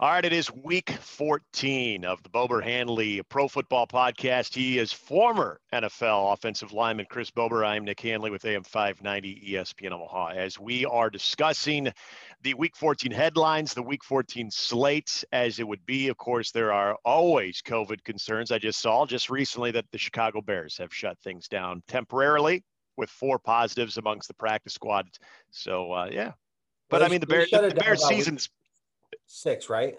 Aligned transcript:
All 0.00 0.08
right, 0.08 0.24
it 0.24 0.32
is 0.32 0.50
week 0.50 0.88
14 0.92 2.06
of 2.06 2.22
the 2.22 2.30
Bober 2.30 2.62
Hanley 2.62 3.20
Pro 3.28 3.48
Football 3.48 3.86
Podcast. 3.86 4.54
He 4.54 4.78
is 4.78 4.94
former 4.94 5.60
NFL 5.74 6.32
offensive 6.32 6.72
lineman 6.72 7.04
Chris 7.10 7.30
Bober. 7.30 7.66
I'm 7.66 7.84
Nick 7.84 8.00
Hanley 8.00 8.30
with 8.30 8.46
AM 8.46 8.62
590 8.62 9.52
ESPN 9.52 9.92
Omaha. 9.92 10.28
As 10.28 10.58
we 10.58 10.86
are 10.86 11.10
discussing 11.10 11.92
the 12.40 12.54
week 12.54 12.76
14 12.76 13.12
headlines, 13.12 13.74
the 13.74 13.82
week 13.82 14.02
14 14.02 14.50
slate, 14.50 15.22
as 15.32 15.58
it 15.58 15.68
would 15.68 15.84
be, 15.84 16.08
of 16.08 16.16
course, 16.16 16.50
there 16.50 16.72
are 16.72 16.96
always 17.04 17.60
COVID 17.60 18.02
concerns. 18.02 18.50
I 18.50 18.58
just 18.58 18.80
saw 18.80 19.04
just 19.04 19.28
recently 19.28 19.70
that 19.72 19.84
the 19.92 19.98
Chicago 19.98 20.40
Bears 20.40 20.78
have 20.78 20.94
shut 20.94 21.18
things 21.18 21.46
down 21.46 21.82
temporarily 21.88 22.64
with 22.96 23.10
four 23.10 23.38
positives 23.38 23.98
amongst 23.98 24.28
the 24.28 24.34
practice 24.34 24.72
squad. 24.72 25.10
So, 25.50 25.92
uh, 25.92 26.08
yeah. 26.10 26.32
But 26.88 27.02
I 27.02 27.08
mean, 27.08 27.20
the, 27.20 27.26
Bear, 27.26 27.46
the, 27.52 27.74
Bears 27.78 28.04
season's 28.08 28.48
six, 29.30 29.68
right? 29.68 29.98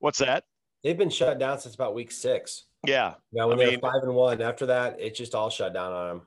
what's 0.00 0.18
that? 0.20 0.44
They've 0.84 0.96
been 0.96 1.10
shut 1.10 1.40
down 1.40 1.58
since 1.58 1.74
about 1.74 1.94
week 1.94 2.12
six. 2.12 2.66
Yeah. 2.86 3.14
Now, 3.32 3.48
when 3.48 3.58
I 3.58 3.64
they're 3.64 3.70
mean- 3.72 3.80
five 3.80 4.02
and 4.02 4.14
one, 4.14 4.40
after 4.40 4.66
that, 4.66 5.00
it 5.00 5.14
just 5.14 5.34
all 5.34 5.50
shut 5.50 5.74
down 5.74 5.92
on 5.92 6.08
them. 6.08 6.26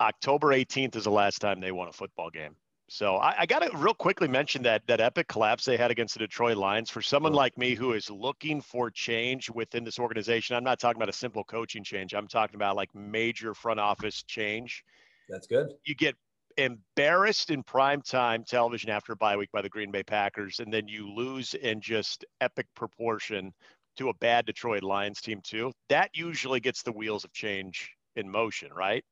October 0.00 0.48
18th 0.48 0.94
is 0.94 1.04
the 1.04 1.10
last 1.10 1.40
time 1.40 1.60
they 1.60 1.72
won 1.72 1.88
a 1.88 1.92
football 1.92 2.30
game. 2.30 2.54
So 2.88 3.16
I, 3.16 3.40
I 3.40 3.46
got 3.46 3.58
to 3.62 3.76
real 3.76 3.92
quickly 3.92 4.28
mention 4.28 4.62
that 4.62 4.86
that 4.86 5.00
epic 5.00 5.26
collapse 5.26 5.64
they 5.64 5.76
had 5.76 5.90
against 5.90 6.14
the 6.14 6.20
Detroit 6.20 6.56
Lions. 6.56 6.88
For 6.88 7.02
someone 7.02 7.32
like 7.32 7.58
me 7.58 7.74
who 7.74 7.92
is 7.92 8.08
looking 8.08 8.60
for 8.60 8.90
change 8.90 9.50
within 9.50 9.82
this 9.84 9.98
organization, 9.98 10.54
I'm 10.56 10.64
not 10.64 10.78
talking 10.78 10.96
about 10.96 11.08
a 11.08 11.16
simple 11.16 11.42
coaching 11.42 11.82
change. 11.82 12.14
I'm 12.14 12.28
talking 12.28 12.54
about 12.54 12.76
like 12.76 12.94
major 12.94 13.52
front 13.52 13.80
office 13.80 14.22
change. 14.22 14.84
That's 15.28 15.46
good. 15.48 15.74
You 15.84 15.96
get 15.96 16.14
embarrassed 16.58 17.50
in 17.50 17.62
prime 17.64 18.02
time 18.02 18.44
television 18.44 18.90
after 18.90 19.12
a 19.12 19.16
bye 19.16 19.36
week 19.36 19.50
by 19.52 19.62
the 19.62 19.68
Green 19.70 19.90
Bay 19.92 20.02
Packers, 20.02 20.60
and 20.60 20.72
then 20.72 20.88
you 20.88 21.10
lose 21.10 21.54
in 21.54 21.80
just 21.80 22.24
epic 22.40 22.66
proportion 22.74 23.52
to 23.96 24.10
a 24.10 24.14
bad 24.14 24.46
Detroit 24.46 24.82
Lions 24.82 25.20
team 25.22 25.40
too. 25.42 25.72
That 25.88 26.10
usually 26.16 26.60
gets 26.60 26.82
the 26.82 26.92
wheels 26.92 27.24
of 27.24 27.32
change 27.32 27.94
in 28.16 28.30
motion, 28.30 28.72
right? 28.72 29.04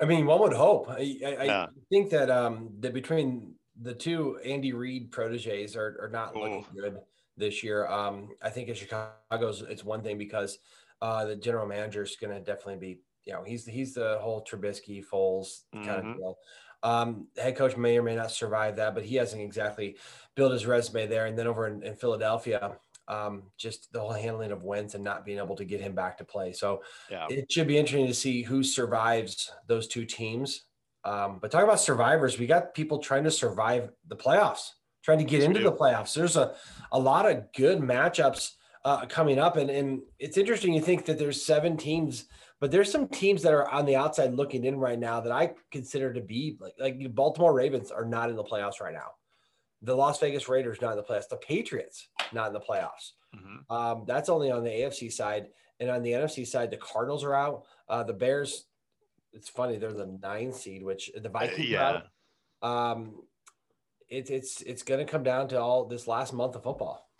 I 0.00 0.04
mean, 0.04 0.26
one 0.26 0.40
would 0.40 0.52
hope. 0.52 0.88
I, 0.88 1.18
I, 1.24 1.28
I 1.44 1.50
think 1.90 2.10
that 2.10 2.30
um 2.30 2.76
that 2.80 2.92
between 2.94 3.56
the 3.76 3.94
two 3.94 4.38
Andy 4.38 4.72
Reid 4.72 5.12
proteges 5.12 5.76
are, 5.76 5.96
are 6.02 6.08
not 6.10 6.36
looking 6.36 6.64
good 6.74 6.98
this 7.36 7.62
year. 7.62 7.86
Um, 7.86 8.30
I 8.42 8.50
think 8.50 8.68
in 8.68 8.74
Chicago's 8.74 9.62
it's 9.62 9.84
one 9.84 10.02
thing 10.02 10.18
because 10.18 10.58
uh 11.00 11.24
the 11.24 11.36
general 11.36 11.66
manager 11.66 12.02
is 12.02 12.16
going 12.16 12.34
to 12.34 12.40
definitely 12.40 12.76
be 12.94 13.02
you 13.24 13.32
know 13.32 13.44
he's 13.44 13.64
he's 13.66 13.94
the 13.94 14.18
whole 14.20 14.44
Trubisky 14.44 15.04
Foles 15.06 15.62
kind 15.82 16.00
Mhm. 16.00 16.06
of 16.08 16.16
deal. 16.16 16.36
Um, 16.82 17.28
head 17.36 17.56
coach 17.56 17.76
may 17.76 17.98
or 17.98 18.02
may 18.02 18.16
not 18.16 18.30
survive 18.30 18.76
that, 18.76 18.94
but 18.94 19.04
he 19.04 19.16
hasn't 19.16 19.40
exactly 19.42 19.96
built 20.34 20.52
his 20.52 20.66
resume 20.66 21.06
there. 21.06 21.26
And 21.26 21.38
then 21.38 21.46
over 21.46 21.66
in, 21.68 21.82
in 21.82 21.94
Philadelphia, 21.94 22.76
um, 23.08 23.44
just 23.56 23.92
the 23.92 24.00
whole 24.00 24.12
handling 24.12 24.52
of 24.52 24.64
Wentz 24.64 24.94
and 24.94 25.04
not 25.04 25.24
being 25.24 25.38
able 25.38 25.56
to 25.56 25.64
get 25.64 25.80
him 25.80 25.94
back 25.94 26.18
to 26.18 26.24
play. 26.24 26.52
So 26.52 26.82
Yeah. 27.10 27.26
it 27.30 27.50
should 27.50 27.66
be 27.66 27.78
interesting 27.78 28.06
to 28.06 28.14
see 28.14 28.42
who 28.42 28.62
survives 28.62 29.52
those 29.66 29.86
two 29.86 30.04
teams. 30.04 30.62
Um, 31.04 31.38
but 31.40 31.50
talking 31.50 31.64
about 31.68 31.80
survivors, 31.80 32.38
we 32.38 32.46
got 32.46 32.74
people 32.74 32.98
trying 32.98 33.24
to 33.24 33.30
survive 33.30 33.90
the 34.06 34.16
playoffs, 34.16 34.70
trying 35.02 35.18
to 35.18 35.24
get 35.24 35.40
Yes, 35.40 35.48
into 35.48 35.60
the 35.60 35.72
playoffs. 35.72 36.14
There's 36.14 36.36
a, 36.36 36.54
a 36.92 36.98
lot 36.98 37.30
of 37.30 37.52
good 37.52 37.78
matchups 37.78 38.52
uh, 38.84 39.06
coming 39.06 39.38
up. 39.38 39.56
And, 39.56 39.68
and 39.68 40.02
it's 40.18 40.36
interesting. 40.36 40.72
You 40.72 40.80
think 40.80 41.04
that 41.06 41.18
there's 41.18 41.44
seven 41.44 41.76
teams, 41.76 42.26
but 42.62 42.70
there's 42.70 42.92
some 42.92 43.08
teams 43.08 43.42
that 43.42 43.52
are 43.52 43.68
on 43.68 43.86
the 43.86 43.96
outside 43.96 44.34
looking 44.34 44.64
in 44.64 44.76
right 44.76 44.96
now 44.96 45.18
that 45.18 45.32
I 45.32 45.54
consider 45.72 46.12
to 46.12 46.20
be 46.20 46.56
like, 46.60 46.74
like 46.78 46.96
the 46.96 47.08
Baltimore 47.08 47.52
Ravens 47.52 47.90
are 47.90 48.04
not 48.04 48.30
in 48.30 48.36
the 48.36 48.44
playoffs 48.44 48.80
right 48.80 48.94
now. 48.94 49.14
The 49.82 49.96
Las 49.96 50.20
Vegas 50.20 50.48
Raiders 50.48 50.80
not 50.80 50.92
in 50.92 50.96
the 50.96 51.02
playoffs. 51.02 51.28
The 51.28 51.38
Patriots 51.38 52.06
not 52.32 52.46
in 52.46 52.52
the 52.52 52.60
playoffs. 52.60 53.14
Mhm. 53.34 53.68
Um, 53.68 54.04
that's 54.06 54.28
only 54.28 54.52
on 54.52 54.62
the 54.62 54.70
AFC 54.70 55.10
side, 55.10 55.48
and 55.80 55.90
on 55.90 56.04
the 56.04 56.12
NFC 56.12 56.44
side, 56.46 56.70
the 56.70 56.76
Cardinals 56.76 57.24
are 57.24 57.34
out. 57.34 57.64
Uh, 57.88 58.04
the 58.04 58.12
Bears, 58.12 58.66
it's 59.32 59.48
funny, 59.48 59.76
they're 59.76 59.92
the 59.92 60.16
nine 60.22 60.52
seed, 60.52 60.84
which 60.84 61.10
the 61.20 61.28
Vikings 61.28 61.68
yeah. 61.68 61.80
are 61.82 62.04
out. 62.62 62.92
Um, 62.92 63.24
it's 64.08 64.30
it's 64.30 64.62
it's 64.62 64.84
going 64.84 65.04
to 65.04 65.10
come 65.10 65.24
down 65.24 65.48
to 65.48 65.60
all 65.60 65.86
this 65.86 66.06
last 66.06 66.32
month 66.32 66.54
of 66.54 66.62
football. 66.62 67.10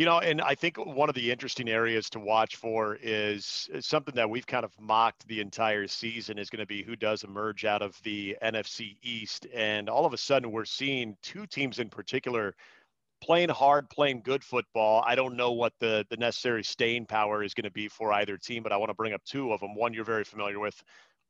You 0.00 0.06
know, 0.06 0.20
and 0.20 0.40
I 0.40 0.54
think 0.54 0.78
one 0.78 1.10
of 1.10 1.14
the 1.14 1.30
interesting 1.30 1.68
areas 1.68 2.08
to 2.08 2.20
watch 2.20 2.56
for 2.56 2.96
is, 3.02 3.68
something 3.80 4.14
that 4.14 4.30
we've 4.30 4.46
kind 4.46 4.64
of 4.64 4.72
mocked 4.80 5.28
the 5.28 5.42
entire 5.42 5.86
season 5.86 6.38
is 6.38 6.48
going 6.48 6.60
to 6.60 6.66
be 6.66 6.82
who 6.82 6.96
does 6.96 7.22
emerge 7.22 7.66
out 7.66 7.82
of 7.82 8.00
the 8.02 8.34
NFC 8.42 8.96
East. 9.02 9.46
And 9.52 9.90
all 9.90 10.06
of 10.06 10.14
a 10.14 10.16
sudden, 10.16 10.52
we're 10.52 10.64
seeing 10.64 11.18
two 11.20 11.46
teams 11.46 11.80
in 11.80 11.90
particular 11.90 12.54
playing 13.22 13.50
hard, 13.50 13.90
playing 13.90 14.22
good 14.24 14.42
football. 14.42 15.04
I 15.06 15.16
don't 15.16 15.36
know 15.36 15.52
what 15.52 15.74
the, 15.80 16.06
the 16.08 16.16
necessary 16.16 16.64
staying 16.64 17.04
power 17.04 17.44
is 17.44 17.52
going 17.52 17.64
to 17.64 17.70
be 17.70 17.86
for 17.86 18.10
either 18.14 18.38
team, 18.38 18.62
but 18.62 18.72
I 18.72 18.78
want 18.78 18.88
to 18.88 18.94
bring 18.94 19.12
up 19.12 19.22
two 19.26 19.52
of 19.52 19.60
them. 19.60 19.74
One 19.74 19.92
you're 19.92 20.04
very 20.04 20.24
familiar 20.24 20.60
with, 20.60 20.82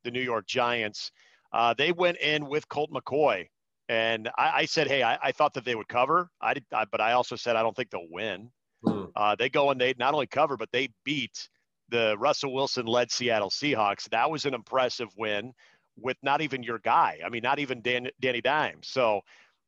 the 0.05 0.11
New 0.11 0.21
York 0.21 0.47
Giants. 0.47 1.11
Uh, 1.51 1.73
they 1.77 1.91
went 1.91 2.19
in 2.19 2.47
with 2.47 2.69
Colt 2.69 2.89
McCoy. 2.89 3.49
And 3.89 4.29
I, 4.37 4.51
I 4.59 4.65
said, 4.65 4.87
hey, 4.87 5.03
I, 5.03 5.17
I 5.21 5.31
thought 5.33 5.55
that 5.55 5.65
they 5.65 5.75
would 5.75 5.89
cover. 5.89 6.29
I 6.39 6.53
did, 6.53 6.63
I, 6.71 6.85
but 6.85 7.01
I 7.01 7.11
also 7.11 7.35
said 7.35 7.57
I 7.57 7.63
don't 7.63 7.75
think 7.75 7.89
they'll 7.89 8.07
win. 8.09 8.49
Hmm. 8.85 9.05
Uh, 9.15 9.35
they 9.35 9.49
go 9.49 9.69
and 9.69 9.79
they 9.79 9.93
not 9.97 10.13
only 10.13 10.27
cover, 10.27 10.57
but 10.57 10.71
they 10.71 10.89
beat 11.03 11.49
the 11.89 12.15
Russell 12.17 12.53
Wilson 12.53 12.85
led 12.85 13.11
Seattle 13.11 13.49
Seahawks. 13.49 14.09
That 14.09 14.31
was 14.31 14.45
an 14.45 14.53
impressive 14.53 15.09
win 15.17 15.53
with 15.97 16.17
not 16.23 16.41
even 16.41 16.63
your 16.63 16.79
guy. 16.79 17.19
I 17.23 17.29
mean, 17.29 17.43
not 17.43 17.59
even 17.59 17.81
Dan, 17.81 18.09
Danny 18.19 18.41
Dimes. 18.41 18.87
So 18.87 19.21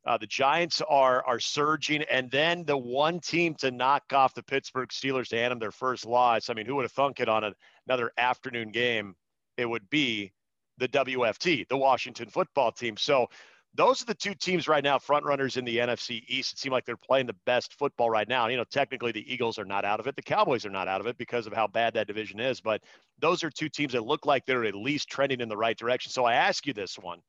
uh, 0.06 0.18
the 0.18 0.28
Giants 0.28 0.81
are 0.81 1.23
are 1.25 1.40
surging, 1.40 2.03
and 2.03 2.31
then 2.31 2.66
the 2.66 2.78
one 2.78 3.19
team 3.19 3.56
to 3.56 3.72
knock 3.72 4.03
off 4.12 4.34
the 4.34 4.44
Pittsburgh 4.44 4.90
Steelers 4.90 5.29
to 5.29 5.38
hand 5.38 5.52
them 5.52 5.59
their 5.59 5.72
first 5.72 6.06
loss. 6.06 6.50
I 6.50 6.53
mean, 6.53 6.66
who 6.66 6.75
would 6.75 6.84
have 6.84 6.91
thunk 6.91 7.19
it 7.19 7.29
on 7.29 7.44
a, 7.44 7.53
another 7.88 8.12
afternoon 8.18 8.72
game? 8.72 9.16
It 9.57 9.66
would 9.66 9.90
be 9.90 10.34
the 10.78 10.88
WFT, 10.88 11.68
the 11.68 11.78
Washington 11.78 12.29
Football 12.29 12.72
Team. 12.72 12.97
So 12.97 13.28
those 13.75 14.01
are 14.01 14.06
the 14.06 14.13
two 14.13 14.35
teams 14.35 14.67
right 14.67 14.84
now, 14.84 15.00
front 15.00 15.25
runners 15.25 15.57
in 15.57 15.66
the 15.66 15.78
NFC 15.78 16.23
East. 16.28 16.53
It 16.53 16.59
seems 16.59 16.72
like 16.72 16.85
they're 16.85 16.95
playing 16.95 17.25
the 17.25 17.35
best 17.45 17.73
football 17.73 18.09
right 18.09 18.28
now. 18.28 18.47
You 18.47 18.57
know, 18.57 18.66
technically 18.66 19.11
the 19.11 19.34
Eagles 19.34 19.57
are 19.57 19.66
not 19.66 19.84
out 19.84 20.00
of 20.00 20.06
it. 20.06 20.16
The 20.16 20.22
Cowboys 20.22 20.66
are 20.66 20.69
not 20.69 20.88
out 20.88 21.01
of 21.01 21.07
it 21.07 21.17
because 21.17 21.47
of 21.47 21.53
how 21.53 21.66
bad 21.66 21.95
that 21.95 22.06
division 22.06 22.39
is. 22.39 22.61
But 22.61 22.84
those 23.19 23.44
are 23.44 23.50
two 23.50 23.69
teams 23.69 23.94
that 23.94 24.06
look 24.06 24.28
like 24.28 24.45
they're 24.45 24.66
at 24.66 24.75
least 24.75 25.09
trending 25.09 25.41
in 25.41 25.50
the 25.50 25.57
right 25.57 25.78
direction. 25.78 26.11
So 26.11 26.23
I 26.23 26.35
ask 26.35 26.67
you 26.67 26.73
this 26.73 27.00
one. 27.00 27.19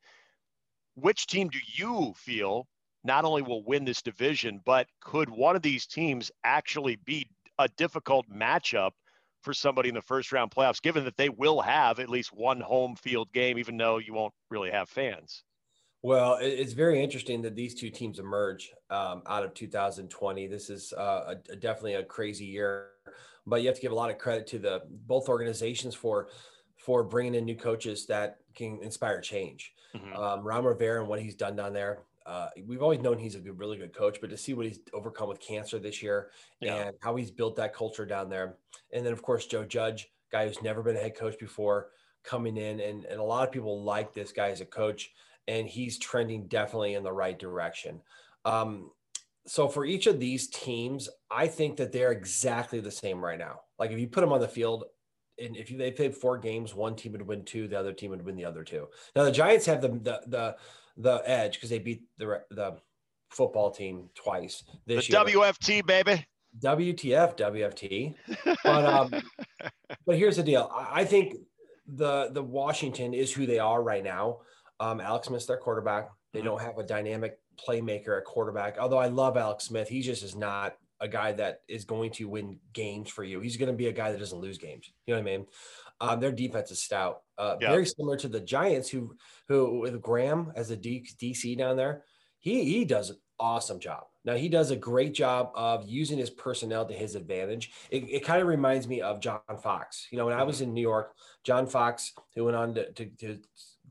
Which 0.97 1.27
team 1.27 1.49
do 1.49 1.59
you 1.75 2.12
feel 2.16 2.69
not 3.05 3.25
only 3.25 3.43
will 3.43 3.65
win 3.65 3.84
this 3.84 4.03
division, 4.03 4.61
but 4.65 4.87
could 5.00 5.31
one 5.31 5.56
of 5.56 5.62
these 5.62 5.87
teams 5.87 6.31
actually 6.44 6.97
be 6.97 7.28
a 7.59 7.69
difficult 7.69 8.26
matchup 8.28 8.91
for 9.43 9.55
somebody 9.55 9.88
in 9.88 9.94
the 9.94 10.03
first 10.03 10.31
round 10.31 10.50
playoffs, 10.50 10.81
given 10.81 11.05
that 11.05 11.16
they 11.16 11.28
will 11.28 11.61
have 11.61 12.00
at 12.00 12.09
least 12.09 12.32
one 12.32 12.61
home 12.61 12.97
field 12.97 13.32
game, 13.32 13.59
even 13.59 13.76
though 13.76 13.99
you 13.99 14.12
won't 14.12 14.32
really 14.50 14.71
have 14.71 14.88
fans? 14.88 15.43
Well, 16.04 16.37
it's 16.38 16.75
very 16.75 17.03
interesting 17.03 17.41
that 17.42 17.54
these 17.56 17.75
two 17.75 17.88
teams 17.88 18.19
emerge 18.19 18.75
um, 18.91 19.22
out 19.26 19.42
of 19.42 19.54
2020. 19.54 20.47
This 20.48 20.69
is 20.69 20.92
uh, 20.92 21.37
a, 21.48 21.56
definitely 21.56 21.94
a 21.94 22.04
crazy 22.04 22.44
year, 22.44 22.91
but 23.47 23.62
you 23.62 23.69
have 23.69 23.76
to 23.76 23.81
give 23.81 23.91
a 23.91 23.94
lot 23.94 24.10
of 24.10 24.19
credit 24.19 24.47
to 24.48 24.59
the 24.59 24.82
both 24.87 25.31
organizations 25.31 25.94
for 25.94 26.28
for 26.76 27.04
bringing 27.04 27.34
in 27.34 27.47
new 27.47 27.56
coaches 27.56 28.04
that 28.09 28.41
can 28.54 28.82
inspire 28.82 29.19
change. 29.22 29.72
Mhm. 29.97 30.14
Um, 30.14 30.44
Ron 30.44 30.66
Rivera 30.66 31.00
and 31.00 31.09
what 31.09 31.22
he's 31.22 31.34
done 31.37 31.56
down 31.56 31.72
there. 31.72 32.04
Uh, 32.26 32.50
we've 32.66 32.82
always 32.82 33.00
known 33.00 33.16
he's 33.16 33.34
a 33.37 33.41
good, 33.41 33.59
really 33.59 33.78
good 33.78 33.94
coach, 33.94 34.20
but 34.20 34.28
to 34.28 34.37
see 34.37 34.53
what 34.53 34.66
he's 34.66 34.81
overcome 34.93 35.31
with 35.31 35.41
cancer 35.41 35.78
this 35.78 36.03
year 36.03 36.32
Yeah. 36.60 36.88
and 36.88 36.97
how 37.00 37.16
he's 37.16 37.31
built 37.31 37.56
that 37.56 37.72
culture 37.72 38.04
down 38.04 38.28
there, 38.28 38.59
and 38.93 39.06
then 39.06 39.14
of 39.14 39.22
course 39.22 39.47
Joe 39.47 39.64
Judge, 39.64 40.12
guy 40.31 40.47
who's 40.47 40.60
never 40.60 40.82
been 40.82 40.97
a 40.97 41.00
head 41.00 41.16
coach 41.16 41.38
before, 41.38 41.93
coming 42.22 42.59
in, 42.59 42.81
and 42.81 43.06
and 43.06 43.19
a 43.20 43.25
lot 43.25 43.47
of 43.48 43.53
people 43.53 43.82
like 43.82 44.12
this 44.12 44.32
guy 44.32 44.50
as 44.50 44.60
a 44.60 44.66
coach, 44.66 45.14
and 45.49 45.66
he's 45.66 45.99
trending 45.99 46.46
definitely 46.46 46.94
in 46.94 47.02
the 47.02 47.12
right 47.12 47.38
direction. 47.38 48.00
Um, 48.44 48.91
so 49.46 49.69
for 49.69 49.85
each 49.85 50.06
of 50.06 50.19
these 50.19 50.49
teams, 50.49 51.08
I 51.31 51.46
think 51.46 51.76
that 51.76 51.93
they're 51.93 52.12
exactly 52.12 52.81
the 52.81 52.91
same 52.91 53.23
right 53.23 53.38
now. 53.38 53.61
Like 53.79 53.91
if 53.91 53.99
you 53.99 54.08
put 54.08 54.23
them 54.23 54.32
on 54.32 54.41
the 54.41 54.49
field, 54.49 54.85
and 55.38 55.56
if 55.56 55.70
you, 55.70 55.76
they 55.76 55.91
played 55.91 56.14
four 56.14 56.38
games, 56.38 56.75
one 56.75 56.94
team 56.94 57.12
would 57.12 57.26
win 57.26 57.44
two, 57.44 57.69
the 57.69 57.79
other 57.79 57.93
team 57.93 58.11
would 58.11 58.25
win 58.25 58.37
the 58.37 58.44
other 58.44 58.64
two. 58.64 58.87
Now 59.17 59.25
the 59.25 59.32
Giants 59.32 59.67
have 59.67 59.82
the 59.82 59.88
the 59.88 60.20
the, 60.26 60.56
the 60.96 61.23
edge 61.29 61.55
because 61.55 61.70
they 61.70 61.79
beat 61.79 62.05
the 62.19 62.41
the 62.50 62.76
football 63.31 63.70
team 63.70 64.08
twice 64.14 64.62
The 64.87 64.96
this 64.96 65.08
year. 65.08 65.19
WFT, 65.19 65.85
baby. 65.85 66.25
WTF, 66.61 67.37
WFT. 67.37 68.14
But 68.64 68.85
um, 68.85 69.23
but 70.06 70.17
here's 70.17 70.37
the 70.37 70.43
deal. 70.43 70.70
I, 70.73 71.00
I 71.00 71.05
think 71.05 71.37
the 71.87 72.31
the 72.32 72.43
Washington 72.43 73.12
is 73.12 73.32
who 73.32 73.44
they 73.44 73.58
are 73.58 73.82
right 73.82 74.05
now. 74.05 74.38
Um, 74.81 75.00
Alex 75.00 75.29
Smith's 75.29 75.47
their 75.47 75.56
quarterback. 75.56 76.11
They 76.32 76.41
Mhm. 76.41 76.44
don't 76.44 76.61
have 76.62 76.79
a 76.79 76.82
dynamic 76.82 77.38
playmaker 77.56 78.19
at 78.19 78.25
quarterback. 78.25 78.79
Although 78.79 78.99
I 78.99 79.06
love 79.09 79.37
Alex 79.37 79.65
Smith, 79.65 79.88
he 79.88 80.00
just 80.03 80.23
is 80.23 80.35
not 80.35 80.76
a 81.00 81.09
guy 81.09 81.32
that 81.32 81.61
is 81.69 81.85
going 81.85 82.11
to 82.12 82.29
win 82.29 82.59
games 82.73 83.11
for 83.11 83.23
you. 83.25 83.41
He's 83.41 83.56
going 83.56 83.71
to 83.71 83.76
be 83.76 83.87
a 83.88 83.93
guy 83.93 84.11
that 84.12 84.19
doesn't 84.19 84.41
lose 84.41 84.59
games. 84.59 84.91
You 85.06 85.15
know 85.15 85.21
what 85.21 85.29
I 85.29 85.37
mean? 85.37 85.47
Um, 86.00 86.21
their 86.21 86.32
defense 86.32 86.71
is 86.71 86.82
stout. 86.82 87.23
Uh, 87.38 87.56
Yeah. 87.61 87.71
Very 87.71 87.87
similar 87.87 88.17
to 88.19 88.29
the 88.29 88.41
Giants, 88.41 88.88
who 88.91 89.17
who 89.49 89.79
with 89.81 90.00
Graham 90.03 90.53
as 90.56 90.71
a 90.71 90.77
D, 90.77 91.06
DC 91.19 91.55
down 91.56 91.77
there. 91.77 92.05
he 92.41 92.65
he 92.65 92.85
does 92.85 93.11
an 93.11 93.17
awesome 93.41 93.79
job. 93.81 94.05
Now 94.25 94.35
he 94.35 94.49
does 94.49 94.70
a 94.70 94.77
great 94.77 95.15
job 95.15 95.50
of 95.55 95.87
using 95.88 96.19
his 96.19 96.31
personnel 96.31 96.85
to 96.87 96.94
his 96.94 97.15
advantage. 97.15 97.73
It, 97.91 98.05
it 98.11 98.20
kind 98.25 98.41
of 98.43 98.49
reminds 98.49 98.87
me 98.88 99.00
of 99.00 99.20
John 99.20 99.41
Fox. 99.62 100.09
You 100.11 100.19
know, 100.19 100.27
when 100.27 100.35
I 100.38 100.43
was 100.43 100.61
in 100.61 100.75
New 100.75 100.81
York, 100.82 101.15
John 101.43 101.67
Fox, 101.67 102.12
who 102.35 102.44
went 102.44 102.56
on 102.56 102.75
to, 102.75 102.93
to, 102.93 103.06
to 103.06 103.38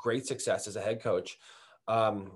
great 0.03 0.27
success 0.27 0.67
as 0.67 0.75
a 0.75 0.81
head 0.81 1.01
coach, 1.01 1.39
um, 1.88 2.33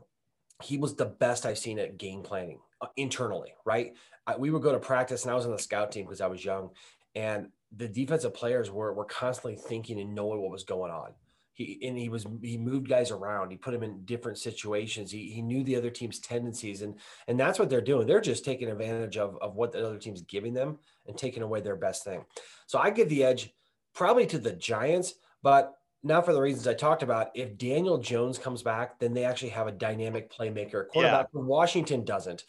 he 0.63 0.77
was 0.77 0.95
the 0.95 1.05
best 1.05 1.45
I've 1.45 1.59
seen 1.59 1.77
at 1.77 1.97
game 1.97 2.23
planning 2.23 2.59
uh, 2.81 2.87
internally. 2.95 3.53
Right, 3.65 3.93
I, 4.25 4.37
we 4.37 4.49
would 4.49 4.63
go 4.63 4.71
to 4.71 4.79
practice, 4.79 5.23
and 5.23 5.31
I 5.31 5.35
was 5.35 5.45
on 5.45 5.51
the 5.51 5.59
scout 5.59 5.91
team 5.91 6.05
because 6.05 6.21
I 6.21 6.27
was 6.27 6.43
young, 6.43 6.71
and 7.13 7.49
the 7.75 7.87
defensive 7.87 8.33
players 8.33 8.71
were 8.71 8.93
were 8.93 9.05
constantly 9.05 9.55
thinking 9.55 9.99
and 9.99 10.15
knowing 10.15 10.41
what 10.41 10.51
was 10.51 10.63
going 10.63 10.91
on. 10.91 11.11
He 11.53 11.79
and 11.83 11.97
he 11.97 12.07
was 12.07 12.25
he 12.41 12.57
moved 12.57 12.87
guys 12.87 13.11
around. 13.11 13.51
He 13.51 13.57
put 13.57 13.71
them 13.71 13.83
in 13.83 14.05
different 14.05 14.37
situations. 14.37 15.11
He, 15.11 15.31
he 15.31 15.41
knew 15.41 15.63
the 15.63 15.75
other 15.75 15.89
team's 15.89 16.19
tendencies 16.19 16.83
and 16.83 16.95
and 17.27 17.39
that's 17.39 17.59
what 17.59 17.69
they're 17.69 17.81
doing. 17.81 18.07
They're 18.07 18.21
just 18.21 18.45
taking 18.45 18.69
advantage 18.69 19.17
of, 19.17 19.37
of 19.41 19.55
what 19.55 19.71
the 19.71 19.85
other 19.85 19.97
team's 19.97 20.21
giving 20.21 20.53
them 20.53 20.77
and 21.07 21.17
taking 21.17 21.41
away 21.41 21.61
their 21.61 21.75
best 21.75 22.03
thing. 22.03 22.23
So 22.67 22.77
i 22.77 22.91
give 22.91 23.09
the 23.09 23.23
edge 23.23 23.55
probably 23.95 24.27
to 24.27 24.37
the 24.37 24.53
giants 24.53 25.15
but 25.41 25.76
now 26.03 26.21
for 26.21 26.33
the 26.33 26.41
reasons 26.41 26.67
i 26.67 26.73
talked 26.73 27.03
about 27.03 27.29
if 27.35 27.57
daniel 27.57 27.97
jones 27.97 28.37
comes 28.37 28.61
back 28.61 28.99
then 28.99 29.13
they 29.13 29.23
actually 29.23 29.49
have 29.49 29.67
a 29.67 29.71
dynamic 29.71 30.31
playmaker 30.31 30.87
quarterback 30.87 31.27
yeah. 31.33 31.41
washington 31.41 32.03
doesn't 32.03 32.43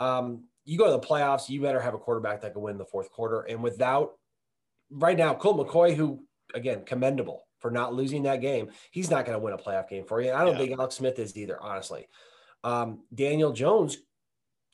um, 0.00 0.44
you 0.64 0.76
go 0.76 0.86
to 0.86 0.90
the 0.90 0.98
playoffs 0.98 1.48
you 1.48 1.60
better 1.60 1.80
have 1.80 1.94
a 1.94 1.98
quarterback 1.98 2.40
that 2.40 2.52
can 2.52 2.62
win 2.62 2.78
the 2.78 2.84
fourth 2.84 3.10
quarter 3.10 3.42
and 3.42 3.62
without 3.62 4.12
right 4.90 5.16
now 5.16 5.34
colt 5.34 5.56
mccoy 5.56 5.94
who 5.94 6.24
again 6.54 6.82
commendable 6.84 7.44
for 7.64 7.70
not 7.70 7.94
losing 7.94 8.24
that 8.24 8.42
game. 8.42 8.68
He's 8.90 9.10
not 9.10 9.24
going 9.24 9.38
to 9.38 9.42
win 9.42 9.54
a 9.54 9.56
playoff 9.56 9.88
game 9.88 10.04
for 10.04 10.20
you. 10.20 10.28
And 10.28 10.36
I 10.36 10.44
don't 10.44 10.52
yeah. 10.52 10.66
think 10.66 10.72
Alex 10.72 10.96
Smith 10.96 11.18
is 11.18 11.34
either, 11.34 11.58
honestly. 11.58 12.08
Um, 12.62 13.04
Daniel 13.14 13.52
Jones, 13.52 13.96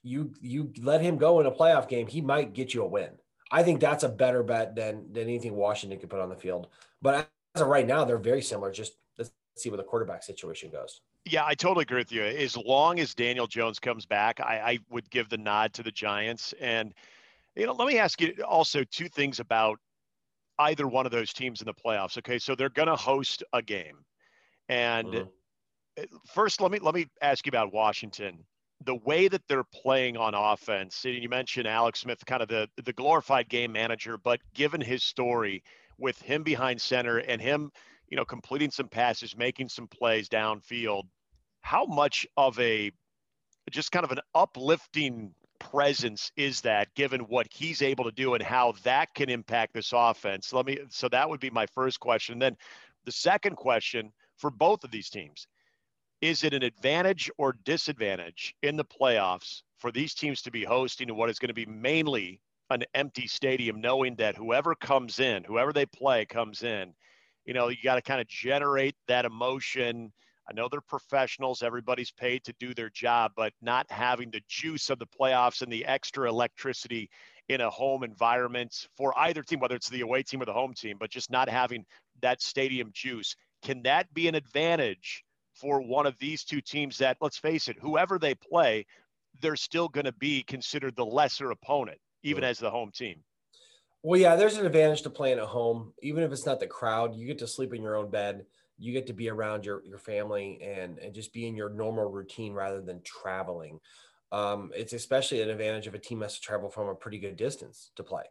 you 0.02 0.34
you 0.40 0.72
let 0.82 1.00
him 1.00 1.16
go 1.16 1.38
in 1.38 1.46
a 1.46 1.52
playoff 1.52 1.86
game, 1.86 2.08
he 2.08 2.20
might 2.20 2.52
get 2.52 2.74
you 2.74 2.82
a 2.82 2.88
win. 2.88 3.10
I 3.48 3.62
think 3.62 3.78
that's 3.78 4.02
a 4.02 4.08
better 4.08 4.42
bet 4.42 4.74
than 4.74 5.12
than 5.12 5.22
anything 5.22 5.54
Washington 5.54 6.00
could 6.00 6.10
put 6.10 6.18
on 6.18 6.30
the 6.30 6.34
field. 6.34 6.66
But 7.00 7.30
of 7.54 7.66
right 7.66 7.86
now, 7.86 8.04
they're 8.04 8.18
very 8.18 8.42
similar. 8.42 8.70
Just 8.72 8.94
let's 9.18 9.30
see 9.56 9.70
where 9.70 9.76
the 9.76 9.84
quarterback 9.84 10.22
situation 10.22 10.70
goes. 10.70 11.00
Yeah, 11.24 11.44
I 11.44 11.54
totally 11.54 11.82
agree 11.82 11.98
with 11.98 12.12
you. 12.12 12.22
As 12.22 12.56
long 12.56 12.98
as 12.98 13.14
Daniel 13.14 13.46
Jones 13.46 13.78
comes 13.78 14.06
back, 14.06 14.40
I, 14.40 14.60
I 14.60 14.78
would 14.88 15.10
give 15.10 15.28
the 15.28 15.36
nod 15.36 15.74
to 15.74 15.82
the 15.82 15.90
Giants. 15.90 16.54
And 16.60 16.94
you 17.56 17.66
know, 17.66 17.72
let 17.72 17.88
me 17.88 17.98
ask 17.98 18.20
you 18.20 18.34
also 18.46 18.84
two 18.84 19.08
things 19.08 19.40
about 19.40 19.78
either 20.58 20.86
one 20.86 21.06
of 21.06 21.12
those 21.12 21.32
teams 21.32 21.60
in 21.60 21.66
the 21.66 21.74
playoffs. 21.74 22.16
Okay, 22.18 22.38
so 22.38 22.54
they're 22.54 22.68
going 22.68 22.88
to 22.88 22.96
host 22.96 23.42
a 23.52 23.60
game, 23.60 23.96
and 24.68 25.08
mm-hmm. 25.08 26.16
first, 26.26 26.60
let 26.60 26.70
me 26.70 26.78
let 26.78 26.94
me 26.94 27.06
ask 27.20 27.44
you 27.46 27.50
about 27.50 27.72
Washington. 27.72 28.44
The 28.86 28.94
way 28.94 29.28
that 29.28 29.42
they're 29.46 29.64
playing 29.64 30.16
on 30.16 30.34
offense, 30.34 31.04
and 31.04 31.14
you 31.14 31.28
mentioned 31.28 31.66
Alex 31.66 32.00
Smith, 32.00 32.24
kind 32.24 32.42
of 32.42 32.48
the 32.48 32.68
the 32.82 32.92
glorified 32.92 33.48
game 33.48 33.72
manager, 33.72 34.16
but 34.16 34.40
given 34.54 34.80
his 34.80 35.02
story 35.02 35.62
with 36.00 36.20
him 36.22 36.42
behind 36.42 36.80
center 36.80 37.18
and 37.18 37.40
him, 37.40 37.70
you 38.08 38.16
know, 38.16 38.24
completing 38.24 38.70
some 38.70 38.88
passes, 38.88 39.36
making 39.36 39.68
some 39.68 39.86
plays 39.86 40.28
downfield, 40.28 41.04
how 41.60 41.84
much 41.84 42.26
of 42.36 42.58
a 42.58 42.90
just 43.70 43.92
kind 43.92 44.04
of 44.04 44.10
an 44.10 44.20
uplifting 44.34 45.32
presence 45.60 46.32
is 46.36 46.62
that 46.62 46.92
given 46.94 47.20
what 47.20 47.46
he's 47.52 47.82
able 47.82 48.04
to 48.04 48.10
do 48.10 48.34
and 48.34 48.42
how 48.42 48.72
that 48.82 49.14
can 49.14 49.28
impact 49.28 49.74
this 49.74 49.92
offense? 49.94 50.52
Let 50.52 50.66
me 50.66 50.78
so 50.88 51.08
that 51.08 51.28
would 51.28 51.40
be 51.40 51.50
my 51.50 51.66
first 51.66 52.00
question. 52.00 52.38
Then 52.38 52.56
the 53.04 53.12
second 53.12 53.56
question 53.56 54.12
for 54.38 54.50
both 54.50 54.82
of 54.82 54.90
these 54.90 55.10
teams 55.10 55.46
is 56.20 56.44
it 56.44 56.52
an 56.52 56.62
advantage 56.62 57.30
or 57.38 57.56
disadvantage 57.64 58.54
in 58.62 58.76
the 58.76 58.84
playoffs 58.84 59.62
for 59.78 59.90
these 59.90 60.14
teams 60.14 60.42
to 60.42 60.50
be 60.50 60.64
hosting 60.64 61.14
what 61.14 61.30
is 61.30 61.38
going 61.38 61.48
to 61.48 61.54
be 61.54 61.66
mainly 61.66 62.40
an 62.70 62.84
empty 62.94 63.26
stadium, 63.26 63.80
knowing 63.80 64.16
that 64.16 64.36
whoever 64.36 64.74
comes 64.74 65.18
in, 65.18 65.44
whoever 65.44 65.72
they 65.72 65.86
play 65.86 66.24
comes 66.24 66.62
in, 66.62 66.94
you 67.44 67.54
know, 67.54 67.68
you 67.68 67.76
got 67.82 67.96
to 67.96 68.02
kind 68.02 68.20
of 68.20 68.28
generate 68.28 68.94
that 69.08 69.24
emotion 69.24 70.12
I 70.50 70.52
know 70.52 70.68
they're 70.68 70.80
professionals, 70.80 71.62
everybody's 71.62 72.10
paid 72.10 72.42
to 72.44 72.52
do 72.58 72.74
their 72.74 72.90
job, 72.90 73.32
but 73.36 73.52
not 73.62 73.86
having 73.88 74.32
the 74.32 74.42
juice 74.48 74.90
of 74.90 74.98
the 74.98 75.06
playoffs 75.06 75.62
and 75.62 75.72
the 75.72 75.86
extra 75.86 76.28
electricity 76.28 77.08
in 77.48 77.60
a 77.60 77.70
home 77.70 78.02
environment 78.02 78.88
for 78.96 79.16
either 79.16 79.44
team, 79.44 79.60
whether 79.60 79.76
it's 79.76 79.88
the 79.88 80.00
away 80.00 80.24
team 80.24 80.42
or 80.42 80.46
the 80.46 80.52
home 80.52 80.74
team, 80.74 80.96
but 80.98 81.08
just 81.08 81.30
not 81.30 81.48
having 81.48 81.86
that 82.20 82.42
stadium 82.42 82.90
juice. 82.92 83.36
Can 83.62 83.82
that 83.84 84.12
be 84.12 84.26
an 84.26 84.34
advantage 84.34 85.22
for 85.54 85.80
one 85.82 86.06
of 86.06 86.18
these 86.18 86.42
two 86.42 86.60
teams 86.60 86.98
that, 86.98 87.18
let's 87.20 87.38
face 87.38 87.68
it, 87.68 87.76
whoever 87.80 88.18
they 88.18 88.34
play, 88.34 88.86
they're 89.40 89.54
still 89.54 89.88
going 89.88 90.06
to 90.06 90.12
be 90.12 90.42
considered 90.42 90.96
the 90.96 91.06
lesser 91.06 91.52
opponent, 91.52 91.98
even 92.22 92.44
as 92.44 92.58
the 92.58 92.70
home 92.70 92.90
team? 92.92 93.16
Well, 94.02 94.20
yeah, 94.20 94.36
there's 94.36 94.56
an 94.56 94.64
advantage 94.64 95.02
to 95.02 95.10
playing 95.10 95.38
at 95.38 95.44
home. 95.44 95.92
Even 96.02 96.22
if 96.22 96.32
it's 96.32 96.46
not 96.46 96.60
the 96.60 96.66
crowd, 96.66 97.14
you 97.14 97.26
get 97.26 97.38
to 97.38 97.46
sleep 97.46 97.74
in 97.74 97.82
your 97.82 97.96
own 97.96 98.10
bed 98.10 98.46
you 98.80 98.94
get 98.94 99.06
to 99.06 99.12
be 99.12 99.28
around 99.28 99.64
your 99.64 99.84
your 99.84 99.98
family 99.98 100.58
and 100.62 100.98
and 100.98 101.14
just 101.14 101.32
be 101.32 101.46
in 101.46 101.54
your 101.54 101.68
normal 101.68 102.10
routine 102.10 102.54
rather 102.54 102.80
than 102.80 103.02
traveling. 103.02 103.78
Um, 104.32 104.70
it's 104.74 104.94
especially 104.94 105.42
an 105.42 105.50
advantage 105.50 105.86
if 105.86 105.94
a 105.94 105.98
team 105.98 106.22
has 106.22 106.34
to 106.34 106.40
travel 106.40 106.70
from 106.70 106.88
a 106.88 106.94
pretty 106.94 107.18
good 107.18 107.36
distance 107.36 107.90
to 107.96 108.02
play. 108.02 108.22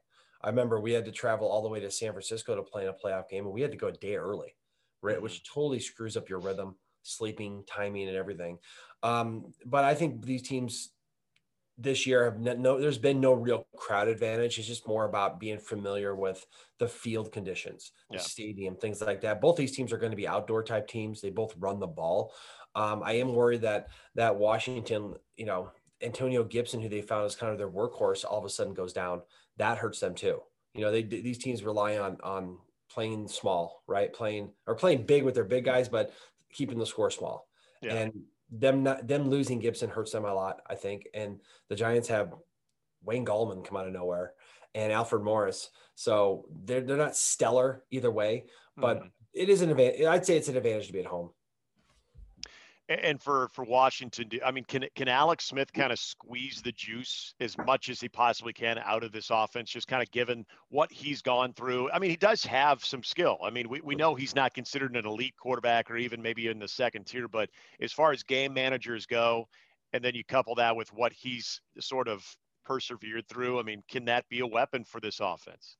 I 0.41 0.47
remember 0.47 0.79
we 0.79 0.93
had 0.93 1.05
to 1.05 1.11
travel 1.11 1.47
all 1.47 1.61
the 1.61 1.69
way 1.69 1.81
to 1.81 1.91
San 1.91 2.13
Francisco 2.13 2.55
to 2.55 2.63
play 2.63 2.83
in 2.83 2.89
a 2.89 2.93
playoff 2.93 3.29
game, 3.29 3.45
and 3.45 3.53
we 3.53 3.61
had 3.61 3.71
to 3.71 3.77
go 3.77 3.87
a 3.87 3.91
day 3.91 4.15
early, 4.15 4.55
right? 5.01 5.15
Mm-hmm. 5.15 5.23
Which 5.23 5.43
totally 5.43 5.79
screws 5.79 6.17
up 6.17 6.29
your 6.29 6.39
rhythm, 6.39 6.75
sleeping, 7.03 7.63
timing, 7.67 8.07
and 8.07 8.17
everything. 8.17 8.57
Um, 9.03 9.53
but 9.65 9.83
I 9.83 9.93
think 9.93 10.25
these 10.25 10.41
teams 10.41 10.93
this 11.79 12.05
year 12.05 12.25
have 12.25 12.39
no, 12.39 12.79
there's 12.79 12.97
been 12.97 13.21
no 13.21 13.33
real 13.33 13.65
crowd 13.77 14.09
advantage. 14.09 14.59
It's 14.59 14.67
just 14.67 14.87
more 14.87 15.05
about 15.05 15.39
being 15.39 15.57
familiar 15.57 16.13
with 16.13 16.45
the 16.77 16.87
field 16.87 17.31
conditions, 17.31 17.91
the 18.09 18.17
yeah. 18.17 18.21
stadium, 18.21 18.75
things 18.75 19.01
like 19.01 19.21
that. 19.21 19.39
Both 19.39 19.55
these 19.55 19.71
teams 19.71 19.93
are 19.93 19.97
going 19.97 20.11
to 20.11 20.17
be 20.17 20.27
outdoor 20.27 20.63
type 20.63 20.87
teams. 20.87 21.21
They 21.21 21.29
both 21.29 21.55
run 21.57 21.79
the 21.79 21.87
ball. 21.87 22.33
Um, 22.75 23.01
I 23.03 23.13
am 23.13 23.33
worried 23.33 23.61
that 23.61 23.87
that 24.15 24.35
Washington, 24.35 25.15
you 25.37 25.45
know, 25.45 25.71
Antonio 26.01 26.43
Gibson, 26.43 26.81
who 26.81 26.89
they 26.89 27.01
found 27.01 27.25
as 27.25 27.35
kind 27.35 27.51
of 27.51 27.57
their 27.57 27.69
workhorse, 27.69 28.25
all 28.25 28.39
of 28.39 28.45
a 28.45 28.49
sudden 28.49 28.73
goes 28.73 28.93
down. 28.93 29.21
That 29.57 29.77
hurts 29.77 29.99
them 29.99 30.15
too. 30.15 30.41
You 30.73 30.81
know, 30.81 30.91
they 30.91 31.03
these 31.03 31.37
teams 31.37 31.63
rely 31.63 31.97
on 31.97 32.17
on 32.23 32.57
playing 32.91 33.27
small, 33.27 33.83
right? 33.87 34.11
Playing 34.11 34.51
or 34.67 34.75
playing 34.75 35.05
big 35.05 35.23
with 35.23 35.35
their 35.35 35.45
big 35.45 35.65
guys, 35.65 35.87
but 35.87 36.11
keeping 36.51 36.77
the 36.77 36.85
score 36.85 37.09
small. 37.09 37.47
Yeah. 37.81 37.93
And 37.93 38.13
them 38.51 38.83
not 38.83 39.07
them 39.07 39.29
losing 39.29 39.59
Gibson 39.59 39.89
hurts 39.89 40.11
them 40.11 40.25
a 40.25 40.33
lot, 40.33 40.61
I 40.67 40.75
think. 40.75 41.07
And 41.13 41.39
the 41.69 41.75
Giants 41.75 42.07
have 42.07 42.33
Wayne 43.03 43.25
Gallman 43.25 43.65
come 43.65 43.77
out 43.77 43.87
of 43.87 43.93
nowhere 43.93 44.33
and 44.75 44.91
Alfred 44.91 45.23
Morris. 45.23 45.69
So 45.95 46.45
they're 46.65 46.81
they're 46.81 46.97
not 46.97 47.15
stellar 47.15 47.83
either 47.91 48.11
way, 48.11 48.45
but 48.77 48.97
mm-hmm. 48.97 49.07
it 49.33 49.49
is 49.49 49.61
an 49.61 49.69
advantage. 49.69 50.05
I'd 50.05 50.25
say 50.25 50.37
it's 50.37 50.47
an 50.47 50.57
advantage 50.57 50.87
to 50.87 50.93
be 50.93 50.99
at 50.99 51.05
home. 51.05 51.31
And 52.89 53.21
for 53.21 53.49
for 53.49 53.63
Washington, 53.63 54.31
I 54.43 54.49
mean, 54.49 54.63
can 54.63 54.83
can 54.95 55.07
Alex 55.07 55.45
Smith 55.45 55.71
kind 55.71 55.91
of 55.91 55.99
squeeze 55.99 56.63
the 56.63 56.71
juice 56.71 57.35
as 57.39 57.55
much 57.59 57.87
as 57.87 58.01
he 58.01 58.09
possibly 58.09 58.51
can 58.51 58.79
out 58.79 59.03
of 59.03 59.11
this 59.11 59.29
offense, 59.29 59.69
just 59.69 59.87
kind 59.87 60.01
of 60.01 60.09
given 60.09 60.43
what 60.69 60.91
he's 60.91 61.21
gone 61.21 61.53
through? 61.53 61.91
I 61.91 61.99
mean, 61.99 62.09
he 62.09 62.15
does 62.15 62.43
have 62.45 62.83
some 62.83 63.03
skill. 63.03 63.37
I 63.43 63.51
mean, 63.51 63.69
we, 63.69 63.79
we 63.81 63.93
know 63.93 64.15
he's 64.15 64.33
not 64.33 64.55
considered 64.55 64.95
an 64.95 65.05
elite 65.05 65.35
quarterback 65.37 65.91
or 65.91 65.97
even 65.97 66.19
maybe 66.19 66.47
in 66.47 66.57
the 66.57 66.67
second 66.67 67.05
tier, 67.05 67.27
but 67.27 67.51
as 67.79 67.93
far 67.93 68.11
as 68.11 68.23
game 68.23 68.55
managers 68.55 69.05
go, 69.05 69.47
and 69.93 70.03
then 70.03 70.15
you 70.15 70.23
couple 70.23 70.55
that 70.55 70.75
with 70.75 70.91
what 70.91 71.13
he's 71.13 71.61
sort 71.79 72.07
of 72.07 72.25
persevered 72.65 73.27
through, 73.27 73.59
I 73.59 73.63
mean, 73.63 73.83
can 73.87 74.05
that 74.05 74.27
be 74.29 74.39
a 74.39 74.47
weapon 74.47 74.83
for 74.83 74.99
this 74.99 75.19
offense? 75.19 75.77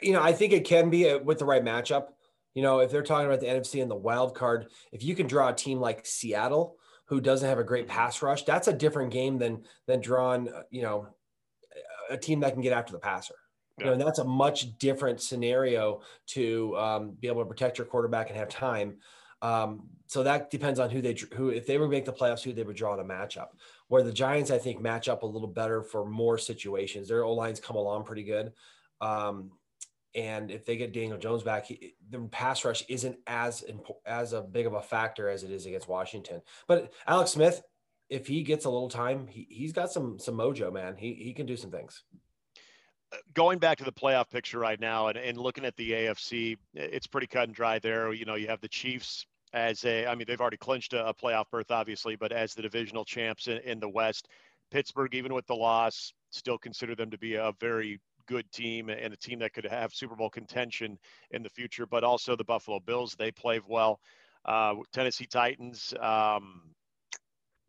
You 0.00 0.14
know, 0.14 0.22
I 0.22 0.32
think 0.32 0.54
it 0.54 0.64
can 0.64 0.88
be 0.88 1.10
uh, 1.10 1.18
with 1.18 1.40
the 1.40 1.44
right 1.44 1.62
matchup. 1.62 2.08
You 2.58 2.64
know, 2.64 2.80
if 2.80 2.90
they're 2.90 3.04
talking 3.04 3.28
about 3.28 3.38
the 3.38 3.46
NFC 3.46 3.80
and 3.80 3.88
the 3.88 3.94
wild 3.94 4.34
card, 4.34 4.66
if 4.90 5.04
you 5.04 5.14
can 5.14 5.28
draw 5.28 5.50
a 5.50 5.54
team 5.54 5.78
like 5.78 6.04
Seattle 6.04 6.76
who 7.04 7.20
doesn't 7.20 7.48
have 7.48 7.60
a 7.60 7.62
great 7.62 7.86
pass 7.86 8.20
rush, 8.20 8.42
that's 8.42 8.66
a 8.66 8.72
different 8.72 9.12
game 9.12 9.38
than 9.38 9.62
than 9.86 10.00
drawing, 10.00 10.48
uh, 10.48 10.62
you 10.68 10.82
know, 10.82 11.06
a 12.10 12.16
team 12.16 12.40
that 12.40 12.54
can 12.54 12.60
get 12.60 12.72
after 12.72 12.90
the 12.90 12.98
passer. 12.98 13.36
Yeah. 13.78 13.84
You 13.84 13.86
know, 13.86 13.92
and 13.92 14.02
that's 14.02 14.18
a 14.18 14.24
much 14.24 14.76
different 14.80 15.20
scenario 15.20 16.00
to 16.30 16.76
um, 16.76 17.10
be 17.20 17.28
able 17.28 17.42
to 17.42 17.48
protect 17.48 17.78
your 17.78 17.86
quarterback 17.86 18.28
and 18.28 18.36
have 18.36 18.48
time. 18.48 18.96
Um, 19.40 19.90
so 20.08 20.24
that 20.24 20.50
depends 20.50 20.80
on 20.80 20.90
who 20.90 21.00
they 21.00 21.16
who 21.34 21.50
if 21.50 21.64
they 21.64 21.78
were 21.78 21.86
make 21.86 22.06
the 22.06 22.12
playoffs, 22.12 22.42
who 22.42 22.52
they 22.52 22.64
would 22.64 22.74
draw 22.74 22.92
in 22.94 22.98
a 22.98 23.04
matchup. 23.04 23.50
Where 23.86 24.02
the 24.02 24.10
Giants, 24.10 24.50
I 24.50 24.58
think, 24.58 24.80
match 24.80 25.08
up 25.08 25.22
a 25.22 25.26
little 25.26 25.46
better 25.46 25.80
for 25.84 26.04
more 26.04 26.38
situations. 26.38 27.06
Their 27.06 27.22
O 27.22 27.34
lines 27.34 27.60
come 27.60 27.76
along 27.76 28.02
pretty 28.02 28.24
good. 28.24 28.52
Um, 29.00 29.52
and 30.18 30.50
if 30.50 30.64
they 30.64 30.76
get 30.76 30.92
Daniel 30.92 31.16
Jones 31.16 31.44
back, 31.44 31.66
he, 31.66 31.94
the 32.10 32.18
pass 32.18 32.64
rush 32.64 32.84
isn't 32.88 33.16
as 33.28 33.64
as 34.04 34.32
a 34.32 34.40
big 34.40 34.66
of 34.66 34.74
a 34.74 34.82
factor 34.82 35.28
as 35.28 35.44
it 35.44 35.52
is 35.52 35.64
against 35.64 35.88
Washington. 35.88 36.42
But 36.66 36.92
Alex 37.06 37.30
Smith, 37.30 37.62
if 38.10 38.26
he 38.26 38.42
gets 38.42 38.64
a 38.64 38.70
little 38.70 38.88
time, 38.88 39.28
he, 39.28 39.46
he's 39.48 39.72
got 39.72 39.92
some 39.92 40.18
some 40.18 40.36
mojo, 40.36 40.72
man. 40.72 40.96
He 40.96 41.14
he 41.14 41.32
can 41.32 41.46
do 41.46 41.56
some 41.56 41.70
things. 41.70 42.02
Going 43.32 43.58
back 43.58 43.78
to 43.78 43.84
the 43.84 43.92
playoff 43.92 44.28
picture 44.28 44.58
right 44.58 44.78
now 44.78 45.06
and, 45.06 45.16
and 45.16 45.38
looking 45.38 45.64
at 45.64 45.76
the 45.76 45.92
AFC, 45.92 46.58
it's 46.74 47.06
pretty 47.06 47.28
cut 47.28 47.44
and 47.44 47.54
dry 47.54 47.78
there. 47.78 48.12
You 48.12 48.26
know, 48.26 48.34
you 48.34 48.48
have 48.48 48.60
the 48.60 48.68
Chiefs 48.68 49.24
as 49.54 49.82
a, 49.86 50.06
I 50.06 50.14
mean, 50.14 50.26
they've 50.28 50.40
already 50.40 50.58
clinched 50.58 50.92
a, 50.92 51.06
a 51.06 51.14
playoff 51.14 51.46
berth, 51.50 51.70
obviously, 51.70 52.16
but 52.16 52.32
as 52.32 52.52
the 52.52 52.60
divisional 52.60 53.06
champs 53.06 53.46
in, 53.46 53.58
in, 53.58 53.80
the 53.80 53.88
West, 53.88 54.28
Pittsburgh, 54.70 55.14
even 55.14 55.32
with 55.32 55.46
the 55.46 55.54
loss, 55.54 56.12
still 56.28 56.58
consider 56.58 56.94
them 56.94 57.10
to 57.10 57.16
be 57.16 57.36
a 57.36 57.54
very 57.58 57.98
good 58.28 58.50
team 58.52 58.88
and 58.88 59.12
a 59.12 59.16
team 59.16 59.40
that 59.40 59.52
could 59.52 59.64
have 59.64 59.92
Super 59.92 60.14
Bowl 60.14 60.30
contention 60.30 60.98
in 61.32 61.42
the 61.42 61.48
future. 61.48 61.86
But 61.86 62.04
also 62.04 62.36
the 62.36 62.44
Buffalo 62.44 62.78
Bills, 62.78 63.16
they 63.18 63.32
played 63.32 63.62
well. 63.66 63.98
Uh, 64.44 64.76
Tennessee 64.92 65.26
Titans, 65.26 65.92
um, 66.00 66.62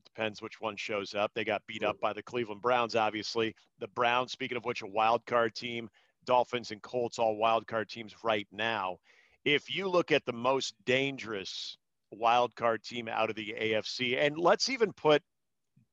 depends 0.06 0.42
which 0.42 0.62
one 0.62 0.76
shows 0.76 1.16
up. 1.16 1.32
They 1.34 1.44
got 1.44 1.66
beat 1.66 1.84
up 1.84 2.00
by 2.00 2.14
the 2.14 2.24
Cleveland 2.24 2.62
Browns, 2.62 2.96
obviously. 2.96 3.56
The 3.80 3.88
Browns, 3.88 4.32
speaking 4.32 4.58
of 4.58 4.66
which, 4.66 4.84
a 4.84 4.88
wild 4.88 5.26
card 5.26 5.56
team. 5.56 5.90
Dolphins 6.26 6.70
and 6.70 6.82
Colts, 6.82 7.18
all 7.18 7.38
wild 7.38 7.66
card 7.66 7.90
teams 7.90 8.14
right 8.24 8.48
now 8.52 8.98
if 9.46 9.74
you 9.74 9.88
look 9.88 10.12
at 10.12 10.26
the 10.26 10.34
most 10.34 10.74
dangerous 10.86 11.78
wild 12.12 12.56
card 12.56 12.84
team 12.84 13.08
out 13.08 13.30
of 13.30 13.36
the 13.36 13.56
AFC, 13.60 14.18
and 14.18 14.38
let's 14.38 14.70
even 14.70 14.94
put 14.94 15.22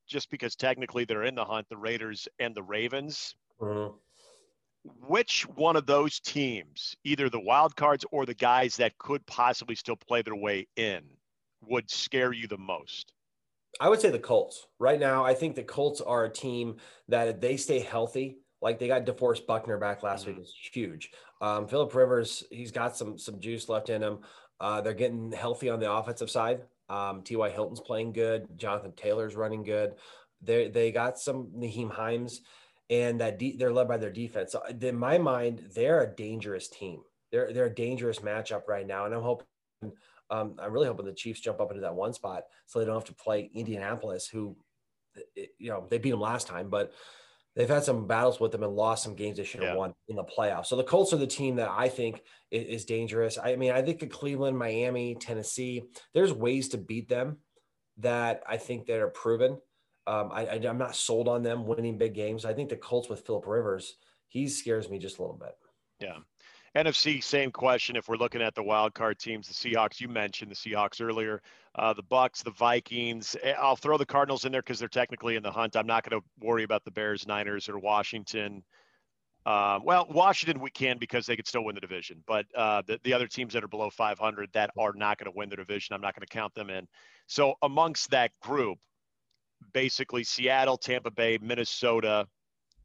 just 0.06 0.30
because 0.30 0.56
technically 0.56 1.04
they're 1.04 1.24
in 1.24 1.34
the 1.34 1.44
hunt, 1.44 1.66
the 1.68 1.76
Raiders 1.76 2.28
and 2.38 2.54
the 2.54 2.62
Ravens. 2.62 3.34
Mm-hmm. 3.60 3.96
Which 5.06 5.42
one 5.54 5.76
of 5.76 5.86
those 5.86 6.20
teams, 6.20 6.96
either 7.04 7.28
the 7.28 7.40
wild 7.40 7.76
cards 7.76 8.04
or 8.10 8.26
the 8.26 8.34
guys 8.34 8.76
that 8.76 8.98
could 8.98 9.24
possibly 9.26 9.74
still 9.74 9.96
play 9.96 10.22
their 10.22 10.36
way 10.36 10.66
in, 10.76 11.02
would 11.62 11.90
scare 11.90 12.32
you 12.32 12.46
the 12.46 12.58
most? 12.58 13.12
I 13.80 13.88
would 13.88 14.00
say 14.00 14.10
the 14.10 14.18
Colts. 14.18 14.66
Right 14.78 14.98
now, 14.98 15.24
I 15.24 15.34
think 15.34 15.54
the 15.54 15.62
Colts 15.62 16.00
are 16.00 16.24
a 16.24 16.30
team 16.30 16.76
that 17.08 17.28
if 17.28 17.40
they 17.40 17.56
stay 17.56 17.80
healthy, 17.80 18.38
like 18.62 18.78
they 18.78 18.88
got 18.88 19.04
DeForest 19.04 19.46
Buckner 19.46 19.78
back 19.78 20.02
last 20.02 20.26
mm-hmm. 20.26 20.38
week 20.38 20.46
is 20.46 20.54
huge. 20.72 21.10
Um, 21.40 21.68
Philip 21.68 21.94
Rivers, 21.94 22.44
he's 22.50 22.72
got 22.72 22.96
some 22.96 23.18
some 23.18 23.40
juice 23.40 23.68
left 23.68 23.90
in 23.90 24.02
him. 24.02 24.20
Uh, 24.60 24.80
they're 24.80 24.94
getting 24.94 25.32
healthy 25.32 25.68
on 25.68 25.80
the 25.80 25.92
offensive 25.92 26.30
side. 26.30 26.62
Um, 26.88 27.22
T.Y. 27.22 27.50
Hilton's 27.50 27.80
playing 27.80 28.12
good. 28.12 28.46
Jonathan 28.56 28.92
Taylor's 28.96 29.36
running 29.36 29.62
good. 29.62 29.94
They 30.42 30.68
they 30.68 30.92
got 30.92 31.18
some 31.18 31.48
Nyheim 31.56 31.90
Hines, 31.90 32.42
and 32.90 33.20
that 33.20 33.38
de- 33.38 33.56
they're 33.56 33.72
led 33.72 33.88
by 33.88 33.96
their 33.96 34.12
defense. 34.12 34.52
So 34.52 34.62
in 34.80 34.96
my 34.96 35.18
mind, 35.18 35.70
they're 35.74 36.02
a 36.02 36.14
dangerous 36.14 36.68
team. 36.68 37.02
They're 37.32 37.52
they're 37.52 37.66
a 37.66 37.74
dangerous 37.74 38.20
matchup 38.20 38.68
right 38.68 38.86
now, 38.86 39.04
and 39.04 39.14
I'm 39.14 39.22
hoping. 39.22 39.46
Um, 40.28 40.56
I'm 40.58 40.72
really 40.72 40.88
hoping 40.88 41.06
the 41.06 41.12
Chiefs 41.12 41.38
jump 41.38 41.60
up 41.60 41.70
into 41.70 41.82
that 41.82 41.94
one 41.94 42.12
spot 42.12 42.44
so 42.66 42.78
they 42.78 42.84
don't 42.84 42.96
have 42.96 43.04
to 43.04 43.14
play 43.14 43.48
Indianapolis, 43.54 44.26
who, 44.26 44.56
you 45.36 45.70
know, 45.70 45.86
they 45.88 45.98
beat 45.98 46.10
them 46.10 46.20
last 46.20 46.48
time, 46.48 46.68
but 46.68 46.92
they've 47.54 47.68
had 47.68 47.84
some 47.84 48.08
battles 48.08 48.40
with 48.40 48.50
them 48.50 48.64
and 48.64 48.74
lost 48.74 49.04
some 49.04 49.14
games 49.14 49.36
they 49.36 49.44
should 49.44 49.62
have 49.62 49.74
yeah. 49.74 49.76
won 49.76 49.94
in 50.08 50.16
the 50.16 50.24
playoffs. 50.24 50.66
So 50.66 50.74
the 50.74 50.82
Colts 50.82 51.12
are 51.12 51.16
the 51.18 51.28
team 51.28 51.54
that 51.56 51.70
I 51.70 51.88
think 51.88 52.22
is, 52.50 52.64
is 52.64 52.84
dangerous. 52.84 53.38
I 53.38 53.54
mean, 53.54 53.70
I 53.70 53.82
think 53.82 54.00
the 54.00 54.08
Cleveland, 54.08 54.58
Miami, 54.58 55.14
Tennessee, 55.14 55.84
there's 56.12 56.32
ways 56.32 56.70
to 56.70 56.78
beat 56.78 57.08
them 57.08 57.36
that 57.98 58.42
I 58.48 58.56
think 58.56 58.86
that 58.86 58.98
are 58.98 59.08
proven. 59.08 59.58
Um, 60.06 60.30
I, 60.32 60.46
I, 60.46 60.54
I'm 60.68 60.78
not 60.78 60.94
sold 60.94 61.28
on 61.28 61.42
them 61.42 61.66
winning 61.66 61.98
big 61.98 62.14
games. 62.14 62.44
I 62.44 62.52
think 62.52 62.68
the 62.68 62.76
Colts 62.76 63.08
with 63.08 63.26
Philip 63.26 63.46
Rivers, 63.46 63.96
he 64.28 64.48
scares 64.48 64.88
me 64.88 64.98
just 64.98 65.18
a 65.18 65.22
little 65.22 65.36
bit. 65.36 65.56
Yeah. 66.00 66.18
NFC, 66.76 67.24
same 67.24 67.50
question. 67.50 67.96
If 67.96 68.06
we're 68.06 68.18
looking 68.18 68.42
at 68.42 68.54
the 68.54 68.62
wild 68.62 68.92
card 68.92 69.18
teams, 69.18 69.48
the 69.48 69.54
Seahawks, 69.54 69.98
you 69.98 70.08
mentioned 70.08 70.50
the 70.50 70.54
Seahawks 70.54 71.00
earlier, 71.00 71.40
uh, 71.74 71.94
the 71.94 72.02
Bucks, 72.02 72.42
the 72.42 72.50
Vikings. 72.50 73.34
Eh, 73.42 73.54
I'll 73.58 73.76
throw 73.76 73.96
the 73.96 74.04
Cardinals 74.04 74.44
in 74.44 74.52
there 74.52 74.60
because 74.60 74.78
they're 74.78 74.88
technically 74.88 75.36
in 75.36 75.42
the 75.42 75.50
hunt. 75.50 75.74
I'm 75.74 75.86
not 75.86 76.08
going 76.08 76.20
to 76.20 76.26
worry 76.46 76.64
about 76.64 76.84
the 76.84 76.90
Bears, 76.90 77.26
Niners, 77.26 77.70
or 77.70 77.78
Washington. 77.78 78.62
Uh, 79.46 79.78
well, 79.84 80.06
Washington 80.10 80.60
we 80.60 80.70
can 80.70 80.98
because 80.98 81.24
they 81.24 81.36
could 81.36 81.46
still 81.46 81.64
win 81.64 81.76
the 81.76 81.80
division, 81.80 82.22
but 82.26 82.44
uh, 82.54 82.82
the, 82.86 82.98
the 83.04 83.12
other 83.12 83.28
teams 83.28 83.54
that 83.54 83.62
are 83.62 83.68
below 83.68 83.88
500 83.88 84.50
that 84.52 84.70
are 84.76 84.92
not 84.92 85.18
going 85.18 85.32
to 85.32 85.36
win 85.36 85.48
the 85.48 85.56
division, 85.56 85.94
I'm 85.94 86.00
not 86.00 86.14
going 86.14 86.26
to 86.26 86.32
count 86.32 86.52
them 86.54 86.68
in. 86.68 86.86
So 87.28 87.54
amongst 87.62 88.10
that 88.10 88.32
group, 88.42 88.76
basically 89.72 90.24
Seattle, 90.24 90.76
Tampa 90.76 91.10
Bay, 91.10 91.38
Minnesota. 91.40 92.26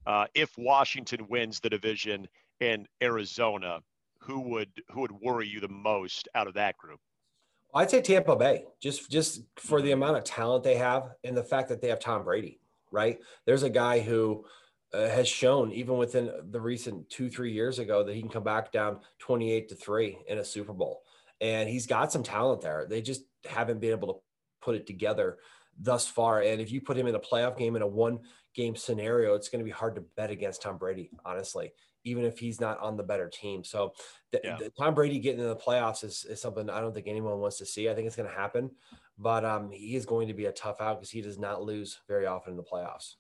Uh, 0.05 0.25
if 0.33 0.51
Washington 0.57 1.27
wins 1.29 1.59
the 1.59 1.69
division 1.69 2.27
and 2.59 2.88
Arizona, 3.01 3.79
who 4.19 4.41
would 4.41 4.69
who 4.91 5.01
would 5.01 5.11
worry 5.11 5.47
you 5.47 5.59
the 5.59 5.67
most 5.67 6.27
out 6.35 6.47
of 6.47 6.53
that 6.53 6.77
group? 6.77 7.00
I'd 7.73 7.89
say 7.89 8.01
Tampa 8.01 8.35
Bay, 8.35 8.65
just 8.81 9.09
just 9.09 9.41
for 9.55 9.81
the 9.81 9.91
amount 9.91 10.17
of 10.17 10.23
talent 10.23 10.63
they 10.63 10.75
have 10.75 11.11
and 11.23 11.35
the 11.35 11.43
fact 11.43 11.69
that 11.69 11.81
they 11.81 11.89
have 11.89 12.00
Tom 12.00 12.23
Brady. 12.23 12.59
Right, 12.91 13.19
there's 13.45 13.63
a 13.63 13.69
guy 13.69 14.01
who 14.01 14.45
uh, 14.93 15.07
has 15.07 15.27
shown 15.27 15.71
even 15.71 15.97
within 15.97 16.29
the 16.50 16.59
recent 16.59 17.09
two 17.09 17.29
three 17.29 17.53
years 17.53 17.79
ago 17.79 18.03
that 18.03 18.13
he 18.13 18.21
can 18.21 18.29
come 18.29 18.43
back 18.43 18.71
down 18.71 19.00
28 19.19 19.69
to 19.69 19.75
three 19.75 20.17
in 20.27 20.39
a 20.39 20.43
Super 20.43 20.73
Bowl, 20.73 21.03
and 21.39 21.69
he's 21.69 21.88
got 21.88 22.11
some 22.11 22.23
talent 22.23 22.61
there. 22.61 22.85
They 22.89 23.01
just 23.01 23.23
haven't 23.50 23.79
been 23.79 23.91
able 23.91 24.13
to 24.13 24.19
put 24.61 24.75
it 24.75 24.85
together 24.85 25.38
thus 25.79 26.07
far. 26.07 26.41
And 26.41 26.61
if 26.61 26.71
you 26.71 26.81
put 26.81 26.97
him 26.97 27.07
in 27.07 27.15
a 27.15 27.19
playoff 27.19 27.57
game 27.57 27.75
in 27.75 27.81
a 27.81 27.87
one 27.87 28.19
game 28.53 28.75
scenario, 28.75 29.35
it's 29.35 29.49
going 29.49 29.59
to 29.59 29.65
be 29.65 29.71
hard 29.71 29.95
to 29.95 30.01
bet 30.15 30.31
against 30.31 30.61
Tom 30.61 30.77
Brady, 30.77 31.09
honestly 31.25 31.71
even 32.03 32.23
if 32.25 32.39
he's 32.39 32.59
not 32.59 32.79
on 32.79 32.97
the 32.97 33.03
better 33.03 33.29
team. 33.29 33.63
So 33.63 33.93
the, 34.31 34.41
yeah. 34.43 34.57
the 34.57 34.71
Tom 34.71 34.93
Brady 34.93 35.19
getting 35.19 35.41
in 35.41 35.47
the 35.47 35.55
playoffs 35.55 36.03
is, 36.03 36.25
is 36.25 36.41
something 36.41 36.69
I 36.69 36.81
don't 36.81 36.93
think 36.93 37.07
anyone 37.07 37.39
wants 37.39 37.57
to 37.59 37.65
see. 37.65 37.89
I 37.89 37.93
think 37.93 38.07
it's 38.07 38.15
going 38.15 38.29
to 38.29 38.35
happen, 38.35 38.71
but 39.17 39.45
um, 39.45 39.71
he 39.71 39.95
is 39.95 40.05
going 40.05 40.27
to 40.27 40.33
be 40.33 40.45
a 40.45 40.51
tough 40.51 40.81
out 40.81 40.99
because 40.99 41.11
he 41.11 41.21
does 41.21 41.37
not 41.37 41.63
lose 41.63 41.99
very 42.07 42.25
often 42.25 42.53
in 42.53 42.57
the 42.57 42.63
playoffs. 42.63 43.15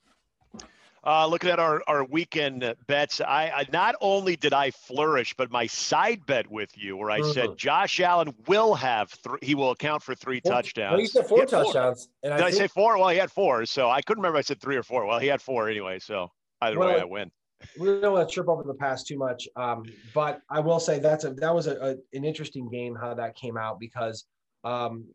Uh, 1.03 1.25
looking 1.25 1.49
at 1.49 1.59
our, 1.59 1.81
our 1.87 2.03
weekend 2.03 2.75
bets, 2.85 3.21
I, 3.21 3.49
I, 3.49 3.67
not 3.73 3.95
only 4.01 4.35
did 4.35 4.53
I 4.53 4.69
flourish, 4.69 5.33
but 5.33 5.49
my 5.49 5.65
side 5.65 6.23
bet 6.27 6.49
with 6.51 6.69
you, 6.77 6.95
where 6.95 7.09
I 7.09 7.21
mm-hmm. 7.21 7.31
said 7.31 7.57
Josh 7.57 7.99
Allen 7.99 8.35
will 8.47 8.75
have 8.75 9.09
th- 9.23 9.37
he 9.41 9.55
will 9.55 9.71
account 9.71 10.03
for 10.03 10.13
three 10.13 10.41
well, 10.45 10.53
touchdowns. 10.53 10.91
Well, 10.91 10.99
you 10.99 11.07
said 11.07 11.25
four 11.25 11.45
touchdowns. 11.45 12.09
Four. 12.21 12.29
did 12.29 12.33
I, 12.33 12.37
think... 12.37 12.55
I, 12.55 12.57
say 12.57 12.67
four? 12.67 12.99
Well, 12.99 13.09
he 13.09 13.17
had 13.17 13.31
four, 13.31 13.65
so 13.65 13.89
I 13.89 14.03
couldn't 14.03 14.21
remember. 14.21 14.37
I 14.37 14.41
said 14.41 14.61
three 14.61 14.75
or 14.75 14.83
four. 14.83 15.07
Well, 15.07 15.17
he 15.17 15.25
had 15.25 15.41
four 15.41 15.69
anyway, 15.69 15.97
so 15.97 16.29
either 16.61 16.77
well, 16.77 16.89
way, 16.89 17.01
I 17.01 17.05
win 17.05 17.31
we 17.79 17.99
don't 17.99 18.13
want 18.13 18.27
to 18.27 18.33
trip 18.33 18.47
over 18.47 18.63
the 18.63 18.73
past 18.73 19.07
too 19.07 19.17
much, 19.17 19.47
um, 19.55 19.83
but 20.13 20.41
I 20.49 20.59
will 20.59 20.79
say 20.79 20.99
that's 20.99 21.23
a 21.23 21.31
that 21.35 21.53
was 21.53 21.67
a, 21.67 21.75
a, 21.77 21.89
an 22.13 22.23
interesting 22.23 22.69
game 22.69 22.95
how 22.95 23.13
that 23.13 23.35
came 23.35 23.57
out 23.57 23.79
because 23.79 24.25
um, 24.63 25.05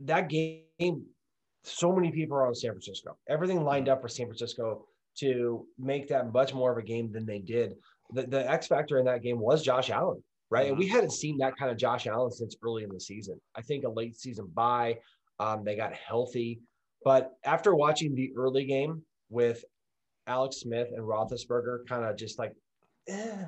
that 0.00 0.28
game, 0.28 1.04
so 1.64 1.92
many 1.92 2.10
people 2.10 2.36
are 2.36 2.46
on 2.46 2.54
San 2.54 2.70
Francisco. 2.72 3.16
Everything 3.28 3.64
lined 3.64 3.88
up 3.88 4.00
for 4.00 4.08
San 4.08 4.26
Francisco 4.26 4.86
to 5.20 5.66
make 5.78 6.08
that 6.08 6.32
much 6.32 6.54
more 6.54 6.72
of 6.72 6.78
a 6.78 6.82
game 6.82 7.12
than 7.12 7.26
they 7.26 7.38
did. 7.38 7.74
The, 8.12 8.22
the 8.22 8.50
X 8.50 8.66
factor 8.66 8.98
in 8.98 9.04
that 9.06 9.22
game 9.22 9.38
was 9.38 9.62
Josh 9.62 9.90
Allen, 9.90 10.22
right? 10.50 10.68
And 10.68 10.78
we 10.78 10.88
hadn't 10.88 11.12
seen 11.12 11.38
that 11.38 11.56
kind 11.56 11.70
of 11.70 11.76
Josh 11.76 12.06
Allen 12.06 12.30
since 12.30 12.56
early 12.62 12.84
in 12.84 12.90
the 12.90 13.00
season. 13.00 13.40
I 13.54 13.62
think 13.62 13.84
a 13.84 13.88
late 13.88 14.16
season 14.16 14.46
bye. 14.54 14.98
Um, 15.40 15.64
they 15.64 15.76
got 15.76 15.92
healthy, 15.92 16.60
but 17.04 17.32
after 17.44 17.74
watching 17.74 18.14
the 18.14 18.32
early 18.36 18.64
game 18.64 19.02
with 19.30 19.64
Alex 20.26 20.56
Smith 20.60 20.88
and 20.92 21.02
Roethlisberger 21.02 21.86
kind 21.86 22.04
of 22.04 22.16
just 22.16 22.38
like, 22.38 22.54
eh, 23.08 23.44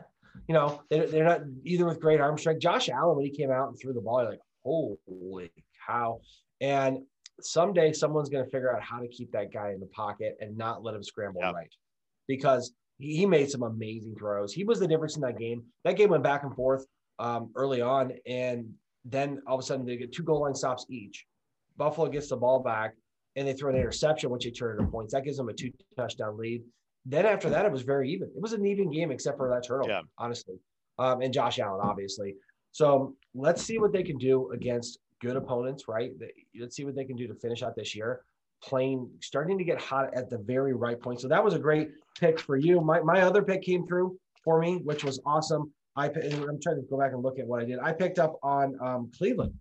you 0.48 0.54
know, 0.54 0.82
they're, 0.88 1.06
they're 1.06 1.24
not 1.24 1.40
either 1.64 1.84
with 1.84 2.00
great 2.00 2.20
arm 2.20 2.38
strength. 2.38 2.60
Josh 2.60 2.88
Allen, 2.88 3.16
when 3.16 3.26
he 3.26 3.30
came 3.30 3.50
out 3.50 3.68
and 3.68 3.78
threw 3.78 3.92
the 3.92 4.00
ball, 4.00 4.22
you're 4.22 4.30
like, 4.30 4.40
holy 4.62 5.50
cow. 5.86 6.20
And 6.60 7.00
someday 7.40 7.92
someone's 7.92 8.28
going 8.28 8.44
to 8.44 8.50
figure 8.50 8.74
out 8.74 8.82
how 8.82 8.98
to 8.98 9.08
keep 9.08 9.32
that 9.32 9.52
guy 9.52 9.72
in 9.72 9.80
the 9.80 9.86
pocket 9.86 10.36
and 10.40 10.56
not 10.56 10.82
let 10.82 10.94
him 10.94 11.02
scramble 11.02 11.40
yep. 11.42 11.54
right 11.54 11.72
because 12.28 12.72
he 12.98 13.24
made 13.26 13.50
some 13.50 13.62
amazing 13.62 14.14
throws. 14.16 14.52
He 14.52 14.64
was 14.64 14.78
the 14.78 14.86
difference 14.86 15.16
in 15.16 15.22
that 15.22 15.38
game. 15.38 15.62
That 15.84 15.96
game 15.96 16.10
went 16.10 16.22
back 16.22 16.42
and 16.42 16.54
forth 16.54 16.84
um, 17.18 17.50
early 17.56 17.80
on. 17.80 18.12
And 18.26 18.72
then 19.04 19.40
all 19.46 19.54
of 19.54 19.60
a 19.60 19.62
sudden 19.62 19.86
they 19.86 19.96
get 19.96 20.12
two 20.12 20.22
goal 20.22 20.42
line 20.42 20.54
stops 20.54 20.86
each. 20.90 21.24
Buffalo 21.76 22.08
gets 22.08 22.28
the 22.28 22.36
ball 22.36 22.60
back 22.60 22.94
and 23.36 23.48
they 23.48 23.54
throw 23.54 23.70
an 23.70 23.76
interception, 23.76 24.30
which 24.30 24.44
they 24.44 24.50
turn 24.50 24.78
into 24.78 24.90
points. 24.90 25.14
That 25.14 25.24
gives 25.24 25.38
them 25.38 25.48
a 25.48 25.52
two 25.52 25.70
touchdown 25.96 26.36
lead. 26.36 26.62
Then 27.06 27.24
after 27.24 27.48
that, 27.48 27.64
it 27.64 27.72
was 27.72 27.82
very 27.82 28.10
even. 28.10 28.28
It 28.36 28.42
was 28.42 28.52
an 28.52 28.66
even 28.66 28.90
game 28.90 29.10
except 29.10 29.38
for 29.38 29.48
that 29.48 29.66
turnover, 29.66 29.88
yeah. 29.88 30.02
honestly. 30.18 30.56
Um, 30.98 31.22
and 31.22 31.32
Josh 31.32 31.58
Allen, 31.58 31.80
obviously. 31.82 32.34
So 32.72 33.14
let's 33.34 33.62
see 33.62 33.78
what 33.78 33.92
they 33.92 34.02
can 34.02 34.18
do 34.18 34.50
against 34.52 34.98
good 35.20 35.36
opponents, 35.36 35.88
right? 35.88 36.12
Let's 36.58 36.76
see 36.76 36.84
what 36.84 36.94
they 36.94 37.04
can 37.04 37.16
do 37.16 37.26
to 37.28 37.34
finish 37.34 37.62
out 37.62 37.76
this 37.76 37.94
year. 37.94 38.22
Playing, 38.62 39.08
starting 39.20 39.56
to 39.56 39.64
get 39.64 39.80
hot 39.80 40.12
at 40.14 40.28
the 40.28 40.36
very 40.36 40.74
right 40.74 41.00
point. 41.00 41.20
So 41.20 41.28
that 41.28 41.42
was 41.42 41.54
a 41.54 41.58
great 41.58 41.90
pick 42.18 42.38
for 42.38 42.56
you. 42.56 42.80
My, 42.80 43.00
my 43.00 43.22
other 43.22 43.42
pick 43.42 43.62
came 43.62 43.86
through 43.86 44.18
for 44.44 44.60
me, 44.60 44.76
which 44.84 45.02
was 45.02 45.18
awesome. 45.24 45.72
I, 45.96 46.06
I'm 46.06 46.60
trying 46.60 46.76
to 46.76 46.86
go 46.88 46.98
back 46.98 47.12
and 47.12 47.22
look 47.22 47.38
at 47.38 47.46
what 47.46 47.62
I 47.62 47.64
did. 47.64 47.78
I 47.78 47.92
picked 47.92 48.18
up 48.18 48.38
on 48.42 48.76
um, 48.80 49.10
Cleveland, 49.16 49.54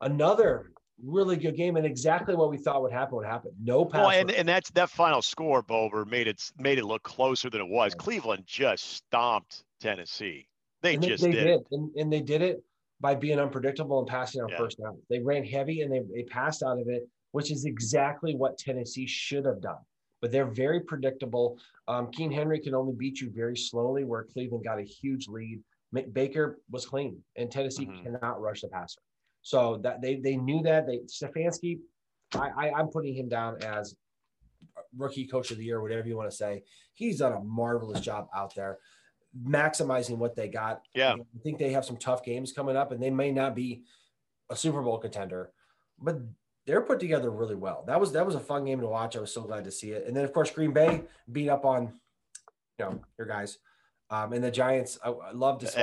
another 0.00 0.70
really 1.04 1.36
good 1.36 1.56
game 1.56 1.76
and 1.76 1.84
exactly 1.84 2.34
what 2.34 2.50
we 2.50 2.56
thought 2.56 2.82
would 2.82 2.92
happen 2.92 3.16
would 3.16 3.26
happen. 3.26 3.50
No 3.62 3.84
pass. 3.84 4.00
Well, 4.00 4.10
and, 4.10 4.30
and 4.30 4.48
that's 4.48 4.70
that 4.70 4.90
final 4.90 5.22
score, 5.22 5.62
Bober, 5.62 6.04
made 6.04 6.26
it 6.26 6.50
made 6.58 6.78
it 6.78 6.84
look 6.84 7.02
closer 7.02 7.50
than 7.50 7.60
it 7.60 7.68
was. 7.68 7.92
Yeah. 7.92 8.02
Cleveland 8.02 8.44
just 8.46 8.94
stomped 8.94 9.64
Tennessee. 9.80 10.48
They, 10.82 10.96
they 10.96 11.08
just 11.08 11.22
they, 11.22 11.32
did, 11.32 11.44
did. 11.44 11.60
And, 11.72 11.90
and, 11.96 12.12
they 12.12 12.20
did 12.20 12.42
it 12.42 12.62
by 13.00 13.14
being 13.14 13.38
unpredictable 13.38 13.98
and 13.98 14.08
passing 14.08 14.42
on 14.42 14.48
yeah. 14.48 14.58
first 14.58 14.78
down. 14.78 14.98
They 15.10 15.20
ran 15.20 15.44
heavy 15.44 15.82
and 15.82 15.92
they, 15.92 16.00
they 16.14 16.22
passed 16.24 16.62
out 16.62 16.78
of 16.78 16.88
it, 16.88 17.08
which 17.32 17.50
is 17.50 17.64
exactly 17.64 18.34
what 18.34 18.58
Tennessee 18.58 19.06
should 19.06 19.44
have 19.44 19.60
done. 19.60 19.78
But 20.22 20.32
they're 20.32 20.46
very 20.50 20.80
predictable. 20.80 21.58
Um, 21.88 22.10
King 22.10 22.30
Henry 22.32 22.58
can 22.58 22.74
only 22.74 22.94
beat 22.94 23.20
you 23.20 23.30
very 23.30 23.56
slowly, 23.56 24.04
where 24.04 24.24
Cleveland 24.24 24.64
got 24.64 24.78
a 24.78 24.82
huge 24.82 25.28
lead. 25.28 25.60
Baker 26.12 26.58
was 26.70 26.86
clean, 26.86 27.22
and 27.36 27.50
Tennessee 27.50 27.86
mm-hmm. 27.86 28.02
cannot 28.02 28.40
rush 28.40 28.62
the 28.62 28.68
passer. 28.68 29.00
So 29.42 29.78
that 29.82 30.02
they 30.02 30.16
they 30.16 30.36
knew 30.36 30.62
that 30.62 30.86
they 30.86 31.00
Stefanski, 31.06 31.78
I, 32.34 32.48
I 32.56 32.72
I'm 32.72 32.88
putting 32.88 33.14
him 33.14 33.28
down 33.28 33.62
as 33.62 33.94
rookie 34.96 35.26
coach 35.26 35.50
of 35.50 35.58
the 35.58 35.64
year, 35.64 35.80
whatever 35.80 36.08
you 36.08 36.16
want 36.16 36.30
to 36.30 36.36
say. 36.36 36.62
He's 36.94 37.18
done 37.18 37.32
a 37.32 37.40
marvelous 37.40 38.00
job 38.00 38.26
out 38.34 38.54
there, 38.54 38.78
maximizing 39.44 40.18
what 40.18 40.36
they 40.36 40.48
got. 40.48 40.82
Yeah, 40.94 41.14
I 41.14 41.38
think 41.42 41.58
they 41.58 41.72
have 41.72 41.84
some 41.84 41.96
tough 41.96 42.24
games 42.24 42.52
coming 42.52 42.76
up, 42.76 42.92
and 42.92 43.02
they 43.02 43.10
may 43.10 43.32
not 43.32 43.54
be 43.54 43.82
a 44.50 44.56
Super 44.56 44.82
Bowl 44.82 44.98
contender, 44.98 45.52
but 45.98 46.18
they're 46.66 46.82
put 46.82 47.00
together 47.00 47.30
really 47.30 47.54
well. 47.54 47.84
That 47.86 48.00
was 48.00 48.12
that 48.12 48.26
was 48.26 48.34
a 48.34 48.40
fun 48.40 48.64
game 48.64 48.80
to 48.80 48.86
watch. 48.86 49.16
I 49.16 49.20
was 49.20 49.32
so 49.32 49.42
glad 49.42 49.64
to 49.64 49.70
see 49.70 49.92
it. 49.92 50.06
And 50.06 50.16
then 50.16 50.24
of 50.24 50.32
course 50.32 50.50
Green 50.50 50.72
Bay 50.72 51.02
beat 51.30 51.48
up 51.48 51.64
on, 51.64 51.92
you 52.78 52.84
know, 52.84 53.00
your 53.18 53.26
guys, 53.26 53.58
um, 54.10 54.32
and 54.32 54.42
the 54.42 54.50
Giants. 54.50 54.98
I, 55.04 55.10
I 55.10 55.32
love 55.32 55.60
to 55.60 55.68
see 55.68 55.80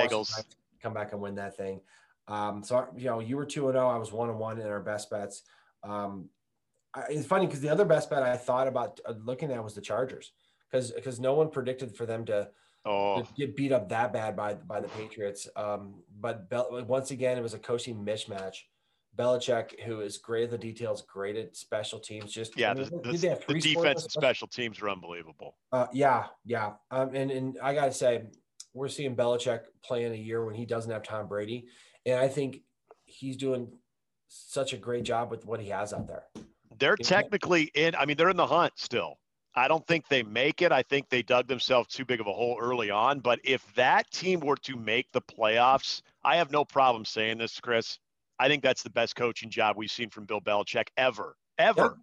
come 0.82 0.94
back 0.94 1.12
and 1.12 1.20
win 1.20 1.34
that 1.36 1.56
thing. 1.56 1.80
Um, 2.28 2.62
so 2.62 2.86
you 2.96 3.06
know, 3.06 3.20
you 3.20 3.36
were 3.36 3.46
two 3.46 3.68
and 3.68 3.74
zero. 3.74 3.86
Oh, 3.86 3.90
I 3.90 3.96
was 3.96 4.12
one 4.12 4.30
and 4.30 4.38
one 4.38 4.60
in 4.60 4.66
our 4.66 4.80
best 4.80 5.10
bets. 5.10 5.42
Um, 5.82 6.28
I, 6.94 7.04
it's 7.10 7.26
funny 7.26 7.46
because 7.46 7.60
the 7.60 7.70
other 7.70 7.84
best 7.84 8.10
bet 8.10 8.22
I 8.22 8.36
thought 8.36 8.68
about 8.68 9.00
uh, 9.06 9.14
looking 9.24 9.50
at 9.50 9.62
was 9.64 9.74
the 9.74 9.80
Chargers 9.80 10.32
because 10.70 10.90
because 10.92 11.18
no 11.18 11.34
one 11.34 11.50
predicted 11.50 11.96
for 11.96 12.06
them 12.06 12.24
to, 12.26 12.48
oh. 12.84 13.22
get 13.36 13.56
beat 13.56 13.72
up 13.72 13.88
that 13.88 14.12
bad 14.12 14.36
by 14.36 14.54
by 14.54 14.80
the 14.80 14.88
Patriots. 14.88 15.48
Um, 15.56 16.02
but 16.20 16.46
once 16.86 17.10
again, 17.10 17.38
it 17.38 17.42
was 17.42 17.54
a 17.54 17.58
coaching 17.58 18.04
mismatch. 18.04 18.56
Belichick, 19.16 19.80
who 19.84 20.00
is 20.00 20.18
great 20.18 20.44
at 20.44 20.50
the 20.50 20.58
details, 20.58 21.02
great 21.02 21.36
at 21.36 21.56
special 21.56 22.00
teams. 22.00 22.32
Just 22.32 22.58
yeah, 22.58 22.72
I 22.72 22.74
mean, 22.74 22.90
the, 23.02 23.12
the, 23.12 23.40
the 23.46 23.60
defense 23.60 24.02
and 24.02 24.10
special 24.10 24.48
teams 24.48 24.80
are 24.82 24.88
unbelievable. 24.88 25.56
Uh, 25.72 25.86
yeah, 25.92 26.26
yeah, 26.44 26.72
um, 26.90 27.14
and 27.14 27.30
and 27.30 27.58
I 27.62 27.74
gotta 27.74 27.92
say, 27.92 28.24
we're 28.72 28.88
seeing 28.88 29.14
Belichick 29.14 29.60
play 29.84 30.04
in 30.04 30.12
a 30.12 30.16
year 30.16 30.44
when 30.44 30.54
he 30.54 30.66
doesn't 30.66 30.90
have 30.90 31.04
Tom 31.04 31.28
Brady, 31.28 31.66
and 32.04 32.18
I 32.18 32.26
think 32.26 32.62
he's 33.04 33.36
doing 33.36 33.68
such 34.28 34.72
a 34.72 34.76
great 34.76 35.04
job 35.04 35.30
with 35.30 35.46
what 35.46 35.60
he 35.60 35.68
has 35.68 35.92
out 35.92 36.08
there. 36.08 36.24
They're 36.78 36.96
technically 36.96 37.70
in. 37.74 37.94
I 37.94 38.06
mean, 38.06 38.16
they're 38.16 38.30
in 38.30 38.36
the 38.36 38.46
hunt 38.46 38.72
still. 38.76 39.18
I 39.56 39.68
don't 39.68 39.86
think 39.86 40.08
they 40.08 40.22
make 40.22 40.62
it. 40.62 40.72
I 40.72 40.82
think 40.82 41.08
they 41.08 41.22
dug 41.22 41.46
themselves 41.46 41.94
too 41.94 42.04
big 42.04 42.20
of 42.20 42.26
a 42.26 42.32
hole 42.32 42.58
early 42.60 42.90
on. 42.90 43.20
But 43.20 43.38
if 43.44 43.62
that 43.74 44.10
team 44.10 44.40
were 44.40 44.56
to 44.56 44.76
make 44.76 45.10
the 45.12 45.20
playoffs, 45.20 46.02
I 46.24 46.36
have 46.36 46.50
no 46.50 46.64
problem 46.64 47.04
saying 47.04 47.38
this, 47.38 47.60
Chris. 47.60 47.98
I 48.38 48.48
think 48.48 48.62
that's 48.62 48.82
the 48.82 48.90
best 48.90 49.14
coaching 49.14 49.50
job 49.50 49.76
we've 49.76 49.90
seen 49.90 50.10
from 50.10 50.24
Bill 50.24 50.40
Belichick 50.40 50.88
ever, 50.96 51.36
ever. 51.58 51.98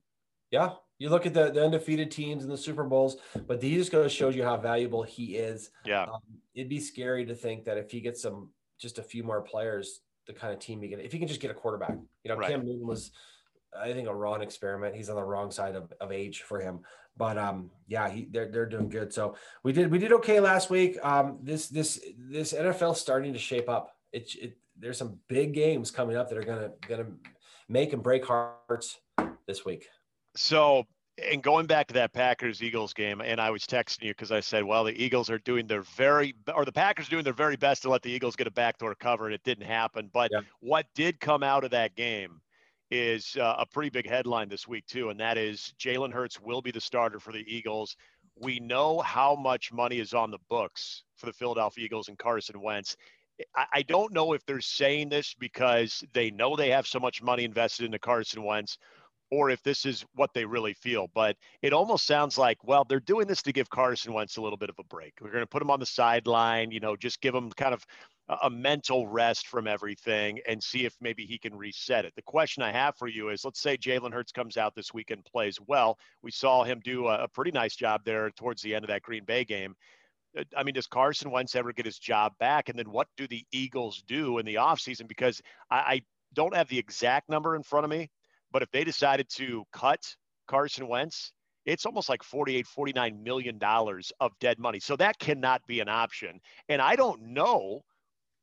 Yeah. 0.50 0.62
yeah. 0.62 0.74
You 0.98 1.10
look 1.10 1.26
at 1.26 1.34
the, 1.34 1.52
the 1.52 1.66
undefeated 1.66 2.12
teams 2.12 2.44
in 2.44 2.50
the 2.50 2.58
Super 2.58 2.84
Bowls, 2.84 3.18
but 3.48 3.62
he 3.62 3.76
just 3.76 3.92
goes 3.92 4.12
shows 4.12 4.36
you 4.36 4.44
how 4.44 4.56
valuable 4.56 5.04
he 5.04 5.36
is. 5.36 5.72
Yeah. 5.84 6.04
Um, 6.04 6.20
it'd 6.54 6.70
be 6.70 6.80
scary 6.80 7.26
to 7.26 7.36
think 7.36 7.66
that 7.66 7.78
if 7.78 7.90
he 7.92 8.02
gets 8.02 8.22
some, 8.22 8.52
just 8.80 9.00
a 9.00 9.04
few 9.04 9.24
more 9.24 9.42
players, 9.42 10.02
the 10.28 10.34
kind 10.34 10.54
of 10.54 10.60
team 10.60 10.82
he 10.82 10.90
can, 10.90 11.00
if 11.00 11.12
he 11.12 11.18
can 11.18 11.28
just 11.28 11.42
get 11.42 11.52
a 11.52 11.56
quarterback, 11.56 11.98
you 12.24 12.30
know, 12.30 12.38
right. 12.38 12.52
Cam 12.52 12.64
Newton 12.64 12.86
was, 12.88 13.12
I 13.80 13.94
think, 13.94 14.08
a 14.08 14.16
wrong 14.16 14.42
experiment. 14.42 14.96
He's 14.96 15.10
on 15.10 15.16
the 15.16 15.24
wrong 15.24 15.52
side 15.52 15.76
of, 15.76 15.94
of 16.00 16.12
age 16.12 16.42
for 16.42 16.60
him. 16.60 16.82
But 17.18 17.38
um, 17.38 17.72
yeah, 17.88 18.10
he, 18.10 18.28
they're 18.32 18.50
they're 18.50 18.66
doing 18.66 18.90
good. 18.90 19.14
So 19.14 19.36
we 19.64 19.74
did 19.74 19.92
we 19.92 20.00
did 20.00 20.14
okay 20.14 20.40
last 20.40 20.70
week. 20.70 20.98
Um, 21.04 21.40
this 21.44 21.68
this 21.68 22.00
this 22.18 22.54
NFL 22.54 22.96
starting 22.96 23.34
to 23.34 23.40
shape 23.40 23.70
up. 23.70 23.92
It, 24.14 24.34
it 24.42 24.58
there's 24.78 24.98
some 24.98 25.20
big 25.28 25.54
games 25.54 25.92
coming 25.92 26.16
up 26.16 26.30
that 26.30 26.38
are 26.38 26.44
gonna 26.44 26.72
gonna 26.88 27.08
make 27.68 27.94
and 27.94 28.02
break 28.02 28.26
hearts 28.26 29.00
this 29.48 29.66
week. 29.66 29.88
So, 30.36 30.86
and 31.32 31.44
going 31.44 31.66
back 31.66 31.88
to 31.88 31.94
that 31.96 32.14
Packers 32.14 32.64
Eagles 32.64 32.94
game, 32.94 33.22
and 33.22 33.40
I 33.40 33.50
was 33.50 33.64
texting 33.64 34.04
you 34.04 34.12
because 34.12 34.32
I 34.32 34.40
said, 34.40 34.64
well, 34.64 34.84
the 34.84 35.04
Eagles 35.04 35.30
are 35.30 35.40
doing 35.40 35.68
their 35.68 35.82
very, 35.82 36.36
or 36.56 36.64
the 36.64 36.72
Packers 36.72 37.10
doing 37.10 37.24
their 37.24 37.34
very 37.34 37.58
best 37.58 37.82
to 37.84 37.90
let 37.90 38.02
the 38.02 38.10
Eagles 38.10 38.36
get 38.36 38.48
a 38.48 38.52
backdoor 38.52 38.96
cover, 38.96 39.26
and 39.26 39.34
it 39.34 39.44
didn't 39.44 39.66
happen. 39.66 40.10
But 40.14 40.32
yeah. 40.32 40.42
what 40.60 40.86
did 40.96 41.20
come 41.20 41.44
out 41.44 41.64
of 41.64 41.72
that 41.72 41.96
game 41.96 42.42
is 42.92 43.38
uh, 43.38 43.56
a 43.58 43.66
pretty 43.66 43.90
big 43.90 44.08
headline 44.08 44.50
this 44.50 44.68
week 44.68 44.86
too, 44.86 45.10
and 45.10 45.20
that 45.20 45.38
is 45.38 45.74
Jalen 45.80 46.12
Hurts 46.12 46.40
will 46.40 46.62
be 46.62 46.72
the 46.72 46.82
starter 46.82 47.20
for 47.20 47.32
the 47.32 47.46
Eagles. 47.48 47.96
We 48.40 48.60
know 48.60 49.00
how 49.00 49.36
much 49.36 49.72
money 49.72 50.00
is 50.00 50.14
on 50.14 50.30
the 50.30 50.40
books 50.50 51.04
for 51.16 51.26
the 51.26 51.34
Philadelphia 51.34 51.86
Eagles 51.86 52.10
and 52.10 52.18
Carson 52.18 52.62
Wentz. 52.62 52.96
I 53.74 53.82
don't 53.82 54.14
know 54.14 54.34
if 54.34 54.46
they're 54.46 54.62
saying 54.62 55.10
this 55.10 55.34
because 55.34 56.04
they 56.14 56.30
know 56.30 56.56
they 56.56 56.70
have 56.70 56.86
so 56.86 57.00
much 57.00 57.24
money 57.24 57.44
invested 57.44 57.86
into 57.86 57.98
Carson 57.98 58.44
Wentz 58.44 58.78
or 59.32 59.50
if 59.50 59.64
this 59.64 59.86
is 59.86 60.06
what 60.14 60.34
they 60.34 60.46
really 60.46 60.74
feel. 60.74 61.08
But 61.16 61.38
it 61.62 61.74
almost 61.74 62.06
sounds 62.06 62.38
like, 62.38 62.58
well, 62.64 62.84
they're 62.84 63.00
doing 63.00 63.28
this 63.28 63.42
to 63.44 63.54
give 63.54 63.70
Carson 63.70 64.14
Wentz 64.14 64.38
a 64.38 64.42
little 64.42 64.58
bit 64.58 64.70
of 64.70 64.78
a 64.78 64.84
break. 64.84 65.14
We're 65.22 65.32
going 65.32 65.44
to 65.44 65.48
put 65.48 65.62
him 65.62 65.72
on 65.72 65.80
the 65.80 65.86
sideline, 65.86 66.72
you 66.72 66.82
know, 66.82 66.96
just 66.96 67.22
give 67.22 67.34
him 67.34 67.50
kind 67.52 67.74
of 67.74 67.84
a 68.30 68.50
mental 68.50 69.08
rest 69.08 69.48
from 69.48 69.68
everything 69.68 70.40
and 70.48 70.64
see 70.64 70.86
if 70.86 70.96
maybe 71.02 71.26
he 71.26 71.38
can 71.38 71.56
reset 71.56 72.06
it. 72.06 72.14
The 72.16 72.22
question 72.22 72.64
I 72.64 72.72
have 72.72 72.96
for 72.96 73.08
you 73.08 73.30
is 73.30 73.44
let's 73.44 73.62
say 73.62 73.78
Jalen 73.78 74.14
Hurts 74.14 74.32
comes 74.32 74.58
out 74.58 74.74
this 74.76 74.94
week 74.94 75.12
and 75.12 75.26
plays 75.26 75.60
well. 75.68 75.98
We 76.22 76.32
saw 76.32 76.64
him 76.64 76.80
do 76.84 77.08
a, 77.08 77.28
pretty 77.28 77.52
nice 77.52 77.76
job 77.76 78.02
there 78.06 78.30
towards 78.32 78.62
the 78.62 78.74
end 78.76 78.86
of 78.86 78.90
that 78.90 79.02
Green 79.02 79.26
Bay 79.26 79.44
game. 79.44 79.76
Uh, 80.38 80.44
I 80.56 80.64
mean, 80.64 80.76
does 80.76 80.88
Carson 80.88 81.32
Wentz 81.32 81.56
ever 81.56 81.74
get 81.74 81.86
his 81.86 82.00
job 82.00 82.34
back? 82.40 82.70
And 82.70 82.78
then 82.78 82.90
what 82.90 83.08
do 83.18 83.28
the 83.28 83.46
Eagles 83.52 84.04
do 84.08 84.38
in 84.38 84.46
the 84.46 84.56
offseason? 84.56 85.08
Because 85.08 85.42
I, 85.70 85.76
I 85.76 86.02
don't 86.34 86.56
have 86.56 86.70
the 86.70 86.80
exact 86.80 87.30
number 87.30 87.56
in 87.56 87.64
front 87.64 87.84
of 87.84 87.90
me, 87.90 88.10
but 88.52 88.62
if 88.62 88.72
they 88.72 88.84
decided 88.84 89.28
to 89.36 89.66
cut 89.74 90.00
Carson 90.48 90.88
Wentz, 90.88 91.34
it's 91.66 91.86
almost 91.86 92.10
like 92.10 92.24
48 92.24 92.66
49 92.66 93.24
million 93.24 93.58
dollars 93.60 94.12
of 94.20 94.32
dead 94.40 94.58
money 94.58 94.80
so 94.80 94.96
that 94.96 95.20
cannot 95.20 95.62
be 95.68 95.80
an 95.80 95.90
option 95.90 96.40
and 96.70 96.82
i 96.82 96.96
don't 96.96 97.22
know 97.22 97.84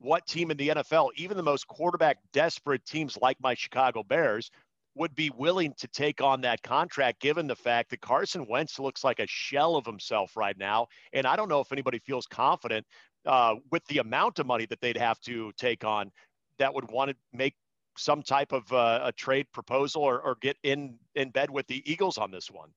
what 0.01 0.27
team 0.27 0.51
in 0.51 0.57
the 0.57 0.69
nfl 0.69 1.11
even 1.17 1.37
the 1.37 1.43
most 1.43 1.67
quarterback 1.67 2.19
desperate 2.33 2.85
teams 2.85 3.19
like 3.21 3.37
my 3.41 3.55
chicago 3.55 4.03
bears 4.03 4.51
would 4.99 5.15
be 5.15 5.31
willing 5.31 5.73
to 5.79 5.89
take 5.89 6.21
on 6.21 6.41
that 6.43 6.63
contract 6.63 7.21
given 7.21 7.47
the 7.47 7.57
fact 7.57 7.91
that 7.91 8.01
Carson 8.01 8.45
Wentz 8.49 8.79
looks 8.79 9.05
like 9.05 9.21
a 9.21 9.27
shell 9.27 9.77
of 9.77 9.87
himself 9.87 10.37
right 10.37 10.59
now. 10.59 10.89
And 11.13 11.27
I 11.27 11.37
don't 11.37 11.49
know 11.49 11.61
if 11.61 11.73
anybody 11.73 12.01
feels 12.01 12.27
confident 12.27 12.85
uh, 13.25 13.55
with 13.71 13.85
the 13.87 13.99
amount 13.99 14.39
of 14.39 14.47
money 14.47 14.67
that 14.67 14.81
they'd 14.81 14.97
have 14.97 15.21
to 15.21 15.53
take 15.57 15.85
on 15.85 16.11
that 16.59 16.75
would 16.75 16.91
want 16.91 17.11
to 17.11 17.17
make 17.33 17.55
some 17.97 18.23
type 18.23 18.53
of 18.53 18.71
uh, 18.73 19.01
a 19.05 19.13
trade 19.13 19.47
proposal 19.53 20.03
or, 20.03 20.21
or 20.21 20.37
get 20.41 20.57
in, 20.63 20.99
in 21.15 21.31
bed 21.31 21.51
with 21.51 21.67
the 21.69 21.83
Eagles 21.91 22.19
on 22.19 22.31
this 22.31 22.51
one. 22.51 22.71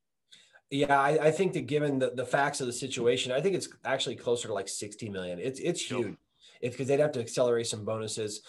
Yeah, 0.70 1.00
I, 1.00 1.28
I 1.28 1.32
think 1.32 1.54
that 1.54 1.68
given 1.68 2.00
the, 2.00 2.12
the 2.12 2.26
facts 2.26 2.62
of 2.62 2.68
the 2.68 2.74
situation, 2.74 3.32
I 3.32 3.42
think 3.42 3.56
it's 3.56 3.68
actually 3.84 4.16
closer 4.16 4.48
to 4.48 4.54
like 4.54 4.70
60 4.70 5.10
million. 5.10 5.38
It's 5.38 5.60
it's 5.60 5.82
huge. 5.82 6.16
It's 6.62 6.76
because 6.76 6.88
they'd 6.88 7.00
have 7.00 7.12
to 7.13 7.19
accelerate 7.19 7.67
some 7.67 7.86
bonuses. 7.86 8.41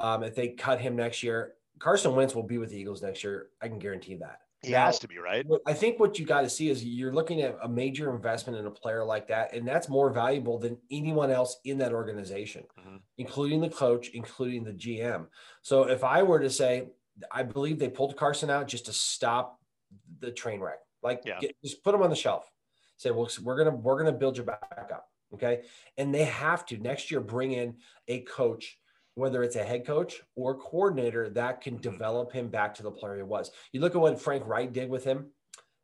Um, 0.00 0.22
if 0.22 0.34
they 0.34 0.48
cut 0.48 0.80
him 0.80 0.96
next 0.96 1.22
year, 1.22 1.54
Carson 1.78 2.14
Wentz 2.14 2.34
will 2.34 2.42
be 2.42 2.58
with 2.58 2.70
the 2.70 2.78
Eagles 2.78 3.02
next 3.02 3.24
year. 3.24 3.48
I 3.60 3.68
can 3.68 3.78
guarantee 3.78 4.16
that. 4.16 4.40
He 4.62 4.72
now, 4.72 4.86
has 4.86 4.98
to 5.00 5.08
be 5.08 5.18
right. 5.18 5.46
I 5.66 5.72
think 5.72 6.00
what 6.00 6.18
you 6.18 6.26
got 6.26 6.40
to 6.40 6.50
see 6.50 6.68
is 6.68 6.84
you're 6.84 7.12
looking 7.12 7.42
at 7.42 7.56
a 7.62 7.68
major 7.68 8.12
investment 8.12 8.58
in 8.58 8.66
a 8.66 8.70
player 8.70 9.04
like 9.04 9.28
that, 9.28 9.54
and 9.54 9.66
that's 9.66 9.88
more 9.88 10.10
valuable 10.10 10.58
than 10.58 10.78
anyone 10.90 11.30
else 11.30 11.58
in 11.64 11.78
that 11.78 11.92
organization, 11.92 12.64
mm-hmm. 12.78 12.96
including 13.18 13.60
the 13.60 13.68
coach, 13.68 14.10
including 14.14 14.64
the 14.64 14.72
GM. 14.72 15.26
So 15.62 15.84
if 15.84 16.02
I 16.02 16.24
were 16.24 16.40
to 16.40 16.50
say, 16.50 16.88
I 17.30 17.44
believe 17.44 17.78
they 17.78 17.88
pulled 17.88 18.16
Carson 18.16 18.50
out 18.50 18.66
just 18.66 18.86
to 18.86 18.92
stop 18.92 19.60
the 20.18 20.32
train 20.32 20.58
wreck, 20.58 20.80
like 21.04 21.22
yeah. 21.24 21.38
get, 21.38 21.54
just 21.62 21.84
put 21.84 21.94
him 21.94 22.02
on 22.02 22.10
the 22.10 22.16
shelf. 22.16 22.50
Say, 22.96 23.12
well, 23.12 23.28
we're 23.44 23.56
gonna 23.56 23.76
we're 23.76 23.98
gonna 23.98 24.16
build 24.16 24.36
you 24.36 24.42
back 24.42 24.90
up, 24.92 25.08
okay? 25.34 25.62
And 25.96 26.14
they 26.14 26.24
have 26.24 26.66
to 26.66 26.78
next 26.78 27.10
year 27.10 27.20
bring 27.20 27.52
in 27.52 27.76
a 28.08 28.20
coach 28.20 28.78
whether 29.18 29.42
it's 29.42 29.56
a 29.56 29.64
head 29.64 29.84
coach 29.84 30.22
or 30.36 30.56
coordinator 30.56 31.28
that 31.30 31.60
can 31.60 31.74
mm-hmm. 31.74 31.82
develop 31.82 32.32
him 32.32 32.48
back 32.48 32.72
to 32.72 32.84
the 32.84 32.90
player 32.90 33.16
he 33.16 33.22
was. 33.22 33.50
You 33.72 33.80
look 33.80 33.96
at 33.96 34.00
what 34.00 34.20
Frank 34.20 34.46
Reich 34.46 34.72
did 34.72 34.88
with 34.88 35.02
him. 35.02 35.32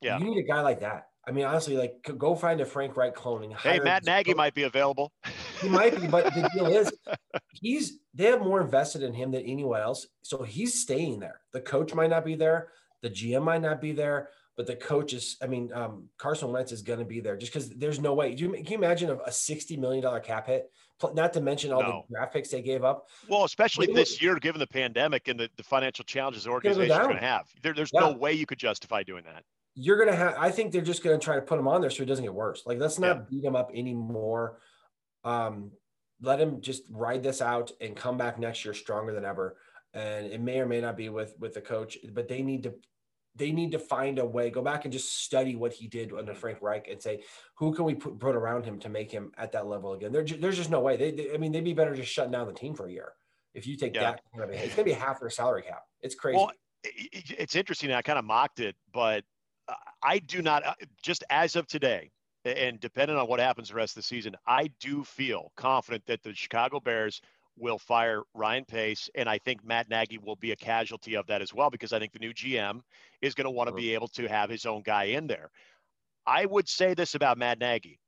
Yeah. 0.01 0.19
You 0.19 0.25
need 0.27 0.39
a 0.39 0.47
guy 0.47 0.61
like 0.61 0.81
that. 0.81 1.09
I 1.27 1.33
mean, 1.33 1.45
honestly, 1.45 1.77
like 1.77 1.95
go 2.17 2.35
find 2.35 2.61
a 2.61 2.67
Frank 2.67 2.97
Reich 2.97 3.15
cloning. 3.15 3.57
Hey, 3.59 3.81
Matt 3.81 4.05
Nagy 4.05 4.31
coach. 4.31 4.37
might 4.37 4.55
be 4.55 4.65
available. 4.65 5.13
He 5.61 5.69
might 5.69 5.99
be, 5.99 6.07
but 6.07 6.27
the 6.27 6.49
deal 6.55 6.67
is 6.67 6.93
he's 7.55 7.99
they 8.13 8.25
have 8.25 8.41
more 8.41 8.61
invested 8.61 9.03
in 9.03 9.15
him 9.15 9.33
than 9.33 9.43
anyone 9.43 9.81
else. 9.81 10.07
So 10.23 10.43
he's 10.43 10.81
staying 10.81 11.21
there. 11.21 11.41
The 11.53 11.61
coach 11.61 11.95
might 11.95 12.11
not 12.11 12.25
be 12.25 12.35
there, 12.35 12.69
the 13.03 13.11
GM 13.11 13.43
might 13.43 13.63
not 13.63 13.81
be 13.81 13.93
there, 13.93 14.29
but 14.57 14.67
the 14.67 14.77
coach 14.77 15.13
is, 15.13 15.37
I 15.43 15.47
mean, 15.47 15.73
um, 15.73 16.09
Carson 16.17 16.53
Wentz 16.53 16.71
is 16.71 16.83
going 16.83 17.01
to 17.01 17.05
be 17.05 17.21
there 17.21 17.37
just 17.37 17.53
because 17.53 17.71
there's 17.71 18.01
no 18.01 18.15
way. 18.15 18.35
Do 18.35 18.45
you, 18.45 18.53
can 18.53 18.67
you 18.67 18.79
imagine 18.79 19.11
a, 19.11 19.15
a 19.17 19.31
$60 19.31 19.79
million 19.79 20.23
cap 20.23 20.47
hit? 20.47 20.71
Not 21.13 21.33
to 21.33 21.41
mention 21.41 21.73
all 21.73 21.83
no. 21.83 22.05
the 22.09 22.17
graphics 22.17 22.51
they 22.51 22.63
gave 22.63 22.85
up. 22.85 23.09
Well, 23.29 23.45
especially 23.45 23.93
this 23.93 24.23
year, 24.23 24.37
given 24.37 24.61
the 24.61 24.67
pandemic 24.67 25.27
and 25.29 25.39
the, 25.39 25.51
the 25.57 25.65
financial 25.65 26.05
challenges 26.05 26.45
the 26.45 26.51
organization 26.51 26.93
is 26.93 26.99
going 26.99 27.17
to 27.17 27.21
have. 27.21 27.47
There, 27.63 27.75
there's 27.75 27.91
yeah. 27.93 28.01
no 28.01 28.13
way 28.13 28.33
you 28.33 28.47
could 28.47 28.59
justify 28.59 29.03
doing 29.03 29.25
that. 29.25 29.43
You're 29.75 29.97
going 29.97 30.09
to 30.09 30.17
have, 30.17 30.37
I 30.39 30.51
think 30.51 30.71
they're 30.71 30.83
just 30.83 31.03
going 31.03 31.19
to 31.19 31.25
try 31.25 31.35
to 31.35 31.43
put 31.43 31.59
him 31.59 31.67
on 31.67 31.81
there 31.81 31.91
so 31.91 32.05
it 32.05 32.07
doesn't 32.07 32.25
get 32.25 32.33
worse. 32.33 32.63
Like, 32.65 32.79
let's 32.79 32.99
not 33.01 33.17
yeah. 33.17 33.23
beat 33.29 33.45
him 33.45 33.57
up 33.57 33.73
anymore. 33.75 34.61
Um, 35.25 35.73
let 36.23 36.41
him 36.41 36.61
just 36.61 36.85
ride 36.91 37.25
this 37.25 37.43
out 37.43 37.73
and 37.81 37.97
come 37.97 38.17
back 38.17 38.39
next 38.39 38.65
year 38.65 38.73
stronger 38.73 39.13
than 39.13 39.25
ever. 39.25 39.57
And 39.93 40.27
it 40.27 40.41
may 40.41 40.61
or 40.61 40.67
may 40.67 40.81
not 40.81 40.97
be 40.97 41.09
with 41.09 41.35
with 41.39 41.55
the 41.55 41.61
coach, 41.61 41.99
but 42.13 42.29
they 42.29 42.43
need 42.43 42.65
to 42.65 42.75
they 43.37 43.51
need 43.51 43.73
to 43.73 43.79
find 43.79 44.19
a 44.19 44.25
way, 44.25 44.51
go 44.51 44.63
back 44.63 44.85
and 44.85 44.93
just 44.93 45.25
study 45.25 45.57
what 45.57 45.73
he 45.73 45.89
did 45.89 46.13
under 46.13 46.35
Frank 46.35 46.59
Reich 46.63 46.89
and 46.89 47.03
say, 47.03 47.23
who 47.57 47.75
can 47.75 47.85
we 47.85 47.95
put, 47.95 48.19
put 48.19 48.37
around 48.37 48.65
him 48.65 48.79
to 48.81 48.89
make 48.89 49.11
him 49.11 49.33
at 49.37 49.53
that 49.53 49.67
level 49.67 49.93
again? 49.93 50.13
There, 50.13 50.25
there's 50.25 50.57
just 50.57 50.71
no 50.71 50.81
way. 50.81 50.97
They, 50.97 51.11
they, 51.11 51.35
I 51.35 51.37
mean, 51.37 51.51
they'd 51.51 51.65
be 51.65 51.75
better 51.75 51.95
just 51.95 52.13
shutting 52.13 52.33
down 52.33 52.47
the 52.47 52.53
team 52.53 52.75
for 52.75 52.87
a 52.87 52.93
year. 52.93 53.13
If 53.55 53.67
you 53.67 53.77
take 53.77 53.95
yeah. 53.95 54.03
that, 54.03 54.21
it's 54.35 54.75
going 54.75 54.77
to 54.77 54.85
be 54.85 54.93
half 54.93 55.21
their 55.21 55.31
salary 55.31 55.63
cap. 55.63 55.83
It's 56.01 56.15
crazy. 56.15 56.37
Well, 56.37 56.51
it's 56.85 57.57
interesting. 57.57 57.93
I 57.93 58.03
kind 58.03 58.19
of 58.19 58.25
mocked 58.25 58.61
it, 58.61 58.77
but 58.93 59.25
I 60.03 60.19
do 60.19 60.43
not, 60.43 60.67
uh, 60.67 60.75
just 61.03 61.25
as 61.31 61.57
of 61.57 61.67
today, 61.67 62.11
and 62.45 62.79
depending 62.79 63.17
on 63.17 63.27
what 63.27 63.41
happens 63.41 63.71
the 63.71 63.75
rest 63.75 63.93
of 63.93 64.03
the 64.03 64.07
season, 64.07 64.37
I 64.47 64.71
do 64.81 65.03
feel 65.03 65.51
confident 65.57 66.05
that 66.07 66.23
the 66.23 66.35
Chicago 66.35 66.79
Bears 66.79 67.23
will 67.57 67.79
fire 67.79 68.23
Ryan 68.35 68.65
Pace, 68.65 69.09
and 69.15 69.29
I 69.29 69.39
think 69.39 69.65
Matt 69.65 69.89
Nagy 69.89 70.19
will 70.19 70.37
be 70.37 70.53
a 70.53 70.57
casualty 70.57 71.17
of 71.17 71.27
that 71.29 71.43
as 71.43 71.55
well 71.55 71.71
because 71.71 71.93
I 71.93 71.99
think 71.99 72.13
the 72.13 72.19
new 72.19 72.33
GM 72.33 72.81
is 73.23 73.35
going 73.35 73.45
to 73.45 73.51
want 73.51 73.69
to 73.69 73.75
be 73.75 73.95
able 73.95 74.09
to 74.09 74.27
have 74.27 74.51
his 74.51 74.67
own 74.67 74.83
guy 74.83 75.05
in 75.05 75.27
there. 75.27 75.51
I 76.27 76.47
would 76.47 76.69
say 76.69 76.95
this 76.95 77.15
about 77.15 77.37
Matt 77.37 77.59
Nagy 77.59 77.99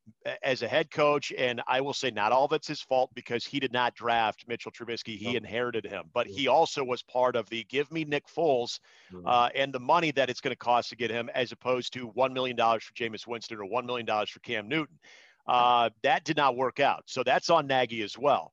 as 0.43 0.63
a 0.63 0.69
head 0.69 0.91
coach, 0.91 1.33
and 1.37 1.61
I 1.67 1.83
will 1.83 1.93
say 1.93 2.11
not 2.11 2.33
all 2.33 2.47
of 2.47 2.53
it's 2.53 2.67
his 2.67 2.81
fault 2.81 3.11
because 3.15 3.45
he 3.45 3.61
did 3.61 3.73
not 3.73 3.95
draft 3.95 4.47
Mitchell 4.49 4.73
Trubisky. 4.73 5.19
He 5.19 5.37
inherited 5.37 5.85
him, 5.85 6.05
but 6.15 6.27
he 6.27 6.49
also 6.49 6.83
was 6.83 7.03
part 7.03 7.37
of 7.37 7.49
the 7.51 7.65
give 7.65 7.93
me 7.93 8.05
Nick 8.05 8.27
Foles 8.27 8.81
uh, 9.27 9.51
and 9.55 9.73
the 9.73 9.81
money 9.81 10.13
that 10.13 10.31
it's 10.31 10.41
going 10.41 10.53
to 10.53 10.57
cost 10.57 10.89
to 10.91 10.97
get 10.97 11.11
him, 11.11 11.29
as 11.35 11.53
opposed 11.53 11.93
to 11.93 12.11
$1 12.13 12.33
million 12.33 12.57
for 12.57 12.95
Jameis 12.95 13.27
Winston 13.27 13.59
or 13.59 13.65
$1 13.69 13.85
million 13.85 14.07
for 14.07 14.41
Cam 14.41 14.67
Newton. 14.69 14.99
Uh, 15.47 15.91
that 16.03 16.25
did 16.25 16.37
not 16.37 16.57
work 16.57 16.81
out. 16.81 17.05
So 17.07 17.23
that's 17.23 17.51
on 17.51 17.67
Nagy 17.67 18.03
as 18.03 18.17
well. 18.19 18.53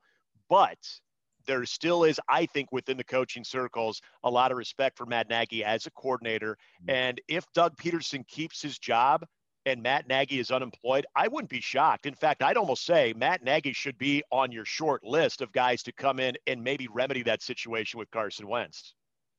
But 0.53 0.77
there 1.47 1.65
still 1.65 2.03
is, 2.03 2.19
I 2.29 2.45
think, 2.45 2.71
within 2.71 2.95
the 2.95 3.03
coaching 3.03 3.43
circles, 3.43 3.99
a 4.23 4.29
lot 4.29 4.51
of 4.51 4.57
respect 4.57 4.99
for 4.99 5.07
Matt 5.07 5.27
Nagy 5.27 5.63
as 5.63 5.87
a 5.87 5.91
coordinator. 5.91 6.59
Mm-hmm. 6.83 6.95
And 6.95 7.21
if 7.27 7.43
Doug 7.55 7.75
Pederson 7.75 8.23
keeps 8.27 8.61
his 8.61 8.77
job, 8.77 9.25
and 9.65 9.81
Matt 9.81 10.07
Nagy 10.07 10.37
is 10.37 10.51
unemployed, 10.51 11.07
I 11.15 11.27
wouldn't 11.27 11.49
be 11.49 11.59
shocked. 11.59 12.05
In 12.05 12.13
fact, 12.13 12.43
I'd 12.43 12.57
almost 12.57 12.85
say 12.85 13.15
Matt 13.17 13.43
Nagy 13.43 13.73
should 13.73 13.97
be 13.97 14.21
on 14.29 14.51
your 14.51 14.65
short 14.65 15.03
list 15.03 15.41
of 15.41 15.51
guys 15.53 15.81
to 15.83 15.91
come 15.91 16.19
in 16.19 16.35
and 16.45 16.63
maybe 16.63 16.87
remedy 16.93 17.23
that 17.23 17.41
situation 17.41 17.97
with 17.97 18.11
Carson 18.11 18.47
Wentz. 18.47 18.93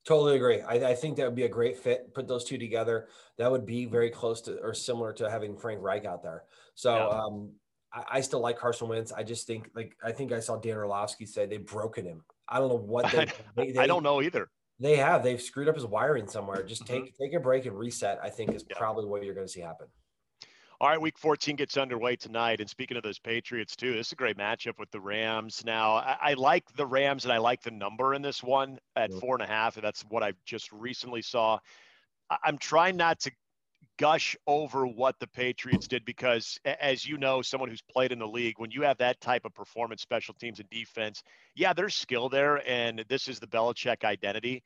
Totally 0.04 0.34
agree. 0.34 0.62
I, 0.62 0.90
I, 0.90 0.94
think 0.94 1.16
that 1.16 1.26
would 1.26 1.34
be 1.34 1.44
a 1.44 1.48
great 1.48 1.78
fit. 1.78 2.12
Put 2.12 2.26
those 2.26 2.44
two 2.44 2.58
together. 2.58 3.08
That 3.38 3.52
would 3.52 3.64
be 3.64 3.84
very 3.84 4.10
close 4.10 4.40
to 4.42 4.58
or 4.58 4.74
similar 4.74 5.12
to 5.12 5.30
having 5.30 5.56
Frank 5.56 5.80
Reich 5.80 6.06
out 6.06 6.22
there. 6.22 6.44
So 6.74 6.96
yeah. 6.96 7.06
um, 7.06 7.52
I, 7.94 8.04
I, 8.12 8.20
still 8.20 8.40
like 8.40 8.58
Carson 8.58 8.88
Wentz. 8.88 9.12
I 9.12 9.22
just 9.22 9.46
think 9.46 9.70
like 9.74 9.96
I 10.02 10.12
think 10.12 10.32
I 10.32 10.40
saw 10.40 10.56
Dan 10.56 10.76
Orlovsky 10.76 11.26
say 11.26 11.46
they've 11.46 11.64
broken 11.64 12.04
him. 12.04 12.24
I 12.48 12.58
don't 12.58 12.68
know 12.68 12.76
what 12.76 13.10
they, 13.12 13.26
they, 13.56 13.72
they 13.72 13.78
I 13.78 13.86
don't 13.86 14.02
know 14.02 14.20
either. 14.20 14.48
They 14.80 14.96
have. 14.96 15.22
They've 15.22 15.40
screwed 15.40 15.68
up 15.68 15.76
his 15.76 15.86
wiring 15.86 16.26
somewhere. 16.26 16.62
Just 16.64 16.84
mm-hmm. 16.84 17.04
take 17.04 17.16
take 17.16 17.34
a 17.34 17.40
break 17.40 17.66
and 17.66 17.78
reset. 17.78 18.18
I 18.22 18.30
think 18.30 18.52
is 18.52 18.64
yeah. 18.68 18.76
probably 18.76 19.06
what 19.06 19.22
you're 19.22 19.34
going 19.34 19.46
to 19.46 19.52
see 19.52 19.60
happen. 19.60 19.86
All 20.80 20.88
right, 20.88 21.00
week 21.00 21.18
14 21.18 21.54
gets 21.56 21.76
underway 21.76 22.16
tonight. 22.16 22.60
And 22.60 22.68
speaking 22.68 22.96
of 22.96 23.04
those 23.04 23.18
Patriots, 23.18 23.76
too, 23.76 23.92
this 23.92 24.08
is 24.08 24.12
a 24.12 24.16
great 24.16 24.36
matchup 24.36 24.78
with 24.78 24.90
the 24.90 25.00
Rams. 25.00 25.62
Now, 25.64 25.94
I, 25.94 26.16
I 26.20 26.34
like 26.34 26.64
the 26.76 26.84
Rams 26.84 27.24
and 27.24 27.32
I 27.32 27.38
like 27.38 27.62
the 27.62 27.70
number 27.70 28.12
in 28.12 28.22
this 28.22 28.42
one 28.42 28.78
at 28.96 29.10
mm-hmm. 29.10 29.20
four 29.20 29.36
and 29.36 29.42
a 29.42 29.46
half. 29.46 29.76
And 29.76 29.84
that's 29.84 30.02
what 30.08 30.24
I 30.24 30.32
just 30.44 30.72
recently 30.72 31.22
saw. 31.22 31.58
I, 32.28 32.38
I'm 32.44 32.58
trying 32.58 32.96
not 32.96 33.20
to 33.20 33.30
gush 33.98 34.36
over 34.46 34.86
what 34.86 35.18
the 35.20 35.26
Patriots 35.26 35.86
did 35.86 36.04
because, 36.04 36.58
as 36.64 37.06
you 37.06 37.16
know, 37.16 37.42
someone 37.42 37.68
who's 37.68 37.82
played 37.82 38.12
in 38.12 38.18
the 38.18 38.26
league, 38.26 38.54
when 38.58 38.70
you 38.70 38.82
have 38.82 38.98
that 38.98 39.20
type 39.20 39.44
of 39.44 39.54
performance, 39.54 40.02
special 40.02 40.34
teams, 40.34 40.60
and 40.60 40.68
defense, 40.70 41.22
yeah, 41.54 41.72
there's 41.72 41.94
skill 41.94 42.28
there. 42.28 42.62
And 42.68 43.04
this 43.08 43.28
is 43.28 43.38
the 43.38 43.46
Belichick 43.46 44.04
identity. 44.04 44.62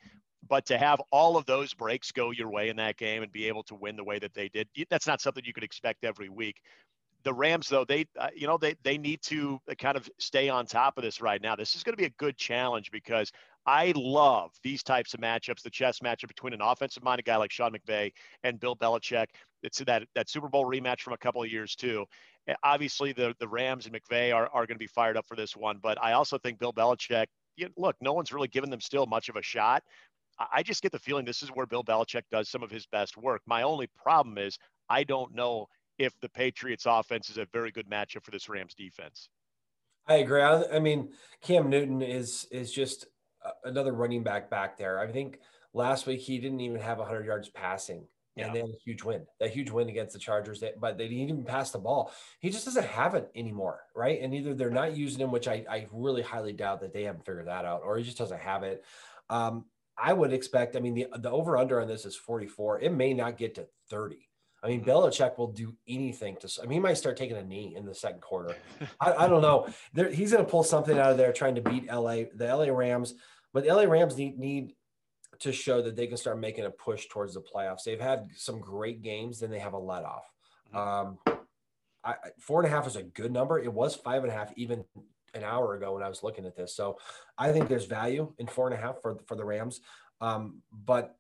But 0.49 0.67
to 0.67 0.79
have 0.79 1.01
all 1.11 1.37
of 1.37 1.47
those 1.47 1.75
breaks 1.75 2.13
go 2.13 2.31
your 2.31 2.51
way 2.51 2.69
in 2.69 2.77
that 2.77 2.97
game 2.97 3.23
and 3.23 3.31
be 3.31 3.49
able 3.49 3.65
to 3.65 3.75
win 3.75 3.97
the 3.97 4.05
way 4.05 4.19
that 4.19 4.35
they 4.35 4.49
did, 4.49 4.69
that's 4.89 5.07
not 5.07 5.21
something 5.21 5.45
you 5.45 5.53
could 5.53 5.65
expect 5.65 6.05
every 6.05 6.29
week. 6.29 6.61
The 7.25 7.35
Rams, 7.35 7.69
though, 7.69 7.85
they 7.85 8.07
uh, 8.19 8.29
you 8.35 8.47
know 8.47 8.59
they 8.59 8.77
they 8.85 8.97
need 8.97 9.21
to 9.23 9.61
uh, 9.71 9.75
kind 9.75 9.97
of 9.97 10.09
stay 10.19 10.49
on 10.49 10.67
top 10.67 10.97
of 10.97 11.05
this 11.05 11.21
right 11.21 11.43
now. 11.43 11.57
This 11.57 11.75
is 11.75 11.83
going 11.83 11.95
to 11.95 12.01
be 12.01 12.07
a 12.07 12.11
good 12.11 12.37
challenge 12.37 12.91
because 12.91 13.33
I 13.67 13.93
love 13.97 14.53
these 14.63 14.83
types 14.83 15.15
of 15.15 15.21
matchups. 15.21 15.63
The 15.63 15.71
chess 15.71 15.99
matchup 15.99 16.29
between 16.29 16.53
an 16.53 16.61
offensive-minded 16.61 17.25
guy 17.25 17.37
like 17.37 17.51
Sean 17.51 17.73
McVay 17.73 18.13
and 18.45 18.61
Bill 18.61 18.77
Belichick. 18.77 19.27
It's 19.63 19.79
that 19.81 20.05
that 20.15 20.29
Super 20.29 20.49
Bowl 20.49 20.65
rematch 20.65 21.01
from 21.01 21.13
a 21.13 21.19
couple 21.19 21.43
of 21.43 21.51
years 21.51 21.75
too. 21.75 22.07
Obviously, 22.63 23.13
the 23.13 23.35
the 23.41 23.49
Rams 23.49 23.87
and 23.87 23.95
McVay 23.95 24.35
are 24.35 24.47
are 24.47 24.67
going 24.67 24.77
to 24.77 24.79
be 24.79 24.87
fired 24.87 25.17
up 25.17 25.27
for 25.27 25.37
this 25.37 25.57
one, 25.57 25.79
but 25.83 26.03
I 26.03 26.13
also 26.13 26.39
think 26.39 26.59
Bill 26.59 26.73
Belichick. 26.73 27.27
You 27.57 27.67
know, 27.67 27.73
look, 27.77 27.97
no 28.01 28.13
one's 28.13 28.33
really 28.33 28.49
given 28.49 28.71
them 28.71 28.81
still 28.81 29.07
much 29.07 29.29
of 29.29 29.37
a 29.37 29.43
shot. 29.43 29.83
I 30.53 30.63
just 30.63 30.83
get 30.83 30.93
the 30.93 30.99
feeling 31.01 31.25
this 31.25 31.43
is 31.43 31.49
where 31.49 31.67
Bill 31.67 31.83
Belichick 31.83 32.23
does 32.31 32.49
some 32.49 32.63
of 32.63 32.71
his 32.71 32.87
best 32.87 33.17
work. 33.17 33.43
My 33.47 33.63
only 33.63 33.89
problem 33.97 34.39
is 34.39 34.57
I 34.89 35.05
don't 35.05 35.35
know 35.35 35.67
if 35.99 36.19
the 36.21 36.29
Patriots 36.29 36.87
offense 36.87 37.31
is 37.31 37.39
a 37.39 37.47
very 37.53 37.71
good 37.71 37.89
matchup 37.91 38.25
for 38.25 38.31
this 38.31 38.49
Rams 38.49 38.75
defense. 38.75 39.29
I 40.07 40.17
agree. 40.17 40.43
I 40.43 40.79
mean, 40.79 41.11
Cam 41.43 41.69
Newton 41.69 42.01
is 42.01 42.47
is 42.51 42.73
just 42.73 43.07
another 43.65 43.93
running 43.93 44.23
back 44.23 44.51
back 44.51 44.79
there. 44.79 44.99
I 44.99 45.11
think 45.11 45.41
last 45.75 46.07
week 46.07 46.21
he 46.21 46.39
didn't 46.39 46.61
even 46.61 46.81
have 46.81 46.99
100 46.99 47.27
yards 47.27 47.51
passing, 47.51 48.07
and 48.37 48.47
yeah. 48.47 48.53
they 48.53 48.61
had 48.61 48.71
a 48.71 48.85
huge 48.85 49.03
win. 49.03 49.27
That 49.39 49.51
huge 49.51 49.71
win 49.71 49.89
against 49.89 50.15
the 50.15 50.19
Chargers, 50.19 50.65
but 50.81 50.97
they 50.97 51.09
didn't 51.09 51.25
even 51.25 51.45
pass 51.45 51.71
the 51.71 51.79
ball. 51.79 52.13
He 52.41 52.49
just 52.49 52.65
doesn't 52.65 52.87
have 52.87 53.15
it 53.15 53.31
anymore, 53.35 53.81
right? 53.95 54.21
And 54.23 54.35
either 54.35 54.55
they're 54.55 54.71
not 54.71 54.97
using 54.97 55.21
him, 55.21 55.31
which 55.31 55.47
I, 55.47 55.65
I 55.69 55.87
really 55.93 56.23
highly 56.23 56.53
doubt 56.55 56.81
that 56.81 56.95
they 56.95 57.05
haven't 57.05 57.27
figured 57.27 57.49
that 57.49 57.67
out, 57.67 57.83
or 57.85 57.99
he 57.99 58.05
just 58.05 58.19
doesn't 58.19 58.41
have 58.41 58.63
it. 58.63 58.85
Um, 59.29 59.67
I 60.01 60.13
would 60.13 60.33
expect, 60.33 60.77
I 60.77 60.81
mean, 60.81 60.95
the, 60.95 61.07
the 61.19 61.31
over 61.31 61.57
under 61.57 61.81
on 61.81 61.89
this 61.89 62.07
is 62.07 62.15
44. 62.17 62.81
It 62.81 62.93
may 62.93 63.13
not 63.13 63.37
get 63.37 63.57
to 63.57 63.67
30. 63.91 64.28
I 64.63 64.69
mean. 64.69 64.85
Belichick 64.85 65.39
will 65.39 65.53
do 65.53 65.75
anything 65.87 66.37
to, 66.41 66.51
I 66.61 66.67
mean, 66.67 66.73
he 66.73 66.81
might 66.81 66.95
start 66.95 67.17
taking 67.17 67.37
a 67.37 67.45
knee 67.45 67.75
in 67.77 67.85
the 67.85 67.95
second 67.95 68.21
quarter. 68.21 68.57
I, 69.01 69.13
I 69.25 69.29
don't 69.29 69.43
know. 69.43 69.69
There, 69.93 70.11
he's 70.11 70.33
going 70.33 70.45
to 70.45 70.51
pull 70.51 70.65
something 70.65 70.99
out 70.99 71.11
of 71.11 71.17
there 71.17 71.33
trying 71.33 71.55
to 71.57 71.61
beat 71.61 71.87
LA, 71.87 72.25
the 72.35 72.47
LA 72.55 72.65
Rams, 72.73 73.15
but 73.53 73.65
the 73.65 73.75
LA 73.75 73.85
Rams 73.85 74.17
need, 74.17 74.39
need 74.39 74.75
to 75.41 75.53
show 75.53 75.83
that 75.83 75.97
they 75.97 76.07
can 76.07 76.17
start 76.17 76.41
making 76.41 76.65
a 76.65 76.71
push 76.71 77.07
towards 77.09 77.35
the 77.35 77.41
playoffs. 77.41 77.85
They've 77.85 78.01
had 78.01 78.29
some 78.37 78.61
great 78.61 79.03
games, 79.03 79.41
then 79.41 79.51
they 79.51 79.61
have 79.61 79.75
a 79.75 79.79
let 79.79 80.05
off. 80.05 80.25
Mm-hmm. 80.75 80.77
Um, 80.79 81.39
I, 82.05 82.15
four 82.39 82.61
and 82.61 82.67
a 82.67 82.75
half 82.75 82.87
is 82.87 82.97
a 82.97 83.03
good 83.03 83.33
number. 83.33 83.59
It 83.59 83.73
was 83.73 83.95
five 83.95 84.23
and 84.23 84.33
a 84.33 84.35
half 84.35 84.53
even 84.57 84.85
an 85.35 85.45
hour 85.45 85.75
ago 85.75 85.95
when 85.95 86.03
I 86.03 86.09
was 86.09 86.23
looking 86.23 86.47
at 86.47 86.57
this. 86.57 86.75
So 86.75 86.99
I 87.37 87.53
think 87.53 87.69
there's 87.69 87.87
value 87.87 88.33
in 88.39 88.47
four 88.47 88.67
and 88.67 88.75
a 88.75 88.81
half 88.81 89.01
for 89.03 89.19
for 89.27 89.35
the 89.35 89.45
Rams, 89.45 89.81
um, 90.21 90.63
but 90.73 91.17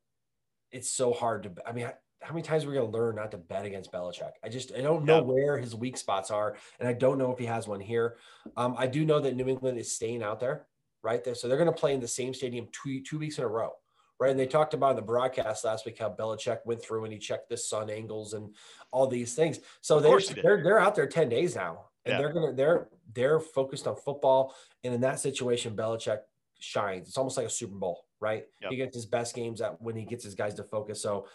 it's 0.70 0.90
so 0.90 1.12
hard 1.12 1.44
to. 1.44 1.52
I 1.66 1.72
mean, 1.72 1.90
how 2.20 2.34
many 2.34 2.42
times 2.42 2.64
are 2.64 2.68
we 2.68 2.74
going 2.74 2.90
to 2.90 2.96
learn 2.96 3.16
not 3.16 3.30
to 3.30 3.38
bet 3.38 3.64
against 3.64 3.92
Belichick? 3.92 4.32
I 4.44 4.48
just 4.48 4.72
I 4.74 4.80
don't 4.80 5.04
know 5.04 5.18
yeah. 5.18 5.22
where 5.22 5.58
his 5.58 5.74
weak 5.74 5.96
spots 5.96 6.30
are, 6.30 6.56
and 6.80 6.88
I 6.88 6.92
don't 6.92 7.18
know 7.18 7.32
if 7.32 7.38
he 7.38 7.46
has 7.46 7.68
one 7.68 7.80
here. 7.80 8.16
Um, 8.56 8.74
I 8.78 8.86
do 8.86 9.04
know 9.04 9.20
that 9.20 9.36
New 9.36 9.48
England 9.48 9.78
is 9.78 9.94
staying 9.94 10.22
out 10.22 10.40
there, 10.40 10.66
right 11.02 11.22
there, 11.22 11.34
so 11.34 11.48
they're 11.48 11.58
going 11.58 11.72
to 11.72 11.80
play 11.80 11.94
in 11.94 12.00
the 12.00 12.08
same 12.08 12.34
stadium 12.34 12.66
two 12.72 13.02
two 13.02 13.18
weeks 13.18 13.38
in 13.38 13.44
a 13.44 13.48
row. 13.48 13.72
Right. 14.20 14.32
And 14.32 14.40
they 14.40 14.48
talked 14.48 14.74
about 14.74 14.90
in 14.90 14.96
the 14.96 15.02
broadcast 15.02 15.64
last 15.64 15.86
week 15.86 15.98
how 16.00 16.10
Belichick 16.10 16.58
went 16.64 16.82
through 16.82 17.04
and 17.04 17.12
he 17.12 17.20
checked 17.20 17.48
the 17.48 17.56
sun 17.56 17.88
angles 17.88 18.34
and 18.34 18.52
all 18.90 19.06
these 19.06 19.36
things. 19.36 19.60
So 19.80 20.00
they're, 20.00 20.18
they're, 20.42 20.60
they're 20.64 20.80
out 20.80 20.96
there 20.96 21.06
10 21.06 21.28
days 21.28 21.54
now 21.54 21.84
and 22.08 22.14
yeah. 22.14 22.18
they're 22.18 22.32
gonna 22.32 22.52
they're 22.52 22.88
they're 23.14 23.40
focused 23.40 23.86
on 23.86 23.96
football. 23.96 24.54
And 24.84 24.94
in 24.94 25.00
that 25.02 25.20
situation, 25.20 25.76
Belichick 25.76 26.20
shines. 26.58 27.08
It's 27.08 27.18
almost 27.18 27.36
like 27.36 27.46
a 27.46 27.50
Super 27.50 27.74
Bowl, 27.74 28.04
right? 28.20 28.44
Yep. 28.62 28.70
He 28.70 28.76
gets 28.76 28.96
his 28.96 29.06
best 29.06 29.34
games 29.34 29.60
at 29.60 29.80
when 29.80 29.96
he 29.96 30.04
gets 30.04 30.24
his 30.24 30.34
guys 30.34 30.54
to 30.54 30.64
focus. 30.64 31.02
So 31.02 31.26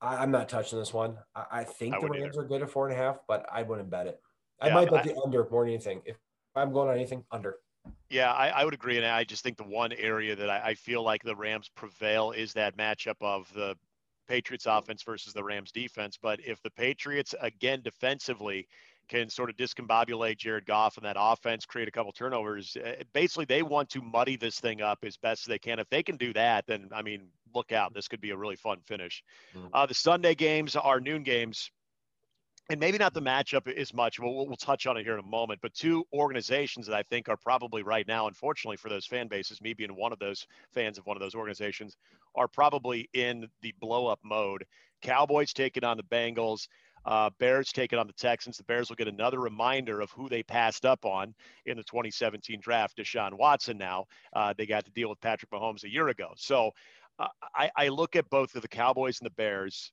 I, 0.00 0.22
am 0.22 0.30
not 0.30 0.48
touching 0.48 0.78
this 0.78 0.92
one. 0.92 1.18
I, 1.34 1.44
I 1.52 1.64
think 1.64 1.94
I 1.94 2.00
the 2.00 2.08
Rams 2.08 2.36
either. 2.36 2.44
are 2.44 2.48
good 2.48 2.62
at 2.62 2.70
four 2.70 2.88
and 2.88 2.98
a 2.98 3.00
half, 3.00 3.18
but 3.28 3.46
I 3.52 3.62
wouldn't 3.62 3.90
bet 3.90 4.06
it. 4.06 4.20
I 4.60 4.68
yeah, 4.68 4.74
might 4.74 4.90
bet 4.90 5.04
the 5.04 5.16
under 5.22 5.46
more 5.50 5.64
than 5.64 5.74
anything. 5.74 6.02
If 6.04 6.16
I'm 6.54 6.72
going 6.72 6.88
on 6.88 6.96
anything, 6.96 7.24
under. 7.30 7.56
Yeah, 8.08 8.32
I, 8.32 8.48
I, 8.48 8.64
would 8.64 8.74
agree. 8.74 8.96
And 8.96 9.06
I 9.06 9.24
just 9.24 9.42
think 9.42 9.56
the 9.56 9.64
one 9.64 9.92
area 9.92 10.36
that 10.36 10.50
I, 10.50 10.60
I, 10.60 10.74
feel 10.74 11.02
like 11.02 11.22
the 11.22 11.36
Rams 11.36 11.70
prevail 11.74 12.32
is 12.32 12.52
that 12.52 12.76
matchup 12.76 13.14
of 13.20 13.50
the 13.54 13.74
Patriots 14.28 14.66
offense 14.68 15.02
versus 15.02 15.32
the 15.32 15.42
Rams 15.42 15.72
defense. 15.72 16.18
But 16.20 16.40
if 16.44 16.60
the 16.62 16.70
Patriots, 16.70 17.34
again, 17.40 17.80
defensively, 17.82 18.68
can 19.10 19.28
sort 19.28 19.50
of 19.50 19.56
discombobulate 19.56 20.38
Jared 20.38 20.64
Goff 20.64 20.96
and 20.96 21.04
that 21.04 21.16
offense, 21.18 21.66
create 21.66 21.88
a 21.88 21.90
couple 21.90 22.12
turnovers. 22.12 22.76
Eh, 22.82 23.02
basically, 23.12 23.44
they 23.44 23.62
want 23.62 23.90
to 23.90 24.00
muddy 24.00 24.36
this 24.36 24.60
thing 24.60 24.80
up 24.80 25.00
as 25.04 25.16
best 25.16 25.48
they 25.48 25.58
can. 25.58 25.80
If 25.80 25.90
they 25.90 26.02
can 26.02 26.16
do 26.16 26.32
that, 26.34 26.64
then 26.66 26.88
I 26.92 27.02
mean, 27.02 27.28
look 27.52 27.72
out. 27.72 27.92
This 27.92 28.06
could 28.06 28.20
be 28.20 28.30
a 28.30 28.36
really 28.36 28.56
fun 28.56 28.78
finish. 28.86 29.22
Mm-hmm. 29.54 29.66
Uh, 29.74 29.86
the 29.86 29.94
Sunday 29.94 30.34
games 30.34 30.76
are 30.76 31.00
noon 31.00 31.24
games. 31.24 31.70
And 32.70 32.78
maybe 32.78 32.98
not 32.98 33.14
the 33.14 33.20
matchup 33.20 33.66
as 33.66 33.92
much. 33.92 34.20
We'll, 34.20 34.46
we'll 34.46 34.56
touch 34.56 34.86
on 34.86 34.96
it 34.96 35.02
here 35.02 35.14
in 35.14 35.18
a 35.18 35.28
moment. 35.28 35.58
But 35.60 35.74
two 35.74 36.04
organizations 36.12 36.86
that 36.86 36.94
I 36.94 37.02
think 37.02 37.28
are 37.28 37.36
probably 37.36 37.82
right 37.82 38.06
now, 38.06 38.28
unfortunately 38.28 38.76
for 38.76 38.88
those 38.88 39.06
fan 39.06 39.26
bases, 39.26 39.60
me 39.60 39.74
being 39.74 39.96
one 39.96 40.12
of 40.12 40.20
those 40.20 40.46
fans 40.72 40.96
of 40.96 41.04
one 41.04 41.16
of 41.16 41.20
those 41.20 41.34
organizations, 41.34 41.96
are 42.36 42.46
probably 42.46 43.10
in 43.12 43.48
the 43.60 43.74
blow 43.80 44.06
up 44.06 44.20
mode. 44.22 44.64
Cowboys 45.02 45.52
taking 45.52 45.82
on 45.82 45.96
the 45.96 46.04
Bengals. 46.04 46.68
Uh, 47.04 47.30
Bears 47.38 47.72
taking 47.72 47.98
on 47.98 48.06
the 48.06 48.12
Texans. 48.14 48.56
The 48.58 48.64
Bears 48.64 48.88
will 48.88 48.96
get 48.96 49.08
another 49.08 49.40
reminder 49.40 50.00
of 50.00 50.10
who 50.12 50.28
they 50.28 50.42
passed 50.42 50.84
up 50.86 51.04
on 51.06 51.34
in 51.66 51.76
the 51.76 51.84
2017 51.84 52.60
draft, 52.60 52.96
Deshaun 52.98 53.34
Watson. 53.38 53.78
Now 53.78 54.06
uh, 54.34 54.54
they 54.56 54.66
got 54.66 54.84
to 54.84 54.90
deal 54.92 55.08
with 55.08 55.20
Patrick 55.20 55.50
Mahomes 55.50 55.84
a 55.84 55.90
year 55.90 56.08
ago. 56.08 56.32
So 56.36 56.72
uh, 57.18 57.28
I, 57.54 57.70
I 57.76 57.88
look 57.88 58.16
at 58.16 58.30
both 58.30 58.54
of 58.54 58.62
the 58.62 58.68
Cowboys 58.68 59.20
and 59.20 59.26
the 59.26 59.34
Bears. 59.34 59.92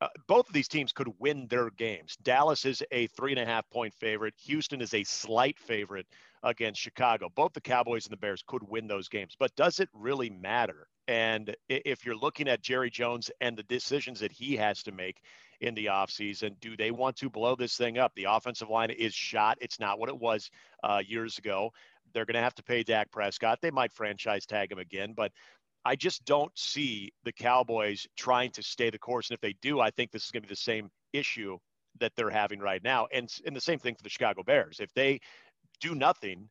uh, 0.00 0.08
both 0.28 0.48
of 0.48 0.54
these 0.54 0.68
teams 0.68 0.92
could 0.92 1.08
win 1.18 1.46
their 1.48 1.70
games. 1.70 2.16
Dallas 2.22 2.64
is 2.64 2.82
a 2.90 3.06
three 3.08 3.32
and 3.32 3.40
a 3.40 3.46
half 3.46 3.68
point 3.70 3.92
favorite. 3.94 4.34
Houston 4.46 4.80
is 4.80 4.94
a 4.94 5.04
slight 5.04 5.58
favorite 5.58 6.06
against 6.42 6.80
Chicago. 6.80 7.28
Both 7.34 7.52
the 7.52 7.60
Cowboys 7.60 8.06
and 8.06 8.12
the 8.12 8.16
Bears 8.16 8.42
could 8.46 8.62
win 8.66 8.86
those 8.86 9.08
games, 9.08 9.34
but 9.38 9.54
does 9.56 9.78
it 9.80 9.90
really 9.92 10.30
matter? 10.30 10.88
And 11.06 11.54
if 11.68 12.06
you're 12.06 12.16
looking 12.16 12.48
at 12.48 12.62
Jerry 12.62 12.90
Jones 12.90 13.30
and 13.40 13.56
the 13.58 13.64
decisions 13.64 14.20
that 14.20 14.32
he 14.32 14.56
has 14.56 14.82
to 14.84 14.92
make 14.92 15.20
in 15.60 15.74
the 15.74 15.86
offseason, 15.86 16.58
do 16.60 16.76
they 16.76 16.90
want 16.90 17.16
to 17.16 17.30
blow 17.30 17.54
this 17.54 17.76
thing 17.76 17.98
up? 17.98 18.12
The 18.14 18.24
offensive 18.24 18.70
line 18.70 18.90
is 18.90 19.14
shot. 19.14 19.58
It's 19.60 19.78
not 19.80 19.98
what 19.98 20.08
it 20.08 20.18
was 20.18 20.50
uh, 20.82 21.02
years 21.06 21.38
ago. 21.38 21.72
They're 22.12 22.24
going 22.24 22.34
to 22.34 22.40
have 22.42 22.54
to 22.56 22.62
pay 22.62 22.82
Dak 22.82 23.10
Prescott. 23.10 23.60
They 23.60 23.70
might 23.70 23.92
franchise 23.92 24.46
tag 24.46 24.72
him 24.72 24.78
again, 24.78 25.12
but 25.14 25.32
I 25.84 25.96
just 25.96 26.24
don't 26.24 26.56
see 26.58 27.12
the 27.24 27.32
Cowboys 27.32 28.06
trying 28.16 28.50
to 28.52 28.62
stay 28.62 28.90
the 28.90 28.98
course. 28.98 29.30
And 29.30 29.34
if 29.34 29.40
they 29.40 29.54
do, 29.62 29.80
I 29.80 29.90
think 29.90 30.10
this 30.10 30.24
is 30.24 30.30
going 30.30 30.42
to 30.42 30.48
be 30.48 30.52
the 30.52 30.60
same 30.60 30.90
issue 31.12 31.58
that 32.00 32.12
they're 32.16 32.30
having 32.30 32.60
right 32.60 32.82
now. 32.82 33.06
And, 33.12 33.32
and 33.46 33.54
the 33.54 33.60
same 33.60 33.78
thing 33.78 33.94
for 33.94 34.02
the 34.02 34.10
Chicago 34.10 34.42
Bears. 34.42 34.80
If 34.80 34.92
they 34.94 35.20
do 35.80 35.94
nothing, 35.94 36.48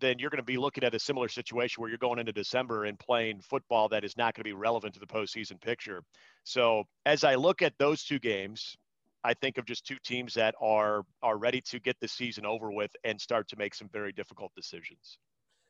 then 0.00 0.18
you're 0.18 0.30
going 0.30 0.38
to 0.38 0.42
be 0.42 0.56
looking 0.56 0.84
at 0.84 0.94
a 0.94 0.98
similar 0.98 1.28
situation 1.28 1.80
where 1.80 1.88
you're 1.88 1.98
going 1.98 2.18
into 2.18 2.32
December 2.32 2.84
and 2.84 2.98
playing 2.98 3.40
football 3.40 3.88
that 3.88 4.04
is 4.04 4.16
not 4.16 4.34
going 4.34 4.42
to 4.42 4.48
be 4.48 4.52
relevant 4.52 4.94
to 4.94 5.00
the 5.00 5.06
postseason 5.06 5.60
picture. 5.60 6.02
So 6.44 6.84
as 7.06 7.24
I 7.24 7.34
look 7.34 7.62
at 7.62 7.74
those 7.78 8.04
two 8.04 8.18
games, 8.18 8.76
I 9.22 9.34
think 9.34 9.58
of 9.58 9.66
just 9.66 9.86
two 9.86 9.98
teams 10.02 10.34
that 10.34 10.54
are 10.60 11.02
are 11.22 11.36
ready 11.36 11.60
to 11.62 11.78
get 11.78 11.96
the 12.00 12.08
season 12.08 12.46
over 12.46 12.72
with 12.72 12.90
and 13.04 13.20
start 13.20 13.48
to 13.48 13.56
make 13.56 13.74
some 13.74 13.88
very 13.92 14.12
difficult 14.12 14.52
decisions. 14.56 15.18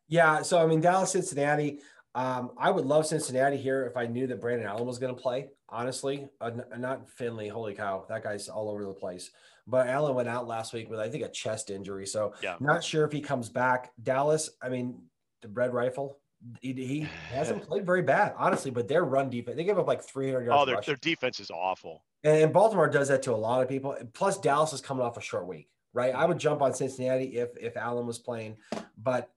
Yeah, 0.08 0.42
so 0.42 0.62
I 0.62 0.66
mean 0.66 0.80
Dallas 0.80 1.12
Cincinnati, 1.12 1.80
um, 2.14 2.52
I 2.58 2.70
would 2.70 2.86
love 2.86 3.06
Cincinnati 3.06 3.56
here 3.56 3.84
if 3.84 3.96
I 3.96 4.06
knew 4.06 4.26
that 4.28 4.40
Brandon 4.40 4.66
Allen 4.66 4.86
was 4.86 4.98
going 4.98 5.14
to 5.14 5.20
play. 5.20 5.48
Honestly, 5.68 6.28
uh, 6.40 6.50
not 6.78 7.08
Finley. 7.10 7.48
Holy 7.48 7.74
cow, 7.74 8.04
that 8.08 8.22
guy's 8.22 8.48
all 8.48 8.68
over 8.68 8.84
the 8.84 8.92
place. 8.92 9.30
But 9.70 9.86
Allen 9.86 10.14
went 10.14 10.28
out 10.28 10.48
last 10.48 10.72
week 10.72 10.90
with 10.90 10.98
I 10.98 11.08
think 11.08 11.24
a 11.24 11.28
chest 11.28 11.70
injury, 11.70 12.06
so 12.06 12.34
yeah. 12.42 12.56
not 12.60 12.82
sure 12.82 13.04
if 13.04 13.12
he 13.12 13.20
comes 13.20 13.48
back. 13.48 13.92
Dallas, 14.02 14.50
I 14.60 14.68
mean, 14.68 15.00
the 15.42 15.48
Red 15.48 15.72
Rifle. 15.72 16.18
He, 16.60 16.72
he 16.72 17.00
hasn't 17.32 17.62
played 17.62 17.86
very 17.86 18.02
bad, 18.02 18.34
honestly. 18.36 18.70
But 18.70 18.88
their 18.88 19.04
run 19.04 19.30
defense, 19.30 19.56
they 19.56 19.64
give 19.64 19.78
up 19.78 19.86
like 19.86 20.02
300 20.02 20.46
yards. 20.46 20.60
Oh, 20.60 20.64
their, 20.66 20.80
their 20.84 20.96
defense 20.96 21.38
is 21.38 21.50
awful. 21.50 22.04
And 22.24 22.52
Baltimore 22.52 22.88
does 22.88 23.08
that 23.08 23.22
to 23.22 23.32
a 23.32 23.36
lot 23.36 23.62
of 23.62 23.68
people. 23.68 23.96
Plus, 24.12 24.38
Dallas 24.38 24.72
is 24.72 24.80
coming 24.80 25.04
off 25.04 25.16
a 25.16 25.22
short 25.22 25.46
week, 25.46 25.68
right? 25.94 26.14
I 26.14 26.26
would 26.26 26.38
jump 26.38 26.60
on 26.62 26.74
Cincinnati 26.74 27.36
if 27.38 27.50
if 27.58 27.76
Allen 27.76 28.06
was 28.06 28.18
playing, 28.18 28.56
but 28.98 29.30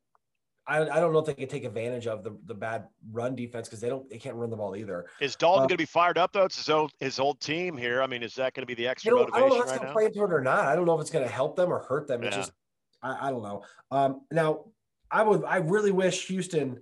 I, 0.65 0.81
I 0.81 0.99
don't 0.99 1.11
know 1.11 1.19
if 1.19 1.25
they 1.25 1.33
can 1.33 1.49
take 1.49 1.65
advantage 1.65 2.07
of 2.07 2.23
the, 2.23 2.37
the 2.45 2.53
bad 2.53 2.87
run 3.11 3.35
defense 3.35 3.67
because 3.67 3.81
they 3.81 3.89
don't 3.89 4.09
they 4.09 4.17
can't 4.17 4.35
run 4.35 4.49
the 4.49 4.55
ball 4.55 4.75
either. 4.75 5.07
Is 5.19 5.35
Dalton 5.35 5.63
uh, 5.63 5.67
going 5.67 5.69
to 5.69 5.77
be 5.77 5.85
fired 5.85 6.17
up 6.17 6.31
though? 6.31 6.45
It's 6.45 6.55
his 6.55 6.69
old 6.69 6.93
his 6.99 7.19
old 7.19 7.41
team 7.41 7.77
here. 7.77 8.01
I 8.01 8.07
mean, 8.07 8.23
is 8.23 8.35
that 8.35 8.53
going 8.53 8.63
to 8.63 8.67
be 8.67 8.73
the 8.73 8.87
extra 8.87 9.11
motivation? 9.11 9.35
I 9.35 9.39
don't 9.39 9.49
know 9.49 9.55
if 9.55 9.61
it's 9.63 9.71
right 9.71 9.81
going 9.81 9.87
to 9.87 9.93
play 9.93 10.05
into 10.05 10.23
it 10.23 10.31
or 10.31 10.41
not. 10.41 10.65
I 10.65 10.75
don't 10.75 10.85
know 10.85 10.95
if 10.95 11.01
it's 11.01 11.09
going 11.09 11.25
to 11.25 11.31
help 11.31 11.55
them 11.55 11.71
or 11.71 11.79
hurt 11.79 12.07
them. 12.07 12.23
It's 12.23 12.35
yeah. 12.35 12.41
just 12.41 12.53
I, 13.01 13.27
I 13.27 13.31
don't 13.31 13.43
know. 13.43 13.63
Um, 13.91 14.21
now 14.31 14.65
I 15.11 15.23
would 15.23 15.43
I 15.43 15.57
really 15.57 15.91
wish 15.91 16.27
Houston 16.27 16.79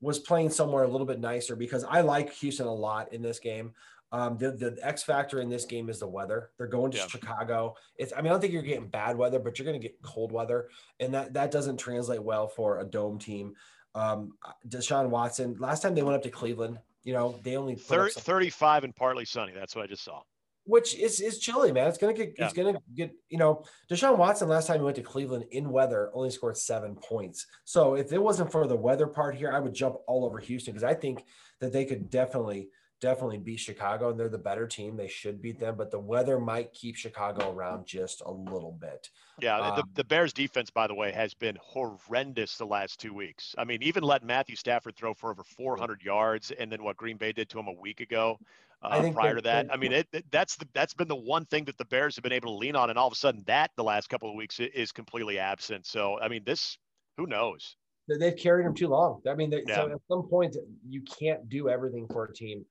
was 0.00 0.18
playing 0.18 0.50
somewhere 0.50 0.84
a 0.84 0.88
little 0.88 1.06
bit 1.06 1.20
nicer 1.20 1.56
because 1.56 1.84
I 1.84 2.00
like 2.00 2.32
Houston 2.34 2.66
a 2.66 2.74
lot 2.74 3.12
in 3.12 3.20
this 3.20 3.38
game. 3.38 3.72
Um, 4.10 4.38
the, 4.38 4.52
the 4.52 4.78
X 4.82 5.02
factor 5.02 5.40
in 5.40 5.50
this 5.50 5.64
game 5.64 5.90
is 5.90 5.98
the 5.98 6.06
weather. 6.06 6.50
They're 6.56 6.66
going 6.66 6.92
to 6.92 6.98
yeah. 6.98 7.06
Chicago. 7.08 7.74
It's, 7.96 8.12
I 8.12 8.18
mean, 8.18 8.26
I 8.26 8.30
don't 8.30 8.40
think 8.40 8.52
you're 8.52 8.62
getting 8.62 8.88
bad 8.88 9.16
weather, 9.18 9.38
but 9.38 9.58
you're 9.58 9.66
going 9.66 9.80
to 9.80 9.86
get 9.86 10.00
cold 10.02 10.32
weather, 10.32 10.68
and 10.98 11.12
that 11.14 11.34
that 11.34 11.50
doesn't 11.50 11.76
translate 11.76 12.22
well 12.22 12.48
for 12.48 12.80
a 12.80 12.84
dome 12.84 13.18
team. 13.18 13.54
Um, 13.94 14.32
Deshaun 14.66 15.10
Watson. 15.10 15.56
Last 15.58 15.82
time 15.82 15.94
they 15.94 16.02
went 16.02 16.16
up 16.16 16.22
to 16.22 16.30
Cleveland, 16.30 16.78
you 17.04 17.12
know, 17.12 17.38
they 17.42 17.56
only 17.56 17.74
30, 17.74 18.20
35 18.20 18.84
and 18.84 18.94
partly 18.94 19.24
sunny. 19.24 19.52
That's 19.54 19.74
what 19.74 19.84
I 19.84 19.86
just 19.86 20.04
saw. 20.04 20.20
Which 20.64 20.94
is 20.98 21.20
is 21.20 21.38
chilly, 21.38 21.72
man. 21.72 21.88
It's 21.88 21.96
gonna 21.96 22.12
get. 22.12 22.34
Yeah. 22.38 22.44
It's 22.44 22.52
gonna 22.52 22.78
get. 22.94 23.12
You 23.30 23.38
know, 23.38 23.64
Deshaun 23.90 24.18
Watson 24.18 24.48
last 24.48 24.66
time 24.66 24.76
he 24.76 24.84
went 24.84 24.96
to 24.96 25.02
Cleveland 25.02 25.46
in 25.50 25.70
weather 25.70 26.10
only 26.12 26.30
scored 26.30 26.58
seven 26.58 26.94
points. 26.96 27.46
So 27.64 27.94
if 27.94 28.12
it 28.12 28.22
wasn't 28.22 28.52
for 28.52 28.66
the 28.66 28.76
weather 28.76 29.06
part 29.06 29.34
here, 29.36 29.50
I 29.50 29.60
would 29.60 29.72
jump 29.72 29.96
all 30.06 30.26
over 30.26 30.38
Houston 30.38 30.74
because 30.74 30.84
I 30.84 30.92
think 30.92 31.24
that 31.60 31.72
they 31.72 31.86
could 31.86 32.10
definitely 32.10 32.68
definitely 33.00 33.38
beat 33.38 33.60
Chicago, 33.60 34.10
and 34.10 34.18
they're 34.18 34.28
the 34.28 34.38
better 34.38 34.66
team. 34.66 34.96
They 34.96 35.08
should 35.08 35.40
beat 35.40 35.58
them, 35.58 35.76
but 35.76 35.90
the 35.90 35.98
weather 35.98 36.38
might 36.38 36.72
keep 36.72 36.96
Chicago 36.96 37.52
around 37.52 37.86
just 37.86 38.22
a 38.24 38.30
little 38.30 38.76
bit. 38.80 39.10
Yeah, 39.40 39.58
um, 39.58 39.76
the, 39.76 39.84
the 39.94 40.04
Bears 40.04 40.32
defense, 40.32 40.70
by 40.70 40.86
the 40.86 40.94
way, 40.94 41.12
has 41.12 41.34
been 41.34 41.56
horrendous 41.60 42.56
the 42.56 42.66
last 42.66 43.00
two 43.00 43.14
weeks. 43.14 43.54
I 43.56 43.64
mean, 43.64 43.82
even 43.82 44.02
let 44.02 44.24
Matthew 44.24 44.56
Stafford 44.56 44.96
throw 44.96 45.14
for 45.14 45.30
over 45.30 45.44
400 45.44 46.02
yards, 46.02 46.50
and 46.50 46.70
then 46.70 46.82
what 46.82 46.96
Green 46.96 47.16
Bay 47.16 47.32
did 47.32 47.48
to 47.50 47.58
him 47.58 47.68
a 47.68 47.72
week 47.72 48.00
ago. 48.00 48.38
Uh, 48.80 49.10
prior 49.10 49.34
to 49.34 49.42
that, 49.42 49.66
I 49.72 49.76
mean, 49.76 49.90
it, 49.90 50.06
it, 50.12 50.24
that's 50.30 50.54
the 50.54 50.68
that's 50.72 50.94
been 50.94 51.08
the 51.08 51.16
one 51.16 51.44
thing 51.46 51.64
that 51.64 51.76
the 51.78 51.84
Bears 51.84 52.14
have 52.14 52.22
been 52.22 52.30
able 52.30 52.52
to 52.52 52.58
lean 52.58 52.76
on, 52.76 52.90
and 52.90 52.98
all 52.98 53.08
of 53.08 53.12
a 53.12 53.16
sudden, 53.16 53.42
that 53.48 53.72
the 53.76 53.82
last 53.82 54.08
couple 54.08 54.30
of 54.30 54.36
weeks 54.36 54.60
is 54.60 54.92
completely 54.92 55.36
absent. 55.36 55.84
So, 55.84 56.20
I 56.20 56.28
mean, 56.28 56.42
this 56.44 56.78
who 57.16 57.26
knows? 57.26 57.74
They've 58.08 58.36
carried 58.36 58.66
them 58.66 58.74
too 58.74 58.86
long. 58.86 59.20
I 59.28 59.34
mean, 59.34 59.50
they, 59.50 59.64
yeah. 59.66 59.74
so 59.74 59.90
at 59.90 59.98
some 60.08 60.28
point, 60.28 60.56
you 60.88 61.02
can't 61.02 61.48
do 61.48 61.68
everything 61.68 62.06
for 62.06 62.24
a 62.24 62.32
team 62.32 62.64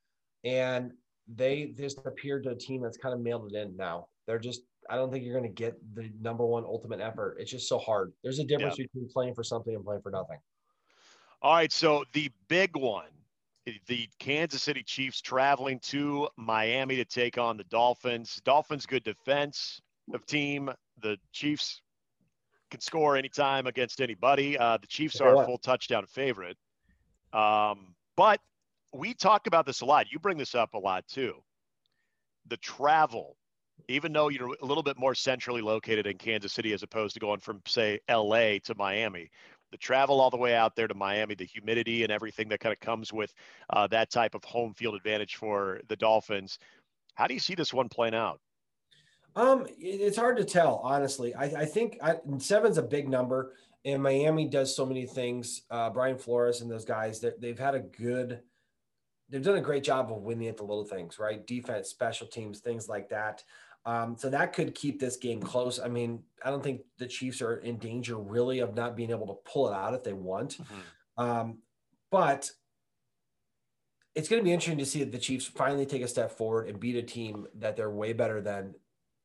and 0.47 0.91
they 1.27 1.73
just 1.77 1.99
appeared 2.05 2.43
to 2.43 2.51
a 2.51 2.55
team 2.55 2.81
that's 2.81 2.97
kind 2.97 3.13
of 3.13 3.19
mailed 3.19 3.51
it 3.51 3.57
in 3.57 3.75
now. 3.75 4.07
They're 4.25 4.39
just 4.39 4.61
I 4.89 4.95
don't 4.95 5.11
think 5.11 5.25
you're 5.25 5.37
going 5.37 5.53
to 5.53 5.61
get 5.63 5.77
the 5.95 6.09
number 6.21 6.45
one 6.45 6.63
ultimate 6.63 7.01
effort. 7.01 7.35
It's 7.39 7.51
just 7.51 7.67
so 7.67 7.77
hard. 7.77 8.13
There's 8.23 8.39
a 8.39 8.45
difference 8.45 8.79
yeah. 8.79 8.85
between 8.85 9.09
playing 9.09 9.35
for 9.35 9.43
something 9.43 9.75
and 9.75 9.83
playing 9.83 10.01
for 10.01 10.11
nothing. 10.11 10.37
All 11.41 11.55
right, 11.55 11.71
so 11.71 12.05
the 12.13 12.31
big 12.47 12.75
one, 12.77 13.09
the 13.87 14.07
Kansas 14.17 14.63
City 14.63 14.81
Chiefs 14.81 15.19
traveling 15.19 15.79
to 15.79 16.29
Miami 16.37 16.95
to 16.95 17.05
take 17.05 17.37
on 17.37 17.57
the 17.57 17.65
Dolphins. 17.65 18.41
Dolphins 18.45 18.85
good 18.85 19.03
defense 19.03 19.81
of 20.13 20.25
team. 20.25 20.71
The 21.01 21.17
Chiefs 21.33 21.81
can 22.71 22.79
score 22.79 23.17
anytime 23.17 23.67
against 23.67 23.99
anybody. 23.99 24.57
Uh, 24.57 24.77
the 24.77 24.87
Chiefs 24.87 25.19
are 25.19 25.35
a 25.35 25.45
full 25.45 25.57
touchdown 25.57 26.05
favorite. 26.07 26.57
Um, 27.33 27.93
but 28.15 28.39
we 28.93 29.13
talk 29.13 29.47
about 29.47 29.65
this 29.65 29.81
a 29.81 29.85
lot. 29.85 30.11
You 30.11 30.19
bring 30.19 30.37
this 30.37 30.55
up 30.55 30.73
a 30.73 30.79
lot 30.79 31.05
too. 31.07 31.33
The 32.47 32.57
travel, 32.57 33.35
even 33.89 34.13
though 34.13 34.29
you're 34.29 34.55
a 34.61 34.65
little 34.65 34.83
bit 34.83 34.97
more 34.97 35.13
centrally 35.13 35.61
located 35.61 36.07
in 36.07 36.17
Kansas 36.17 36.53
City 36.53 36.73
as 36.73 36.83
opposed 36.83 37.13
to 37.15 37.19
going 37.19 37.39
from, 37.39 37.61
say, 37.67 37.99
LA 38.09 38.59
to 38.63 38.75
Miami, 38.75 39.29
the 39.71 39.77
travel 39.77 40.21
all 40.21 40.29
the 40.29 40.37
way 40.37 40.55
out 40.55 40.75
there 40.75 40.87
to 40.87 40.93
Miami, 40.93 41.35
the 41.35 41.45
humidity 41.45 42.03
and 42.03 42.11
everything 42.11 42.47
that 42.49 42.59
kind 42.59 42.71
of 42.71 42.79
comes 42.79 43.11
with 43.11 43.33
uh, 43.71 43.85
that 43.87 44.09
type 44.09 44.33
of 44.33 44.43
home 44.45 44.73
field 44.73 44.95
advantage 44.95 45.35
for 45.35 45.81
the 45.89 45.95
Dolphins. 45.95 46.57
How 47.15 47.27
do 47.27 47.33
you 47.33 47.39
see 47.39 47.55
this 47.55 47.73
one 47.73 47.89
playing 47.89 48.15
out? 48.15 48.39
Um, 49.35 49.67
it's 49.77 50.17
hard 50.17 50.37
to 50.37 50.45
tell, 50.45 50.79
honestly. 50.83 51.35
I, 51.35 51.43
I 51.43 51.65
think 51.65 51.99
I, 52.01 52.15
seven's 52.39 52.77
a 52.77 52.83
big 52.83 53.07
number, 53.09 53.53
and 53.85 54.01
Miami 54.01 54.47
does 54.47 54.75
so 54.75 54.85
many 54.85 55.05
things. 55.05 55.63
Uh, 55.69 55.89
Brian 55.89 56.17
Flores 56.17 56.61
and 56.61 56.71
those 56.71 56.85
guys, 56.85 57.23
they've 57.39 57.59
had 57.59 57.75
a 57.75 57.81
good– 57.81 58.39
they've 59.29 59.43
done 59.43 59.57
a 59.57 59.61
great 59.61 59.83
job 59.83 60.11
of 60.11 60.21
winning 60.21 60.47
at 60.47 60.57
the 60.57 60.63
little 60.63 60.85
things, 60.85 61.19
right? 61.19 61.45
Defense, 61.45 61.89
special 61.89 62.27
teams, 62.27 62.59
things 62.59 62.87
like 62.87 63.09
that. 63.09 63.43
Um, 63.85 64.17
so 64.17 64.29
that 64.29 64.53
could 64.53 64.75
keep 64.75 64.99
this 64.99 65.15
game 65.15 65.41
close. 65.41 65.79
I 65.79 65.87
mean, 65.87 66.23
I 66.43 66.49
don't 66.49 66.63
think 66.63 66.81
the 66.97 67.07
Chiefs 67.07 67.41
are 67.41 67.57
in 67.57 67.77
danger 67.77 68.17
really 68.17 68.59
of 68.59 68.75
not 68.75 68.97
being 68.97 69.11
able 69.11 69.27
to 69.27 69.51
pull 69.51 69.69
it 69.69 69.73
out 69.73 69.93
if 69.93 70.03
they 70.03 70.13
want. 70.13 70.57
Mm-hmm. 70.57 71.23
Um, 71.23 71.57
but 72.11 72.49
it's 74.13 74.27
going 74.27 74.41
to 74.41 74.43
be 74.43 74.51
interesting 74.51 74.79
to 74.79 74.85
see 74.85 75.03
the 75.03 75.17
Chiefs 75.17 75.45
finally 75.45 75.85
take 75.85 76.01
a 76.01 76.07
step 76.07 76.31
forward 76.31 76.67
and 76.67 76.79
beat 76.79 76.95
a 76.95 77.01
team 77.01 77.47
that 77.59 77.77
they're 77.77 77.89
way 77.89 78.13
better 78.13 78.41
than 78.41 78.75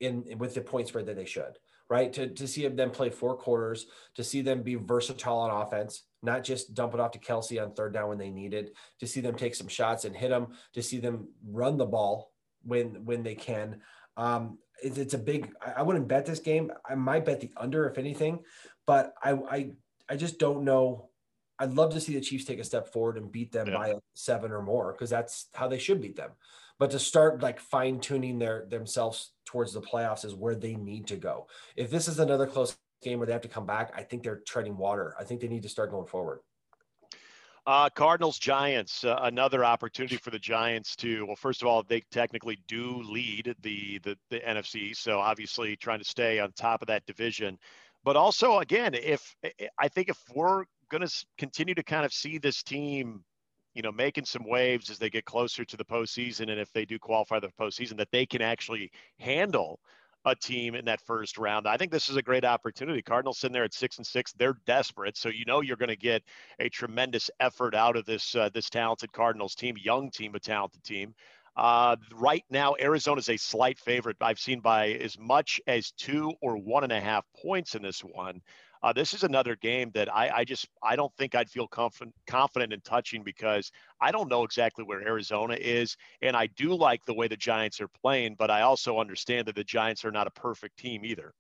in 0.01 0.25
with 0.39 0.55
the 0.55 0.61
point 0.61 0.89
spread 0.89 1.07
that 1.07 1.17
they 1.17 1.25
should 1.25 1.59
right? 1.93 2.11
To, 2.15 2.27
to 2.27 2.49
see 2.49 2.67
them 2.67 2.91
play 2.91 3.11
four 3.11 3.37
quarters, 3.37 3.85
to 4.15 4.25
see 4.25 4.41
them 4.41 4.63
be 4.63 4.77
versatile 4.77 5.37
on 5.37 5.51
offense, 5.51 6.05
not 6.23 6.43
just 6.43 6.73
dump 6.73 6.95
it 6.95 7.01
off 7.01 7.11
to 7.11 7.19
Kelce 7.19 7.63
on 7.63 7.75
third 7.75 7.93
down 7.93 8.09
when 8.09 8.17
they 8.17 8.31
need 8.31 8.55
it, 8.55 8.75
to 9.01 9.07
see 9.07 9.21
them 9.21 9.35
take 9.35 9.55
some 9.55 9.69
shots 9.69 10.07
and 10.07 10.17
hit 10.17 10.31
them, 10.31 10.49
to 10.73 10.83
see 10.83 10.99
them 11.01 11.29
run 11.47 11.77
the 11.77 11.85
ball 11.85 12.33
when 12.63 13.05
when 13.05 13.23
they 13.23 13.35
can. 13.35 13.83
Um, 14.17 14.57
it, 14.83 14.97
it's 14.97 15.13
a 15.13 15.19
big. 15.19 15.53
I, 15.61 15.73
I 15.81 15.83
wouldn't 15.83 16.09
bet 16.09 16.25
this 16.25 16.39
game. 16.39 16.73
I 16.89 16.95
might 16.95 17.27
bet 17.27 17.43
the 17.43 17.51
under 17.59 17.87
if 17.87 17.99
anything, 17.99 18.39
but 18.87 19.13
I 19.23 19.33
I 19.33 19.71
I 20.09 20.17
just 20.17 20.39
don't 20.39 20.65
know. 20.65 21.11
I'd 21.59 21.75
love 21.75 21.93
to 21.93 22.01
see 22.01 22.15
the 22.15 22.23
Chiefs 22.23 22.47
take 22.47 22.59
a 22.59 22.65
step 22.65 22.91
forward 22.91 23.19
and 23.19 23.31
beat 23.31 23.53
them 23.53 23.69
yeah. 23.69 23.75
by 23.75 23.95
seven 24.15 24.51
or 24.51 24.63
more 24.63 24.93
because 24.93 25.11
that's 25.11 25.49
how 25.53 25.69
they 25.69 25.79
should 25.79 26.01
beat 26.01 26.17
them. 26.17 26.31
But 26.83 26.91
to 26.91 26.99
start 26.99 27.43
like 27.43 27.61
fine 27.61 28.01
tuning 28.01 28.41
their 28.41 28.67
themselves 28.69 29.31
towards 29.45 29.73
the 29.73 29.81
playoffs 29.81 30.25
is 30.25 30.35
where 30.35 30.57
they 30.57 30.75
need 30.75 31.07
to 31.07 31.17
go. 31.17 31.47
If 31.77 31.93
this 31.93 32.09
is 32.09 32.19
another 32.19 32.45
close 32.45 32.77
game 33.01 33.21
where 33.21 33.27
they 33.27 33.33
have 33.33 33.43
to 33.43 33.49
come 33.49 33.67
back, 33.67 33.93
I 33.97 34.03
think 34.03 34.25
they're 34.25 34.43
treading 34.49 34.77
water. 34.77 35.15
I 35.17 35.23
think 35.23 35.41
they 35.41 35.47
need 35.47 35.63
to 35.63 35.69
start 35.69 35.93
going 35.93 36.09
forward. 36.09 36.41
Uh, 37.69 37.89
Cardinals 37.91 38.37
Giants, 38.37 39.05
uh, 39.05 39.17
another 39.23 39.65
opportunity 39.65 40.17
for 40.17 40.31
the 40.31 40.41
Giants 40.41 40.97
to 40.97 41.25
well, 41.25 41.37
first 41.37 41.63
of 41.63 41.69
all, 41.69 41.85
they 41.85 42.03
technically 42.11 42.59
do 42.67 43.01
lead 43.09 43.55
the, 43.61 44.01
the 44.01 44.19
the 44.31 44.41
NFC, 44.41 44.97
so 44.97 45.21
obviously 45.21 45.77
trying 45.77 46.01
to 46.01 46.05
stay 46.05 46.41
on 46.41 46.51
top 46.51 46.83
of 46.83 46.89
that 46.89 47.07
division. 47.07 47.61
But 48.03 48.17
also, 48.17 48.59
again, 48.59 48.95
if 48.95 49.37
I 49.79 49.87
think 49.87 50.09
if 50.09 50.19
we're 50.35 50.65
going 50.89 51.07
to 51.07 51.27
continue 51.39 51.77
to 51.77 51.85
kind 51.85 52.05
of 52.05 52.13
see 52.13 52.39
this 52.39 52.65
team 52.65 53.23
you 53.75 53.83
know, 53.83 53.93
making 53.93 54.25
some 54.25 54.45
waves 54.47 54.91
as 54.91 54.99
they 54.99 55.11
get 55.11 55.25
closer 55.25 55.65
to 55.65 55.77
the 55.77 55.85
postseason, 55.85 56.51
and 56.51 56.61
if 56.61 56.73
they 56.73 56.85
do 56.85 56.99
qualify 56.99 57.41
the 57.41 57.49
postseason, 57.61 57.97
that 57.99 58.11
they 58.11 58.27
can 58.27 58.43
actually 58.43 58.91
handle 59.19 59.81
a 60.25 60.37
team 60.37 60.75
in 60.75 60.85
that 60.85 61.01
first 61.01 61.37
round. 61.37 61.67
I 61.67 61.77
think 61.77 61.91
this 61.91 62.09
is 62.09 62.17
a 62.17 62.23
great 62.23 62.45
opportunity. 62.45 63.03
Cardinals 63.03 63.39
sitting 63.39 63.53
there 63.53 63.65
at 63.65 63.75
six 63.75 63.99
and 63.99 64.07
six, 64.07 64.33
they're 64.33 64.57
desperate, 64.67 65.17
so 65.17 65.29
you 65.29 65.45
know 65.47 65.61
you're 65.61 65.77
going 65.77 65.89
to 65.89 65.97
get 65.97 66.23
a 66.61 66.69
tremendous 66.69 67.31
effort 67.41 67.75
out 67.75 67.97
of 67.97 68.05
this 68.05 68.35
uh, 68.35 68.49
this 68.53 68.71
talented 68.71 69.13
Cardinals 69.13 69.55
team, 69.55 69.77
young 69.83 70.11
team, 70.11 70.35
a 70.35 70.41
talented 70.41 70.85
team. 70.85 71.15
Uh, 71.55 71.97
right 72.15 72.45
now, 72.51 72.75
Arizona 72.81 73.19
is 73.19 73.29
a 73.29 73.37
slight 73.37 73.79
favorite. 73.79 74.17
I've 74.21 74.39
seen 74.39 74.61
by 74.61 74.93
as 74.93 75.19
much 75.19 75.61
as 75.67 75.91
two 75.91 76.33
or 76.41 76.57
one 76.57 76.85
and 76.85 76.93
a 76.93 77.01
half 77.01 77.25
points 77.43 77.75
in 77.75 77.83
this 77.83 78.01
one. 78.01 78.41
Uh, 78.83 78.93
this 78.93 79.15
is 79.15 79.23
another 79.23 79.55
game 79.57 79.91
that 79.95 80.13
I, 80.13 80.29
I, 80.39 80.45
just 80.45 80.69
I 80.83 80.97
don't 80.97 81.15
think 81.17 81.35
I'd 81.35 81.49
feel 81.49 81.69
confident 81.69 82.15
confident 82.27 82.73
in 82.73 82.81
touching 82.81 83.23
because 83.23 83.71
I 84.01 84.11
don't 84.11 84.29
know 84.29 84.43
exactly 84.43 84.85
where 84.85 85.01
Arizona 85.01 85.55
is, 85.55 85.97
and 86.21 86.37
I 86.37 86.49
do 86.49 86.75
like 86.75 87.05
the 87.05 87.15
way 87.15 87.29
the 87.29 87.37
Giants 87.37 87.81
are 87.81 87.89
playing, 87.89 88.37
but 88.39 88.51
I 88.51 88.63
also 88.63 88.99
understand 88.99 89.47
that 89.47 89.55
the 89.55 89.65
Giants 89.65 90.05
are 90.05 90.11
not 90.11 90.27
a 90.27 90.33
perfect 90.33 90.79
team 90.79 91.05
either. 91.05 91.33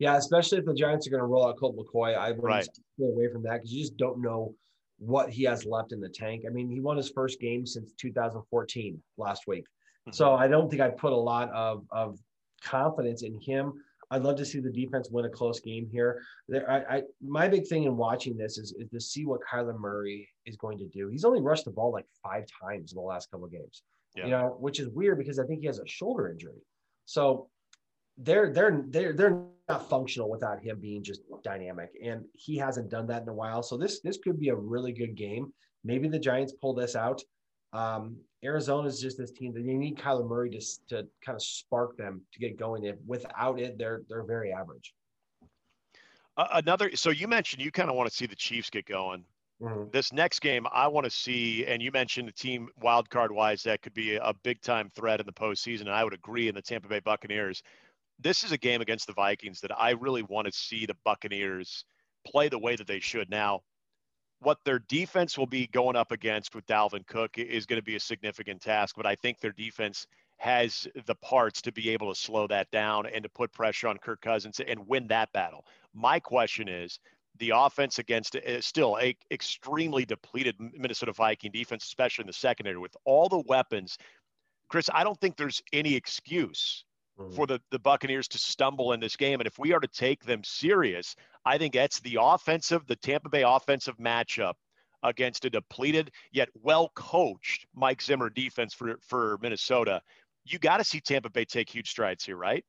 Yeah, 0.00 0.16
especially 0.16 0.58
if 0.58 0.64
the 0.64 0.74
Giants 0.74 1.06
are 1.06 1.10
going 1.10 1.20
to 1.20 1.26
roll 1.26 1.46
out 1.46 1.58
Colt 1.58 1.76
McCoy, 1.76 2.16
I 2.16 2.32
would 2.32 2.42
right. 2.42 2.64
stay 2.64 3.04
away 3.04 3.28
from 3.32 3.42
that 3.44 3.54
because 3.54 3.72
you 3.72 3.80
just 3.80 3.96
don't 3.96 4.20
know 4.20 4.54
what 4.98 5.30
he 5.30 5.44
has 5.44 5.64
left 5.64 5.92
in 5.92 6.00
the 6.00 6.08
tank. 6.08 6.44
I 6.46 6.50
mean, 6.50 6.68
he 6.68 6.80
won 6.80 6.96
his 6.96 7.10
first 7.10 7.40
game 7.40 7.66
since 7.66 7.92
2014 8.00 9.00
last 9.16 9.46
week, 9.46 9.64
mm-hmm. 9.64 10.12
so 10.12 10.34
I 10.34 10.48
don't 10.48 10.68
think 10.68 10.82
I 10.82 10.88
put 10.88 11.12
a 11.12 11.16
lot 11.16 11.50
of 11.50 11.84
of 11.90 12.18
confidence 12.62 13.22
in 13.22 13.40
him. 13.40 13.74
I'd 14.10 14.22
love 14.22 14.36
to 14.36 14.44
see 14.44 14.60
the 14.60 14.70
defense 14.70 15.08
win 15.10 15.26
a 15.26 15.28
close 15.28 15.60
game 15.60 15.88
here. 15.90 16.22
There, 16.48 16.70
I, 16.70 16.96
I, 16.96 17.02
my 17.22 17.48
big 17.48 17.66
thing 17.66 17.84
in 17.84 17.96
watching 17.96 18.36
this 18.36 18.56
is, 18.58 18.74
is 18.78 18.88
to 18.90 19.00
see 19.00 19.26
what 19.26 19.40
Kyler 19.50 19.78
Murray 19.78 20.28
is 20.46 20.56
going 20.56 20.78
to 20.78 20.86
do. 20.86 21.08
He's 21.08 21.24
only 21.24 21.40
rushed 21.40 21.66
the 21.66 21.70
ball 21.70 21.92
like 21.92 22.06
five 22.22 22.44
times 22.62 22.92
in 22.92 22.96
the 22.96 23.02
last 23.02 23.30
couple 23.30 23.46
of 23.46 23.52
games, 23.52 23.82
yeah. 24.16 24.24
you 24.24 24.30
know, 24.30 24.56
which 24.58 24.80
is 24.80 24.88
weird 24.88 25.18
because 25.18 25.38
I 25.38 25.44
think 25.44 25.60
he 25.60 25.66
has 25.66 25.78
a 25.78 25.86
shoulder 25.86 26.30
injury. 26.30 26.62
So 27.04 27.48
they're 28.16 28.52
they're 28.52 28.84
they're 28.88 29.12
they're 29.12 29.42
not 29.68 29.88
functional 29.88 30.28
without 30.28 30.60
him 30.60 30.80
being 30.80 31.02
just 31.02 31.20
dynamic, 31.44 31.90
and 32.02 32.24
he 32.34 32.56
hasn't 32.56 32.90
done 32.90 33.06
that 33.06 33.22
in 33.22 33.28
a 33.28 33.34
while. 33.34 33.62
So 33.62 33.76
this 33.76 34.00
this 34.00 34.18
could 34.18 34.40
be 34.40 34.48
a 34.48 34.56
really 34.56 34.92
good 34.92 35.14
game. 35.14 35.52
Maybe 35.84 36.08
the 36.08 36.18
Giants 36.18 36.52
pull 36.60 36.74
this 36.74 36.96
out. 36.96 37.22
Um, 37.72 38.16
Arizona 38.44 38.88
is 38.88 39.00
just 39.00 39.18
this 39.18 39.32
team 39.32 39.52
that 39.54 39.62
you 39.62 39.74
need 39.74 39.98
Kyler 39.98 40.26
Murray 40.26 40.50
to, 40.50 40.60
to 40.88 41.08
kind 41.24 41.36
of 41.36 41.42
spark 41.42 41.96
them 41.96 42.22
to 42.32 42.38
get 42.38 42.58
going. 42.58 42.84
If 42.84 42.96
without 43.06 43.60
it, 43.60 43.78
they're 43.78 44.02
they're 44.08 44.22
very 44.22 44.52
average. 44.52 44.94
Uh, 46.36 46.46
another, 46.52 46.94
so 46.94 47.10
you 47.10 47.26
mentioned 47.26 47.62
you 47.62 47.72
kind 47.72 47.90
of 47.90 47.96
want 47.96 48.08
to 48.08 48.14
see 48.14 48.26
the 48.26 48.36
Chiefs 48.36 48.70
get 48.70 48.86
going. 48.86 49.24
Mm-hmm. 49.60 49.90
This 49.90 50.12
next 50.12 50.38
game, 50.38 50.66
I 50.72 50.86
want 50.86 51.04
to 51.04 51.10
see, 51.10 51.66
and 51.66 51.82
you 51.82 51.90
mentioned 51.90 52.28
the 52.28 52.32
team 52.32 52.68
wild 52.80 53.10
card 53.10 53.32
wise 53.32 53.64
that 53.64 53.82
could 53.82 53.92
be 53.94 54.14
a 54.14 54.32
big 54.44 54.60
time 54.60 54.88
threat 54.94 55.18
in 55.18 55.26
the 55.26 55.32
postseason, 55.32 55.82
and 55.82 55.90
I 55.90 56.04
would 56.04 56.14
agree 56.14 56.46
in 56.46 56.54
the 56.54 56.62
Tampa 56.62 56.86
Bay 56.86 57.00
Buccaneers. 57.00 57.62
This 58.20 58.44
is 58.44 58.52
a 58.52 58.58
game 58.58 58.80
against 58.80 59.08
the 59.08 59.12
Vikings 59.14 59.60
that 59.62 59.76
I 59.76 59.90
really 59.90 60.22
want 60.22 60.46
to 60.46 60.52
see 60.52 60.86
the 60.86 60.96
Buccaneers 61.04 61.84
play 62.24 62.48
the 62.48 62.58
way 62.58 62.76
that 62.76 62.86
they 62.86 63.00
should. 63.00 63.28
Now, 63.30 63.62
what 64.40 64.58
their 64.64 64.78
defense 64.78 65.36
will 65.36 65.46
be 65.46 65.66
going 65.66 65.96
up 65.96 66.12
against 66.12 66.54
with 66.54 66.66
Dalvin 66.66 67.06
Cook 67.06 67.38
is 67.38 67.66
going 67.66 67.80
to 67.80 67.84
be 67.84 67.96
a 67.96 68.00
significant 68.00 68.60
task, 68.60 68.94
but 68.96 69.06
I 69.06 69.14
think 69.14 69.40
their 69.40 69.52
defense 69.52 70.06
has 70.38 70.86
the 71.06 71.16
parts 71.16 71.60
to 71.62 71.72
be 71.72 71.90
able 71.90 72.12
to 72.12 72.18
slow 72.18 72.46
that 72.46 72.70
down 72.70 73.06
and 73.06 73.24
to 73.24 73.28
put 73.28 73.52
pressure 73.52 73.88
on 73.88 73.98
Kirk 73.98 74.20
Cousins 74.20 74.60
and 74.60 74.86
win 74.86 75.08
that 75.08 75.32
battle. 75.32 75.64
My 75.94 76.20
question 76.20 76.68
is 76.68 77.00
the 77.38 77.52
offense 77.54 77.98
against 77.98 78.36
is 78.36 78.64
still 78.64 78.96
a 79.00 79.16
extremely 79.32 80.04
depleted 80.04 80.54
Minnesota 80.58 81.12
Viking 81.12 81.50
defense, 81.50 81.84
especially 81.84 82.22
in 82.22 82.28
the 82.28 82.32
secondary 82.32 82.78
with 82.78 82.96
all 83.04 83.28
the 83.28 83.42
weapons. 83.46 83.98
Chris, 84.68 84.88
I 84.92 85.02
don't 85.02 85.20
think 85.20 85.36
there's 85.36 85.62
any 85.72 85.94
excuse 85.94 86.84
mm. 87.18 87.34
for 87.34 87.46
the, 87.46 87.60
the 87.70 87.78
Buccaneers 87.78 88.28
to 88.28 88.38
stumble 88.38 88.92
in 88.92 89.00
this 89.00 89.16
game. 89.16 89.40
And 89.40 89.46
if 89.46 89.58
we 89.58 89.72
are 89.72 89.80
to 89.80 89.88
take 89.88 90.24
them 90.24 90.42
serious, 90.44 91.14
I 91.44 91.58
think 91.58 91.74
that's 91.74 92.00
the 92.00 92.18
offensive, 92.20 92.86
the 92.86 92.96
Tampa 92.96 93.28
Bay 93.28 93.42
offensive 93.46 93.96
matchup 93.98 94.54
against 95.02 95.44
a 95.44 95.50
depleted 95.50 96.10
yet 96.32 96.48
well 96.54 96.90
coached 96.94 97.66
Mike 97.74 98.02
Zimmer 98.02 98.30
defense 98.30 98.74
for, 98.74 98.98
for 99.00 99.38
Minnesota. 99.40 100.00
You 100.44 100.58
got 100.58 100.78
to 100.78 100.84
see 100.84 101.00
Tampa 101.00 101.30
Bay 101.30 101.44
take 101.44 101.68
huge 101.70 101.90
strides 101.90 102.24
here, 102.24 102.36
right? 102.36 102.64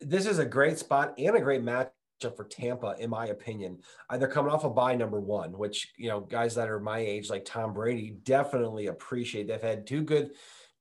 This 0.00 0.26
is 0.26 0.38
a 0.38 0.44
great 0.44 0.78
spot 0.78 1.14
and 1.18 1.36
a 1.36 1.40
great 1.40 1.62
match 1.62 1.90
for 2.36 2.44
Tampa, 2.44 2.94
in 2.98 3.10
my 3.10 3.26
opinion. 3.26 3.78
Uh, 4.08 4.16
they're 4.16 4.28
coming 4.28 4.52
off 4.52 4.64
a 4.64 4.70
bye 4.70 4.94
number 4.94 5.20
one, 5.20 5.52
which 5.52 5.92
you 5.96 6.08
know 6.08 6.20
guys 6.20 6.54
that 6.54 6.68
are 6.68 6.80
my 6.80 6.98
age, 6.98 7.30
like 7.30 7.44
Tom 7.44 7.74
Brady, 7.74 8.16
definitely 8.22 8.86
appreciate. 8.86 9.48
They've 9.48 9.60
had 9.60 9.86
two 9.86 10.02
good 10.02 10.30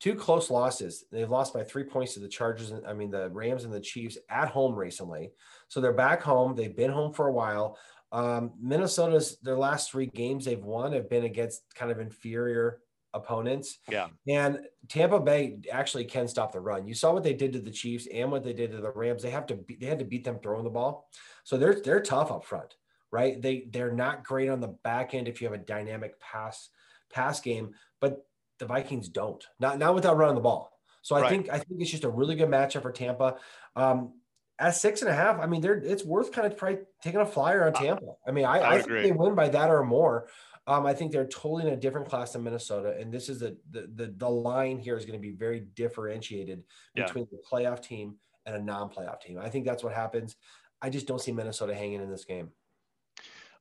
two 0.03 0.15
close 0.15 0.51
losses. 0.51 1.05
They've 1.13 1.29
lost 1.29 1.53
by 1.53 1.63
three 1.63 1.85
points 1.85 2.13
to 2.15 2.19
the 2.19 2.27
Chargers. 2.27 2.71
And, 2.71 2.85
I 2.85 2.91
mean, 2.91 3.09
the 3.09 3.29
Rams 3.29 3.63
and 3.63 3.71
the 3.73 3.79
Chiefs 3.79 4.17
at 4.29 4.49
home 4.49 4.75
recently. 4.75 5.31
So 5.69 5.79
they're 5.79 5.93
back 5.93 6.21
home. 6.21 6.55
They've 6.55 6.75
been 6.75 6.91
home 6.91 7.13
for 7.13 7.27
a 7.27 7.31
while. 7.31 7.77
Um, 8.11 8.51
Minnesota's 8.61 9.37
their 9.41 9.57
last 9.57 9.89
three 9.89 10.07
games 10.07 10.43
they've 10.43 10.61
won 10.61 10.91
have 10.91 11.09
been 11.09 11.23
against 11.23 11.63
kind 11.73 11.89
of 11.89 12.01
inferior 12.01 12.81
opponents. 13.13 13.79
Yeah. 13.89 14.07
And 14.27 14.59
Tampa 14.89 15.21
Bay 15.21 15.59
actually 15.71 16.03
can 16.03 16.27
stop 16.27 16.51
the 16.51 16.59
run. 16.59 16.85
You 16.85 16.95
saw 16.95 17.13
what 17.13 17.23
they 17.23 17.33
did 17.33 17.53
to 17.53 17.59
the 17.59 17.71
Chiefs 17.71 18.05
and 18.13 18.29
what 18.29 18.43
they 18.43 18.53
did 18.53 18.71
to 18.71 18.81
the 18.81 18.91
Rams. 18.91 19.23
They 19.23 19.29
have 19.29 19.45
to 19.47 19.55
be, 19.55 19.77
they 19.77 19.85
had 19.85 19.99
to 19.99 20.05
beat 20.05 20.25
them 20.25 20.39
throwing 20.43 20.65
the 20.65 20.69
ball. 20.69 21.07
So 21.45 21.55
they're 21.55 21.79
they're 21.79 22.01
tough 22.01 22.29
up 22.29 22.43
front, 22.43 22.75
right? 23.09 23.41
They 23.41 23.67
they're 23.71 23.93
not 23.93 24.25
great 24.25 24.49
on 24.49 24.59
the 24.59 24.75
back 24.83 25.13
end 25.13 25.29
if 25.29 25.41
you 25.41 25.47
have 25.47 25.57
a 25.57 25.63
dynamic 25.63 26.19
pass 26.19 26.69
pass 27.09 27.39
game, 27.39 27.71
but 28.01 28.25
the 28.59 28.65
Vikings 28.65 29.09
don't. 29.09 29.43
Not 29.59 29.79
not 29.79 29.95
without 29.95 30.17
running 30.17 30.35
the 30.35 30.41
ball. 30.41 30.71
So 31.01 31.15
I 31.15 31.21
right. 31.21 31.29
think 31.29 31.49
I 31.49 31.57
think 31.57 31.81
it's 31.81 31.91
just 31.91 32.05
a 32.05 32.09
really 32.09 32.35
good 32.35 32.49
matchup 32.49 32.81
for 32.81 32.91
Tampa. 32.91 33.35
Um, 33.75 34.13
at 34.59 34.75
six 34.75 35.01
and 35.01 35.09
a 35.09 35.13
half, 35.13 35.39
I 35.39 35.47
mean, 35.47 35.61
they're 35.61 35.75
it's 35.75 36.05
worth 36.05 36.31
kind 36.31 36.47
of 36.47 36.57
probably 36.57 36.79
taking 37.01 37.19
a 37.19 37.25
flyer 37.25 37.65
on 37.65 37.73
Tampa. 37.73 38.13
I 38.27 38.31
mean, 38.31 38.45
I, 38.45 38.59
I, 38.59 38.73
I 38.75 38.81
think 38.81 39.03
they 39.03 39.11
win 39.11 39.35
by 39.35 39.49
that 39.49 39.69
or 39.69 39.83
more. 39.83 40.27
Um, 40.65 40.85
I 40.85 40.93
think 40.93 41.11
they're 41.11 41.27
totally 41.27 41.67
in 41.67 41.73
a 41.73 41.77
different 41.77 42.07
class 42.07 42.31
than 42.31 42.43
Minnesota, 42.43 42.95
and 42.97 43.13
this 43.13 43.27
is 43.27 43.41
a, 43.41 43.55
the 43.71 43.89
the 43.95 44.13
the 44.15 44.29
line 44.29 44.79
here 44.79 44.95
is 44.95 45.05
going 45.05 45.19
to 45.19 45.21
be 45.21 45.33
very 45.35 45.61
differentiated 45.75 46.63
between 46.95 47.27
yeah. 47.29 47.37
the 47.37 47.43
playoff 47.51 47.81
team 47.81 48.15
and 48.45 48.55
a 48.55 48.61
non-playoff 48.61 49.19
team. 49.19 49.37
I 49.39 49.49
think 49.49 49.65
that's 49.65 49.83
what 49.83 49.93
happens. 49.93 50.35
I 50.81 50.89
just 50.89 51.07
don't 51.07 51.19
see 51.19 51.31
Minnesota 51.31 51.75
hanging 51.75 52.01
in 52.01 52.09
this 52.09 52.25
game. 52.25 52.49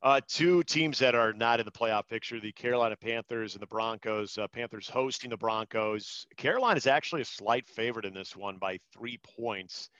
Uh, 0.02 0.20
two 0.26 0.64
teams 0.64 0.98
that 0.98 1.14
are 1.14 1.32
not 1.32 1.60
in 1.60 1.64
the 1.64 1.70
playoff 1.70 2.08
picture: 2.08 2.40
the 2.40 2.50
Carolina 2.50 2.96
Panthers 2.96 3.54
and 3.54 3.62
the 3.62 3.66
Broncos. 3.68 4.36
Uh, 4.36 4.48
Panthers 4.48 4.88
hosting 4.88 5.30
the 5.30 5.36
Broncos. 5.36 6.26
Carolina 6.36 6.76
is 6.76 6.88
actually 6.88 7.22
a 7.22 7.24
slight 7.24 7.68
favorite 7.68 8.04
in 8.04 8.12
this 8.12 8.34
one 8.34 8.58
by 8.58 8.80
three 8.92 9.20
points. 9.36 9.90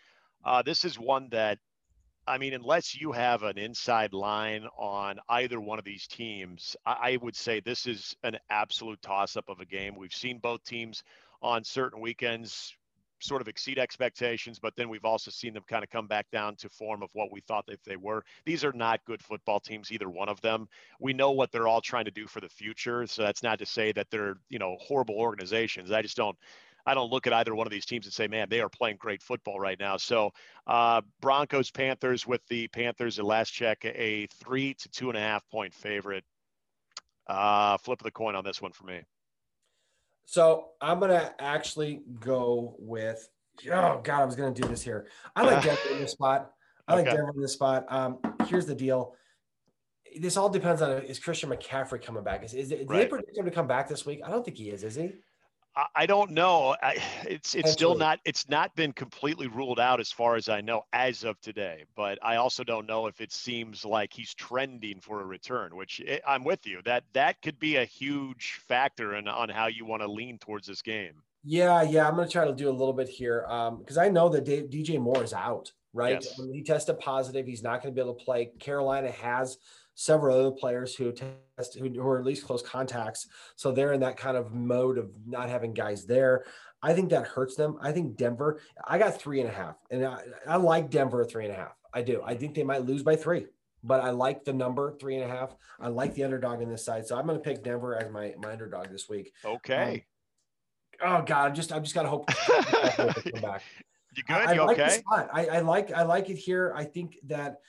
Uh, 0.44 0.60
this 0.60 0.84
is 0.84 0.98
one 0.98 1.28
that, 1.30 1.58
I 2.26 2.38
mean, 2.38 2.52
unless 2.52 3.00
you 3.00 3.12
have 3.12 3.44
an 3.44 3.58
inside 3.58 4.12
line 4.12 4.66
on 4.76 5.20
either 5.28 5.60
one 5.60 5.78
of 5.78 5.84
these 5.84 6.08
teams, 6.08 6.74
I, 6.84 7.12
I 7.12 7.18
would 7.22 7.36
say 7.36 7.60
this 7.60 7.86
is 7.86 8.16
an 8.24 8.38
absolute 8.50 9.00
toss-up 9.02 9.48
of 9.48 9.60
a 9.60 9.64
game. 9.64 9.94
We've 9.96 10.12
seen 10.12 10.38
both 10.38 10.64
teams 10.64 11.04
on 11.42 11.62
certain 11.62 12.00
weekends 12.00 12.74
sort 13.22 13.40
of 13.40 13.48
exceed 13.48 13.78
expectations, 13.78 14.58
but 14.58 14.74
then 14.76 14.88
we've 14.88 15.04
also 15.04 15.30
seen 15.30 15.54
them 15.54 15.62
kind 15.66 15.82
of 15.82 15.90
come 15.90 16.06
back 16.06 16.30
down 16.30 16.56
to 16.56 16.68
form 16.68 17.02
of 17.02 17.10
what 17.14 17.32
we 17.32 17.40
thought 17.40 17.66
that 17.66 17.82
they 17.84 17.96
were. 17.96 18.24
These 18.44 18.64
are 18.64 18.72
not 18.72 19.04
good 19.04 19.22
football 19.22 19.60
teams, 19.60 19.92
either 19.92 20.08
one 20.08 20.28
of 20.28 20.40
them. 20.40 20.68
We 21.00 21.12
know 21.12 21.30
what 21.30 21.52
they're 21.52 21.68
all 21.68 21.80
trying 21.80 22.04
to 22.06 22.10
do 22.10 22.26
for 22.26 22.40
the 22.40 22.48
future. 22.48 23.06
So 23.06 23.22
that's 23.22 23.42
not 23.42 23.58
to 23.60 23.66
say 23.66 23.92
that 23.92 24.08
they're, 24.10 24.36
you 24.48 24.58
know, 24.58 24.76
horrible 24.80 25.16
organizations. 25.16 25.90
I 25.90 26.02
just 26.02 26.16
don't. 26.16 26.36
I 26.84 26.94
don't 26.94 27.12
look 27.12 27.28
at 27.28 27.32
either 27.32 27.54
one 27.54 27.64
of 27.64 27.70
these 27.70 27.86
teams 27.86 28.06
and 28.06 28.12
say, 28.12 28.26
man, 28.26 28.48
they 28.50 28.60
are 28.60 28.68
playing 28.68 28.96
great 28.96 29.22
football 29.22 29.60
right 29.60 29.78
now. 29.78 29.96
So, 29.98 30.32
uh, 30.66 31.02
Broncos, 31.20 31.70
Panthers, 31.70 32.26
with 32.26 32.44
the 32.48 32.66
Panthers 32.66 33.20
at 33.20 33.24
last 33.24 33.50
check, 33.50 33.84
a 33.84 34.26
three 34.42 34.74
to 34.74 34.88
two 34.88 35.08
and 35.08 35.16
a 35.16 35.20
half 35.20 35.48
point 35.48 35.72
favorite. 35.72 36.24
Uh, 37.28 37.78
flip 37.78 38.00
of 38.00 38.04
the 38.04 38.10
coin 38.10 38.34
on 38.34 38.42
this 38.42 38.60
one 38.60 38.72
for 38.72 38.84
me. 38.84 39.00
So 40.24 40.68
I'm 40.80 41.00
gonna 41.00 41.34
actually 41.38 42.02
go 42.20 42.76
with. 42.78 43.28
Oh 43.70 44.00
God, 44.02 44.22
I 44.22 44.24
was 44.24 44.36
gonna 44.36 44.54
do 44.54 44.66
this 44.66 44.82
here. 44.82 45.06
I 45.36 45.44
like 45.44 45.62
Denver 45.64 45.80
in 45.92 46.00
this 46.00 46.12
spot. 46.12 46.50
I 46.88 46.94
like 46.94 47.06
okay. 47.06 47.16
Denver 47.16 47.32
in 47.34 47.40
this 47.40 47.52
spot. 47.52 47.84
Um, 47.88 48.18
here's 48.46 48.66
the 48.66 48.74
deal. 48.74 49.14
This 50.18 50.36
all 50.36 50.48
depends 50.48 50.82
on 50.82 51.02
is 51.02 51.18
Christian 51.18 51.50
McCaffrey 51.50 52.02
coming 52.02 52.22
back. 52.22 52.44
Is, 52.44 52.54
is 52.54 52.70
it, 52.70 52.86
right. 52.88 52.98
they 52.98 53.06
predict 53.06 53.36
him 53.36 53.44
to 53.44 53.50
come 53.50 53.66
back 53.66 53.88
this 53.88 54.04
week? 54.04 54.20
I 54.24 54.30
don't 54.30 54.44
think 54.44 54.58
he 54.58 54.70
is. 54.70 54.84
Is 54.84 54.94
he? 54.94 55.12
I 55.94 56.06
don't 56.06 56.32
know. 56.32 56.76
I, 56.82 57.02
it's 57.24 57.54
it's 57.54 57.72
still 57.72 57.94
not 57.94 58.20
it's 58.24 58.48
not 58.48 58.74
been 58.76 58.92
completely 58.92 59.46
ruled 59.46 59.80
out 59.80 60.00
as 60.00 60.12
far 60.12 60.36
as 60.36 60.48
I 60.48 60.60
know 60.60 60.82
as 60.92 61.24
of 61.24 61.40
today. 61.40 61.84
But 61.96 62.18
I 62.22 62.36
also 62.36 62.64
don't 62.64 62.86
know 62.86 63.06
if 63.06 63.20
it 63.20 63.32
seems 63.32 63.84
like 63.84 64.12
he's 64.12 64.34
trending 64.34 65.00
for 65.00 65.20
a 65.20 65.24
return. 65.24 65.76
Which 65.76 66.00
it, 66.00 66.08
eh, 66.08 66.18
I'm 66.26 66.44
with 66.44 66.66
you 66.66 66.80
that 66.84 67.04
that 67.14 67.40
could 67.42 67.58
be 67.58 67.76
a 67.76 67.84
huge 67.84 68.60
factor 68.68 69.16
in 69.16 69.28
on 69.28 69.48
how 69.48 69.66
you 69.66 69.84
want 69.84 70.02
to 70.02 70.10
lean 70.10 70.38
towards 70.38 70.66
this 70.66 70.82
game. 70.82 71.22
Yeah, 71.44 71.82
yeah. 71.82 72.06
I'm 72.06 72.14
going 72.14 72.28
to 72.28 72.32
try 72.32 72.44
to 72.44 72.54
do 72.54 72.68
a 72.68 72.70
little 72.70 72.92
bit 72.92 73.08
here 73.08 73.44
because 73.48 73.98
um, 73.98 74.04
I 74.04 74.08
know 74.08 74.28
that 74.28 74.44
Dave, 74.44 74.70
DJ 74.70 75.00
Moore 75.00 75.24
is 75.24 75.32
out. 75.32 75.72
Right, 75.94 76.24
yes. 76.24 76.40
he 76.50 76.62
tested 76.62 76.98
positive. 77.00 77.46
He's 77.46 77.62
not 77.62 77.82
going 77.82 77.94
to 77.94 78.00
be 78.00 78.02
able 78.02 78.14
to 78.14 78.24
play. 78.24 78.46
Carolina 78.58 79.10
has 79.10 79.58
several 79.94 80.38
other 80.38 80.50
players 80.50 80.94
who 80.94 81.12
test 81.12 81.78
who, 81.78 81.88
who 81.88 82.06
are 82.06 82.18
at 82.18 82.24
least 82.24 82.46
close 82.46 82.62
contacts. 82.62 83.28
So 83.56 83.72
they're 83.72 83.92
in 83.92 84.00
that 84.00 84.16
kind 84.16 84.36
of 84.36 84.52
mode 84.52 84.98
of 84.98 85.10
not 85.26 85.48
having 85.48 85.74
guys 85.74 86.06
there. 86.06 86.44
I 86.82 86.94
think 86.94 87.10
that 87.10 87.26
hurts 87.26 87.54
them. 87.54 87.76
I 87.80 87.92
think 87.92 88.16
Denver, 88.16 88.60
I 88.86 88.98
got 88.98 89.20
three 89.20 89.40
and 89.40 89.48
a 89.48 89.52
half, 89.52 89.76
and 89.90 90.04
I, 90.04 90.22
I 90.48 90.56
like 90.56 90.90
Denver 90.90 91.24
three 91.24 91.44
and 91.44 91.54
a 91.54 91.56
half. 91.56 91.76
I 91.94 92.02
do. 92.02 92.22
I 92.24 92.34
think 92.34 92.54
they 92.54 92.64
might 92.64 92.84
lose 92.84 93.02
by 93.02 93.16
three, 93.16 93.46
but 93.84 94.00
I 94.00 94.10
like 94.10 94.44
the 94.44 94.52
number 94.52 94.96
three 94.98 95.16
and 95.16 95.24
a 95.24 95.28
half. 95.28 95.54
I 95.78 95.88
like 95.88 96.14
the 96.14 96.24
underdog 96.24 96.60
in 96.60 96.68
this 96.68 96.84
side, 96.84 97.06
so 97.06 97.16
I'm 97.16 97.26
going 97.26 97.38
to 97.38 97.42
pick 97.42 97.62
Denver 97.62 97.94
as 97.96 98.10
my 98.10 98.34
my 98.38 98.52
underdog 98.52 98.90
this 98.90 99.08
week. 99.08 99.32
Okay. 99.44 100.04
Um, 101.00 101.16
oh 101.20 101.22
God, 101.22 101.48
I'm 101.48 101.54
just 101.54 101.72
I'm 101.72 101.82
just 101.82 101.94
gotta 101.94 102.08
hope. 102.08 102.26
come 102.26 103.40
back. 103.40 103.62
You 104.16 104.22
good? 104.24 104.36
I, 104.36 104.52
you 104.54 104.64
like 104.64 104.78
okay? 104.78 105.02
I, 105.10 105.46
I 105.46 105.60
like 105.60 105.92
I 105.92 106.02
like 106.02 106.30
it 106.30 106.36
here. 106.36 106.72
I 106.76 106.84
think 106.84 107.16
that 107.26 107.60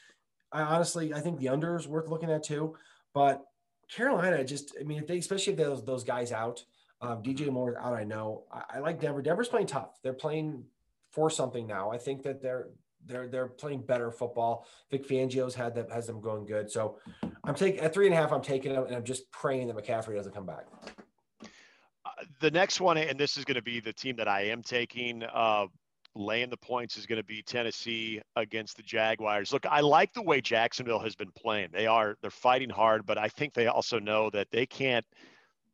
I 0.54 0.62
honestly 0.62 1.14
I 1.14 1.20
think 1.20 1.39
the 1.39 1.49
under 1.49 1.76
is 1.76 1.88
worth 1.88 2.08
looking 2.08 2.32
at 2.32 2.43
too. 2.43 2.76
But 3.14 3.43
Carolina 3.91 4.43
just 4.43 4.76
I 4.80 4.84
mean 4.84 4.99
if 4.99 5.08
they 5.08 5.18
especially 5.18 5.54
if 5.54 5.60
those 5.60 5.84
those 5.84 6.04
guys 6.04 6.32
out, 6.32 6.64
um, 7.01 7.22
DJ 7.22 7.49
Moore 7.49 7.78
out. 7.80 7.93
I 7.93 8.04
know 8.04 8.43
I, 8.51 8.76
I 8.76 8.80
like 8.80 9.01
Denver. 9.01 9.22
Denver's 9.22 9.49
playing 9.49 9.68
tough. 9.68 9.99
They're 10.01 10.14
playing 10.14 10.64
for 11.12 11.30
something 11.30 11.68
now. 11.68 11.91
I 11.91 11.97
think 11.97 12.24
that 12.24 12.41
they're 12.41 12.70
they're 13.06 13.28
they're 13.28 13.47
playing 13.47 13.82
better 13.82 14.12
football. 14.12 14.68
Vic 14.89 15.08
Fangio's 15.08 15.56
had 15.56 15.76
that 15.76 15.91
has 15.91 16.08
them 16.08 16.22
going 16.22 16.45
good. 16.45 16.72
So 16.72 16.99
I'm 17.43 17.56
taking 17.56 17.82
at 17.82 17.93
three 17.93 18.06
and 18.06 18.16
a 18.16 18.18
half. 18.18 18.32
I'm 18.32 18.41
taking 18.41 18.74
them, 18.74 18.86
and 18.86 18.95
I'm 18.95 19.04
just 19.04 19.30
praying 19.32 19.68
that 19.68 19.76
McCaffrey 19.76 20.16
doesn't 20.16 20.34
come 20.34 20.45
back. 20.45 20.66
Uh, 22.06 22.10
the 22.39 22.51
next 22.51 22.82
one, 22.82 22.97
and 22.97 23.20
this 23.20 23.38
is 23.38 23.45
going 23.45 23.56
to 23.56 23.62
be 23.62 23.80
the 23.80 23.93
team 23.93 24.16
that 24.18 24.28
I 24.28 24.43
am 24.43 24.62
taking. 24.62 25.24
Uh, 25.24 25.68
laying 26.16 26.49
the 26.49 26.57
points 26.57 26.97
is 26.97 27.05
going 27.05 27.18
to 27.18 27.26
be 27.26 27.41
Tennessee 27.41 28.22
against 28.36 28.78
the 28.78 28.84
Jaguars. 28.84 29.51
Look, 29.51 29.66
I 29.66 29.82
like 29.82 30.14
the 30.14 30.22
way 30.22 30.41
Jacksonville 30.41 30.99
has 30.99 31.16
been 31.16 31.32
playing. 31.32 31.70
They 31.72 31.88
are 31.88 32.16
they're 32.22 32.32
fighting 32.32 32.70
hard, 32.70 33.05
but 33.05 33.18
I 33.18 33.30
think 33.30 33.53
they 33.53 33.68
also 33.68 33.99
know 33.99 34.30
that 34.32 34.47
they 34.51 34.66
can't 34.66 35.05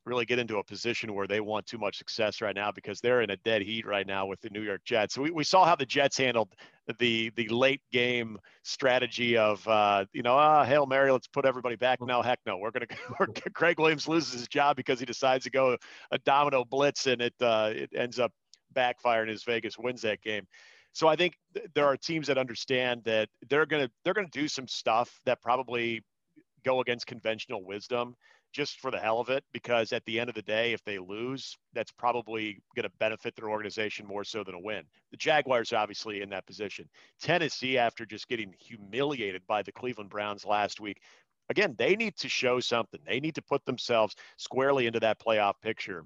really 0.05 0.25
get 0.25 0.39
into 0.39 0.57
a 0.57 0.63
position 0.63 1.13
where 1.13 1.27
they 1.27 1.39
want 1.39 1.65
too 1.65 1.77
much 1.77 1.97
success 1.97 2.41
right 2.41 2.55
now 2.55 2.71
because 2.71 2.99
they're 2.99 3.21
in 3.21 3.29
a 3.29 3.37
dead 3.37 3.61
heat 3.61 3.85
right 3.85 4.07
now 4.07 4.25
with 4.25 4.41
the 4.41 4.49
New 4.49 4.61
York 4.61 4.81
Jets. 4.85 5.17
We, 5.17 5.29
we 5.29 5.43
saw 5.43 5.65
how 5.65 5.75
the 5.75 5.85
Jets 5.85 6.17
handled 6.17 6.49
the 6.97 7.31
the 7.35 7.47
late 7.49 7.81
game 7.91 8.37
strategy 8.63 9.37
of 9.37 9.65
uh, 9.67 10.05
you 10.13 10.23
know 10.23 10.33
ah 10.33 10.63
hail 10.63 10.87
mary 10.87 11.11
let's 11.11 11.27
put 11.27 11.45
everybody 11.45 11.75
back 11.75 11.99
no 12.01 12.21
heck 12.21 12.39
no 12.47 12.57
we're 12.57 12.71
gonna 12.71 12.87
we're, 13.19 13.27
Gregg 13.53 13.79
Williams 13.79 14.07
loses 14.07 14.33
his 14.33 14.47
job 14.47 14.75
because 14.75 14.99
he 14.99 15.05
decides 15.05 15.43
to 15.43 15.51
go 15.51 15.77
a 16.11 16.17
domino 16.19 16.65
blitz 16.65 17.05
and 17.05 17.21
it 17.21 17.33
uh, 17.41 17.71
it 17.73 17.91
ends 17.95 18.17
up 18.17 18.31
backfiring 18.75 19.29
as 19.29 19.43
Vegas 19.43 19.77
wins 19.77 20.01
that 20.01 20.21
game. 20.21 20.47
So 20.93 21.07
I 21.07 21.15
think 21.15 21.37
th- 21.53 21.67
there 21.75 21.85
are 21.85 21.97
teams 21.97 22.27
that 22.27 22.37
understand 22.37 23.03
that 23.05 23.29
they're 23.49 23.65
gonna 23.65 23.89
they're 24.03 24.13
gonna 24.13 24.27
do 24.31 24.47
some 24.47 24.67
stuff 24.67 25.19
that 25.25 25.41
probably 25.41 26.03
go 26.63 26.81
against 26.81 27.07
conventional 27.07 27.63
wisdom 27.63 28.15
just 28.51 28.79
for 28.79 28.89
the 28.89 28.97
hell 28.97 29.19
of 29.19 29.29
it 29.29 29.43
because 29.53 29.93
at 29.93 30.03
the 30.05 30.19
end 30.19 30.29
of 30.29 30.35
the 30.35 30.41
day 30.41 30.73
if 30.73 30.83
they 30.83 30.97
lose 30.97 31.57
that's 31.73 31.91
probably 31.91 32.59
going 32.75 32.83
to 32.83 32.91
benefit 32.99 33.35
their 33.35 33.49
organization 33.49 34.07
more 34.07 34.23
so 34.23 34.43
than 34.43 34.55
a 34.55 34.59
win. 34.59 34.83
The 35.11 35.17
jaguars 35.17 35.71
obviously 35.71 36.21
in 36.21 36.29
that 36.29 36.47
position. 36.47 36.89
Tennessee 37.21 37.77
after 37.77 38.05
just 38.05 38.27
getting 38.27 38.53
humiliated 38.59 39.43
by 39.47 39.61
the 39.61 39.71
cleveland 39.71 40.09
browns 40.09 40.45
last 40.45 40.79
week 40.79 41.01
again 41.49 41.75
they 41.77 41.95
need 41.95 42.15
to 42.17 42.29
show 42.29 42.59
something. 42.59 42.99
They 43.05 43.19
need 43.19 43.35
to 43.35 43.41
put 43.41 43.63
themselves 43.65 44.15
squarely 44.37 44.87
into 44.87 44.99
that 45.01 45.19
playoff 45.19 45.53
picture 45.61 46.05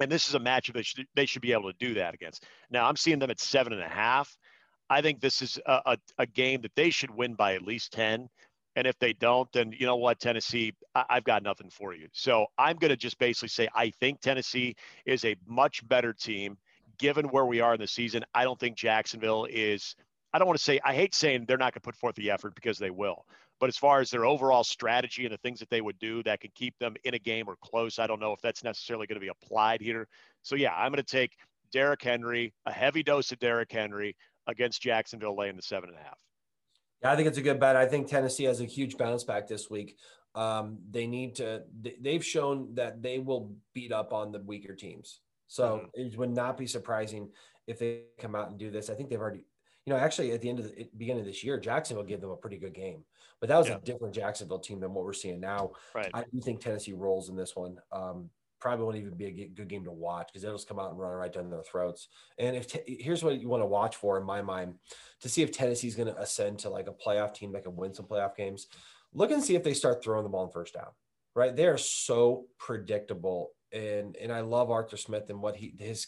and 0.00 0.10
this 0.10 0.28
is 0.28 0.34
a 0.34 0.40
matchup 0.40 0.74
that 0.74 0.86
should, 0.86 1.06
they 1.14 1.26
should 1.26 1.42
be 1.42 1.52
able 1.52 1.72
to 1.72 1.78
do 1.78 1.94
that 1.94 2.14
against 2.14 2.44
now 2.70 2.86
i'm 2.88 2.96
seeing 2.96 3.18
them 3.18 3.30
at 3.30 3.40
seven 3.40 3.72
and 3.72 3.82
a 3.82 3.88
half 3.88 4.36
i 4.90 5.00
think 5.00 5.20
this 5.20 5.42
is 5.42 5.58
a, 5.66 5.80
a, 5.86 5.98
a 6.18 6.26
game 6.26 6.60
that 6.62 6.74
they 6.76 6.90
should 6.90 7.10
win 7.10 7.34
by 7.34 7.54
at 7.54 7.62
least 7.62 7.92
10 7.92 8.28
and 8.76 8.86
if 8.86 8.98
they 8.98 9.12
don't, 9.12 9.50
then 9.52 9.72
you 9.72 9.86
know 9.86 9.96
what, 9.96 10.18
Tennessee, 10.20 10.72
I- 10.94 11.04
have 11.08 11.24
got 11.24 11.42
nothing 11.42 11.70
for 11.70 11.94
you. 11.94 12.08
So 12.12 12.46
I'm 12.58 12.76
going 12.76 12.90
to 12.90 12.96
just 12.96 13.18
basically 13.18 13.48
say 13.48 13.68
I 13.74 13.90
think 13.90 14.20
Tennessee 14.20 14.74
is 15.06 15.24
a 15.24 15.36
much 15.46 15.86
better 15.88 16.12
team 16.12 16.58
given 16.98 17.26
where 17.26 17.46
we 17.46 17.60
are 17.60 17.74
in 17.74 17.80
the 17.80 17.86
season. 17.86 18.24
I 18.34 18.44
don't 18.44 18.58
think 18.58 18.76
Jacksonville 18.76 19.46
is. 19.50 19.94
I 20.32 20.38
don't 20.38 20.48
want 20.48 20.58
to 20.58 20.64
say 20.64 20.80
I 20.84 20.94
hate 20.94 21.14
saying 21.14 21.44
they're 21.46 21.56
not 21.58 21.72
going 21.72 21.80
to 21.80 21.80
put 21.80 21.96
forth 21.96 22.16
the 22.16 22.30
effort 22.30 22.54
because 22.56 22.78
they 22.78 22.90
will. 22.90 23.24
But 23.60 23.68
as 23.68 23.76
far 23.76 24.00
as 24.00 24.10
their 24.10 24.24
overall 24.24 24.64
strategy 24.64 25.24
and 25.24 25.32
the 25.32 25.38
things 25.38 25.60
that 25.60 25.70
they 25.70 25.80
would 25.80 25.98
do 25.98 26.22
that 26.24 26.40
can 26.40 26.50
keep 26.54 26.76
them 26.78 26.96
in 27.04 27.14
a 27.14 27.18
game 27.18 27.48
or 27.48 27.56
close, 27.62 27.98
I 27.98 28.06
don't 28.06 28.20
know 28.20 28.32
if 28.32 28.40
that's 28.40 28.64
necessarily 28.64 29.06
going 29.06 29.16
to 29.16 29.20
be 29.20 29.28
applied 29.28 29.80
here. 29.80 30.08
So 30.42 30.56
yeah, 30.56 30.74
I'm 30.74 30.90
going 30.92 31.02
to 31.02 31.10
take 31.10 31.32
Derrick 31.72 32.02
Henry, 32.02 32.52
a 32.66 32.72
heavy 32.72 33.02
dose 33.02 33.32
of 33.32 33.38
Derrick 33.38 33.72
Henry 33.72 34.16
against 34.46 34.82
Jacksonville 34.82 35.36
laying 35.36 35.56
the 35.56 35.62
seven 35.62 35.88
and 35.90 35.98
a 35.98 36.02
half. 36.02 36.18
Yeah, 37.02 37.12
I 37.12 37.16
think 37.16 37.28
it's 37.28 37.38
a 37.38 37.42
good 37.42 37.60
bet. 37.60 37.76
I 37.76 37.86
think 37.86 38.08
Tennessee 38.08 38.44
has 38.44 38.60
a 38.60 38.64
huge 38.64 38.96
bounce 38.96 39.24
back 39.24 39.46
this 39.46 39.70
week. 39.70 39.96
Um, 40.34 40.78
they 40.90 41.06
need 41.06 41.36
to. 41.36 41.62
They've 42.00 42.24
shown 42.24 42.74
that 42.74 43.02
they 43.02 43.18
will 43.18 43.54
beat 43.72 43.92
up 43.92 44.12
on 44.12 44.32
the 44.32 44.40
weaker 44.40 44.74
teams. 44.74 45.20
So 45.46 45.88
mm-hmm. 45.94 46.00
it 46.00 46.18
would 46.18 46.34
not 46.34 46.56
be 46.56 46.66
surprising 46.66 47.30
if 47.66 47.78
they 47.78 48.02
come 48.18 48.34
out 48.34 48.50
and 48.50 48.58
do 48.58 48.70
this. 48.70 48.90
I 48.90 48.94
think 48.94 49.10
they've 49.10 49.20
already, 49.20 49.44
you 49.86 49.92
know, 49.92 49.98
actually 49.98 50.32
at 50.32 50.40
the 50.40 50.48
end 50.48 50.58
of 50.60 50.64
the 50.64 50.88
beginning 50.96 51.20
of 51.20 51.26
this 51.26 51.44
year, 51.44 51.58
Jacksonville 51.58 52.04
gave 52.04 52.20
them 52.20 52.30
a 52.30 52.36
pretty 52.36 52.56
good 52.56 52.74
game, 52.74 53.04
but 53.40 53.48
that 53.48 53.58
was 53.58 53.68
yeah. 53.68 53.76
a 53.76 53.80
different 53.80 54.14
Jacksonville 54.14 54.58
team 54.58 54.80
than 54.80 54.94
what 54.94 55.04
we're 55.04 55.12
seeing 55.12 55.40
now. 55.40 55.72
Right. 55.94 56.10
I 56.14 56.24
do 56.32 56.40
think 56.40 56.60
Tennessee 56.60 56.92
rolls 56.92 57.28
in 57.28 57.36
this 57.36 57.54
one. 57.54 57.76
Um, 57.92 58.30
probably 58.60 58.82
won't 58.82 58.96
even 58.96 59.14
be 59.14 59.26
a 59.26 59.48
good 59.48 59.68
game 59.68 59.84
to 59.84 59.92
watch 59.92 60.28
because 60.28 60.40
they'll 60.40 60.54
just 60.54 60.66
come 60.66 60.78
out 60.78 60.90
and 60.90 60.98
run 60.98 61.12
right 61.12 61.30
down 61.30 61.50
their 61.50 61.62
throats. 61.62 62.08
And 62.38 62.56
if 62.56 62.66
t- 62.66 62.98
here's 62.98 63.22
what 63.22 63.38
you 63.38 63.46
want 63.46 63.62
to 63.62 63.66
watch 63.66 63.96
for 63.96 64.18
in 64.18 64.24
my 64.24 64.40
mind 64.40 64.76
to 65.20 65.28
see 65.28 65.42
if 65.42 65.52
Tennessee's 65.52 65.94
going 65.94 66.08
to 66.08 66.18
ascend 66.18 66.60
to 66.60 66.70
like 66.70 66.88
a 66.88 66.92
playoff 66.92 67.34
team 67.34 67.52
that 67.52 67.64
can 67.64 67.76
win 67.76 67.92
some 67.92 68.06
playoff 68.06 68.34
games, 68.34 68.68
look 69.12 69.30
and 69.30 69.44
see 69.44 69.54
if 69.54 69.62
they 69.62 69.74
start 69.74 70.02
throwing 70.02 70.22
the 70.22 70.30
ball 70.30 70.44
on 70.44 70.50
first 70.50 70.72
down. 70.72 70.88
Right, 71.36 71.54
they 71.54 71.66
are 71.66 71.76
so 71.76 72.46
predictable, 72.58 73.50
and 73.72 74.16
and 74.16 74.32
I 74.32 74.40
love 74.40 74.70
Arthur 74.70 74.96
Smith 74.96 75.28
and 75.30 75.42
what 75.42 75.56
he 75.56 75.74
his 75.78 76.06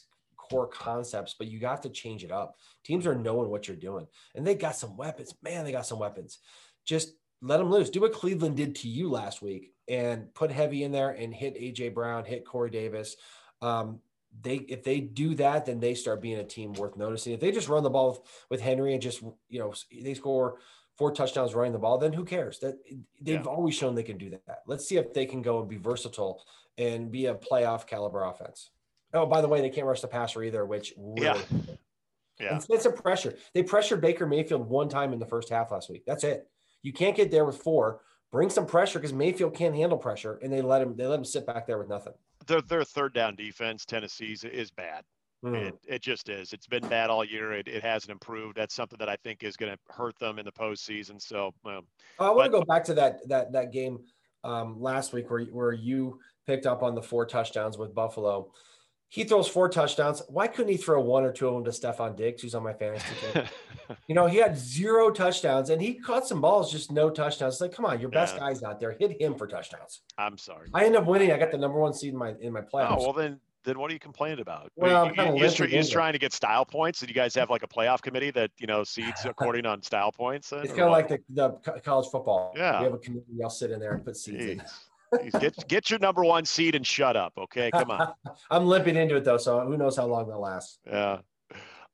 core 0.49 0.67
concepts, 0.67 1.35
but 1.39 1.49
you 1.49 1.61
have 1.61 1.81
to 1.83 1.89
change 1.89 2.25
it 2.25 2.33
up. 2.33 2.57
Teams 2.85 3.07
are 3.07 3.15
knowing 3.15 3.51
what 3.51 3.69
you're 3.69 3.77
doing, 3.77 4.07
and 4.35 4.47
they 4.47 4.55
got 4.55 4.77
some 4.77 4.97
weapons. 4.97 5.35
Man, 5.43 5.65
they 5.65 5.73
got 5.73 5.87
some 5.87 5.99
weapons. 5.99 6.39
Just 6.85 7.15
let 7.43 7.59
them 7.59 7.71
loose. 7.71 7.91
Do 7.91 8.01
what 8.01 8.13
Cleveland 8.13 8.57
did 8.57 8.75
to 8.77 8.89
you 8.89 9.11
last 9.11 9.43
week 9.43 9.73
and 9.89 10.33
put 10.35 10.51
heavy 10.51 10.85
in 10.85 10.93
there 10.93 11.11
and 11.11 11.35
hit 11.35 11.61
AJ 11.61 11.95
Brown, 11.95 12.25
hit 12.25 12.45
Corey 12.45 12.71
Davis. 12.71 13.17
Um, 13.63 14.01
they 14.43 14.57
if 14.57 14.83
they 14.83 15.01
do 15.01 15.35
that, 15.37 15.67
then 15.67 15.81
they 15.81 15.95
start 15.95 16.21
being 16.21 16.39
a 16.39 16.45
team 16.45 16.73
worth 16.75 16.97
noticing. 16.97 17.33
If 17.33 17.41
they 17.41 17.53
just 17.53 17.69
run 17.69 17.83
the 17.83 17.91
ball 17.91 18.11
with, 18.11 18.21
with 18.51 18.61
Henry 18.61 18.93
and 18.93 19.03
just 19.03 19.23
you 19.49 19.59
know 19.59 19.73
they 20.03 20.15
score 20.15 20.59
four 20.97 21.13
touchdowns 21.13 21.55
running 21.55 21.73
the 21.73 21.79
ball, 21.79 21.99
then 21.99 22.13
who 22.13 22.25
cares? 22.25 22.59
That 22.61 22.79
they've 23.21 23.37
yeah. 23.37 23.43
always 23.43 23.75
shown 23.75 23.95
they 23.95 24.03
can 24.03 24.19
do 24.19 24.31
that. 24.31 24.63
Let's 24.67 24.87
see 24.87 24.97
if 24.97 25.13
they 25.13 25.27
can 25.27 25.43
go 25.43 25.61
and 25.61 25.69
be 25.69 25.77
versatile 25.77 26.43
and 26.79 27.11
be 27.11 27.27
a 27.27 27.35
playoff 27.35 27.87
caliber 27.87 28.25
offense. 28.25 28.71
Oh, 29.15 29.27
by 29.27 29.41
the 29.41 29.49
way, 29.49 29.61
they 29.61 29.71
can't 29.71 29.87
rush 29.87 30.01
the 30.01 30.09
passer 30.09 30.43
either, 30.43 30.65
which 30.65 30.93
really 30.97 31.27
yeah. 31.27 31.43
Yeah. 32.39 32.55
And 32.57 32.67
it's 32.69 32.85
a 32.85 32.91
pressure. 32.91 33.35
They 33.55 33.63
pressured 33.63 34.01
Baker 34.01 34.27
Mayfield 34.27 34.69
one 34.69 34.89
time 34.89 35.13
in 35.13 35.19
the 35.19 35.27
first 35.27 35.49
half 35.49 35.71
last 35.71 35.89
week. 35.89 36.05
That's 36.07 36.25
it. 36.25 36.49
You 36.83 36.93
can't 36.93 37.17
get 37.17 37.31
there 37.31 37.45
with 37.45 37.57
four. 37.57 38.01
Bring 38.31 38.51
some 38.51 38.67
pressure 38.67 38.99
because 38.99 39.13
Mayfield 39.13 39.55
can't 39.55 39.75
handle 39.75 39.97
pressure, 39.97 40.39
and 40.43 40.53
they 40.53 40.61
let 40.61 40.83
him. 40.83 40.97
They 40.97 41.07
let 41.07 41.19
him 41.19 41.25
sit 41.25 41.47
back 41.47 41.67
there 41.67 41.79
with 41.79 41.89
nothing. 41.89 42.13
Their 42.47 42.61
their 42.61 42.85
third 42.85 43.15
down 43.15 43.37
defense, 43.37 43.87
Tennessee's, 43.87 44.45
is 44.45 44.71
bad. 44.71 45.05
Mm. 45.45 45.69
It, 45.69 45.75
it 45.87 46.03
just 46.03 46.29
is. 46.29 46.53
It's 46.53 46.67
been 46.67 46.87
bad 46.89 47.09
all 47.09 47.25
year. 47.25 47.53
It, 47.53 47.69
it 47.69 47.83
hasn't 47.83 48.11
improved. 48.11 48.57
That's 48.57 48.75
something 48.75 48.99
that 48.99 49.09
I 49.09 49.17
think 49.17 49.43
is 49.45 49.57
going 49.57 49.73
to 49.73 49.79
hurt 49.93 50.19
them 50.19 50.39
in 50.39 50.45
the 50.45 50.53
postseason. 50.53 51.23
So, 51.23 51.53
um, 51.65 51.87
I 52.19 52.31
want 52.31 52.47
to 52.47 52.59
go 52.59 52.65
back 52.65 52.85
to 52.85 52.95
that 52.95 53.27
that 53.29 53.53
that 53.53 53.73
game 53.73 54.01
um, 54.45 54.81
last 54.81 55.13
week 55.13 55.31
where 55.31 55.45
where 55.45 55.73
you 55.73 56.19
picked 56.47 56.67
up 56.67 56.83
on 56.83 56.95
the 56.95 57.03
four 57.03 57.27
touchdowns 57.27 57.79
with 57.79 57.95
Buffalo. 57.95 58.51
He 59.09 59.25
throws 59.25 59.47
four 59.47 59.69
touchdowns. 59.69 60.23
Why 60.29 60.49
couldn't 60.49 60.71
he 60.71 60.77
throw 60.77 61.01
one 61.01 61.25
or 61.25 61.33
two 61.33 61.47
of 61.49 61.55
them 61.55 61.65
to 61.65 61.71
Stefon 61.71 62.17
Diggs, 62.17 62.43
who's 62.43 62.55
on 62.55 62.65
my 62.65 62.73
fantasy 62.73 63.07
team? 63.33 63.45
you 64.09 64.15
know, 64.15 64.27
he 64.27 64.39
had 64.39 64.59
zero 64.59 65.11
touchdowns 65.11 65.71
and 65.71 65.81
he 65.81 65.95
caught 65.95 66.27
some 66.27 66.41
balls, 66.41 66.73
just 66.73 66.91
no 66.91 67.09
touchdowns. 67.09 67.55
It's 67.55 67.61
like, 67.61 67.73
come 67.73 67.85
on, 67.85 68.01
your 68.01 68.11
best 68.11 68.35
yeah. 68.35 68.41
guy's 68.41 68.63
out 68.63 68.81
there. 68.81 68.97
Hit 68.99 69.21
him 69.21 69.37
for 69.37 69.47
touchdowns. 69.47 70.03
I'm 70.19 70.37
sorry. 70.37 70.69
I 70.75 70.85
end 70.85 70.97
up 70.97 71.07
winning. 71.07 71.31
I 71.31 71.39
got 71.39 71.53
the 71.53 71.59
number 71.59 71.79
one 71.79 71.95
seed 71.95 72.13
in 72.13 72.19
my 72.19 72.35
in 72.41 72.53
my 72.53 72.61
oh, 72.61 72.77
playoffs. 72.77 72.97
Oh 72.99 73.03
well, 73.05 73.13
then 73.13 73.41
then 73.67 73.79
what 73.79 73.91
are 73.91 73.95
you 73.95 74.01
complaining 74.01 74.41
about? 74.41 74.71
Well, 74.77 75.13
you, 75.15 75.43
he's, 75.43 75.59
he's 75.59 75.91
trying 75.91 76.13
to 76.13 76.19
get 76.19 76.33
style 76.33 76.65
points, 76.65 77.01
and 77.03 77.09
you 77.09 77.15
guys 77.15 77.35
have 77.35 77.51
like 77.51 77.65
a 77.65 77.69
playoff 77.69 78.01
committee 78.01 78.31
that 78.31 78.51
you 78.59 78.67
know 78.67 78.85
seeds 78.85 79.25
according 79.27 79.67
on 79.67 79.83
style 79.83 80.13
points. 80.13 80.53
It's 80.53 80.69
kind 80.69 80.83
of 80.83 80.93
like 80.93 81.09
the, 81.09 81.19
the 81.31 81.51
college 81.85 82.09
football. 82.11 82.55
Yeah, 82.57 82.79
we 82.79 82.85
have 82.85 82.95
a 82.95 82.99
committee. 82.99 83.27
I'll 83.43 83.51
sit 83.51 83.71
in 83.71 83.81
there 83.81 83.93
and 83.93 84.05
put 84.05 84.17
seeds 84.17 84.45
Jeez. 84.45 84.51
in 84.53 84.63
get 85.41 85.69
get 85.69 85.91
your 85.91 85.99
number 85.99 86.25
one 86.25 86.45
seed 86.45 86.75
and 86.75 86.87
shut 86.87 87.17
up. 87.17 87.33
Okay, 87.39 87.71
come 87.71 87.91
on. 87.91 88.13
I'm 88.51 88.67
limping 88.67 88.97
into 88.97 89.17
it 89.17 89.25
though, 89.25 89.39
so 89.39 89.61
who 89.61 89.77
knows 89.77 89.97
how 89.97 90.07
long 90.07 90.29
that 90.29 90.39
lasts. 90.39 90.79
Yeah. 90.87 91.19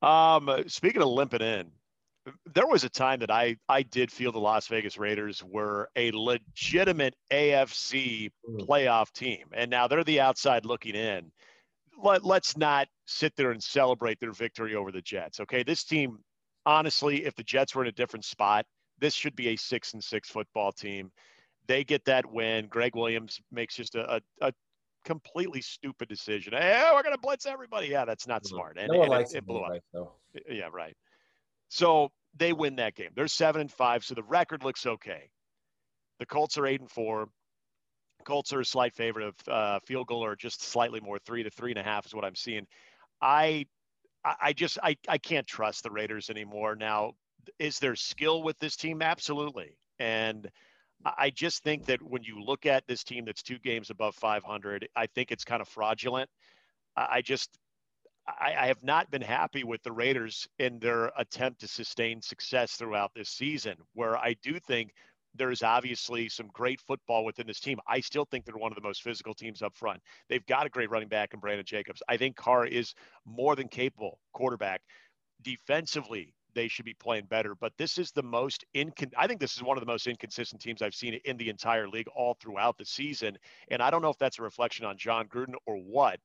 Um, 0.01 0.63
speaking 0.67 1.01
of 1.01 1.07
limping 1.07 1.41
in, 1.41 1.71
there 2.53 2.67
was 2.67 2.83
a 2.83 2.89
time 2.89 3.19
that 3.19 3.31
I 3.31 3.57
I 3.69 3.83
did 3.83 4.11
feel 4.11 4.31
the 4.31 4.39
Las 4.39 4.67
Vegas 4.67 4.97
Raiders 4.97 5.43
were 5.43 5.89
a 5.95 6.11
legitimate 6.11 7.15
AFC 7.31 8.31
mm. 8.49 8.67
playoff 8.67 9.11
team, 9.11 9.47
and 9.53 9.69
now 9.69 9.87
they're 9.87 10.03
the 10.03 10.19
outside 10.19 10.65
looking 10.65 10.95
in. 10.95 11.31
Let 12.03 12.23
let's 12.23 12.57
not 12.57 12.87
sit 13.05 13.35
there 13.35 13.51
and 13.51 13.61
celebrate 13.61 14.19
their 14.19 14.31
victory 14.31 14.75
over 14.75 14.91
the 14.91 15.01
Jets. 15.01 15.39
Okay, 15.41 15.63
this 15.63 15.83
team, 15.83 16.19
honestly, 16.65 17.25
if 17.25 17.35
the 17.35 17.43
Jets 17.43 17.75
were 17.75 17.83
in 17.83 17.89
a 17.89 17.93
different 17.93 18.25
spot, 18.25 18.65
this 18.99 19.13
should 19.13 19.35
be 19.35 19.49
a 19.49 19.55
six 19.55 19.93
and 19.93 20.03
six 20.03 20.29
football 20.29 20.71
team 20.71 21.11
They 21.67 21.83
get 21.83 22.05
that 22.05 22.31
win. 22.31 22.67
Gregg 22.67 22.95
Williams 22.95 23.39
makes 23.51 23.75
just 23.75 23.95
a, 23.95 24.15
a, 24.15 24.21
a 24.41 24.53
completely 25.05 25.61
stupid 25.61 26.09
decision. 26.09 26.53
Hey, 26.53 26.89
we're 26.93 27.03
going 27.03 27.15
to 27.15 27.21
blitz 27.21 27.45
everybody. 27.45 27.87
Yeah, 27.87 28.05
that's 28.05 28.27
not 28.27 28.45
smart. 28.45 28.77
And, 28.77 28.89
no 28.89 28.99
one 28.99 29.05
and 29.05 29.11
likes 29.11 29.33
it, 29.33 29.39
it 29.39 29.45
blew 29.45 29.61
up. 29.61 29.81
Yeah, 30.49 30.69
right. 30.71 30.95
So 31.69 32.09
they 32.35 32.53
win 32.53 32.75
that 32.77 32.95
game. 32.95 33.09
They're 33.15 33.27
seven 33.27 33.61
and 33.61 33.71
five, 33.71 34.03
so 34.03 34.15
the 34.15 34.23
record 34.23 34.63
looks 34.63 34.85
okay. 34.85 35.29
The 36.19 36.25
Colts 36.25 36.57
are 36.57 36.67
eight 36.67 36.81
and 36.81 36.89
four. 36.89 37.27
Colts 38.25 38.53
are 38.53 38.61
a 38.61 38.65
slight 38.65 38.95
favorite 38.95 39.27
of 39.27 39.35
uh, 39.47 39.79
field 39.85 40.07
goal 40.07 40.23
or 40.23 40.35
just 40.35 40.61
slightly 40.61 40.99
more, 40.99 41.19
three 41.19 41.43
to 41.43 41.49
three 41.49 41.71
and 41.71 41.79
a 41.79 41.83
half 41.83 42.05
is 42.05 42.13
what 42.13 42.23
I'm 42.23 42.35
seeing. 42.35 42.65
I, 43.21 43.65
I 44.23 44.53
just 44.53 44.77
I, 44.81 44.95
I 45.07 45.17
can't 45.17 45.45
trust 45.45 45.83
the 45.83 45.91
Raiders 45.91 46.29
anymore. 46.29 46.75
Now, 46.75 47.13
is 47.59 47.79
there 47.79 47.95
skill 47.95 48.41
with 48.43 48.57
this 48.59 48.77
team? 48.77 49.01
Absolutely. 49.01 49.75
And 49.99 50.49
I 51.05 51.29
just 51.29 51.63
think 51.63 51.85
that 51.85 52.01
when 52.01 52.23
you 52.23 52.41
look 52.41 52.65
at 52.65 52.87
this 52.87 53.03
team 53.03 53.25
that's 53.25 53.43
two 53.43 53.59
games 53.59 53.89
above 53.89 54.15
500, 54.15 54.87
I 54.95 55.07
think 55.07 55.31
it's 55.31 55.43
kind 55.43 55.61
of 55.61 55.67
fraudulent. 55.67 56.29
I 56.95 57.21
just 57.21 57.49
I, 58.27 58.55
I, 58.57 58.67
have 58.67 58.83
not 58.83 59.11
been 59.11 59.21
happy 59.21 59.63
with 59.63 59.83
the 59.83 59.91
Raiders 59.91 60.47
in 60.59 60.79
their 60.79 61.11
attempt 61.17 61.59
to 61.61 61.67
sustain 61.67 62.21
success 62.21 62.73
throughout 62.73 63.11
this 63.13 63.29
season, 63.29 63.75
where 63.93 64.17
I 64.17 64.35
do 64.41 64.59
think 64.59 64.93
there's 65.35 65.63
obviously 65.63 66.29
some 66.29 66.47
great 66.53 66.79
football 66.79 67.25
within 67.25 67.47
this 67.47 67.59
team. 67.59 67.79
I 67.87 67.99
still 67.99 68.25
think 68.25 68.45
they're 68.45 68.55
one 68.55 68.71
of 68.71 68.75
the 68.75 68.87
most 68.87 69.01
physical 69.01 69.33
teams 69.33 69.61
up 69.61 69.75
front. 69.75 69.99
They've 70.29 70.45
got 70.45 70.67
a 70.67 70.69
great 70.69 70.91
running 70.91 71.07
back 71.07 71.33
in 71.33 71.39
Brandon 71.39 71.65
Jacobs. 71.65 72.03
I 72.07 72.17
think 72.17 72.35
Carr 72.35 72.65
is 72.65 72.93
more 73.25 73.55
than 73.55 73.67
capable 73.67 74.19
quarterback. 74.31 74.81
Defensively, 75.41 76.33
they 76.55 76.67
should 76.67 76.85
be 76.85 76.93
playing 76.93 77.25
better. 77.25 77.55
But 77.55 77.73
this 77.77 77.97
is 77.97 78.11
the 78.11 78.23
most 78.23 78.65
incon. 78.75 79.11
I 79.17 79.27
think 79.27 79.39
this 79.39 79.55
is 79.55 79.63
one 79.63 79.77
of 79.77 79.81
the 79.81 79.91
most 79.91 80.07
inconsistent 80.07 80.61
teams 80.61 80.81
I've 80.81 80.95
seen 80.95 81.19
in 81.25 81.37
the 81.37 81.49
entire 81.49 81.87
league 81.87 82.07
all 82.15 82.37
throughout 82.41 82.77
the 82.77 82.85
season. 82.85 83.37
And 83.69 83.81
I 83.81 83.89
don't 83.89 84.01
know 84.01 84.09
if 84.09 84.17
that's 84.17 84.39
a 84.39 84.43
reflection 84.43 84.85
on 84.85 84.97
Jon 84.97 85.27
Gruden 85.27 85.55
or 85.65 85.77
what, 85.77 86.19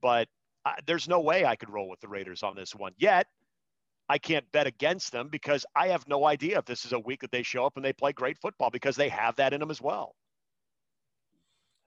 but 0.00 0.28
I, 0.64 0.74
there's 0.86 1.08
no 1.08 1.20
way 1.20 1.44
I 1.44 1.56
could 1.56 1.70
roll 1.70 1.88
with 1.88 2.00
the 2.00 2.08
Raiders 2.08 2.42
on 2.42 2.54
this 2.54 2.74
one 2.74 2.92
yet. 2.98 3.26
I 4.08 4.18
can't 4.18 4.44
bet 4.52 4.66
against 4.66 5.12
them 5.12 5.28
because 5.28 5.64
I 5.74 5.88
have 5.88 6.06
no 6.08 6.26
idea 6.26 6.58
if 6.58 6.64
this 6.64 6.84
is 6.84 6.92
a 6.92 6.98
week 6.98 7.20
that 7.20 7.30
they 7.30 7.42
show 7.42 7.64
up 7.64 7.76
and 7.76 7.84
they 7.84 7.92
play 7.92 8.12
great 8.12 8.36
football 8.38 8.68
because 8.70 8.96
they 8.96 9.08
have 9.08 9.36
that 9.36 9.52
in 9.52 9.60
them 9.60 9.70
as 9.70 9.80
well. 9.80 10.14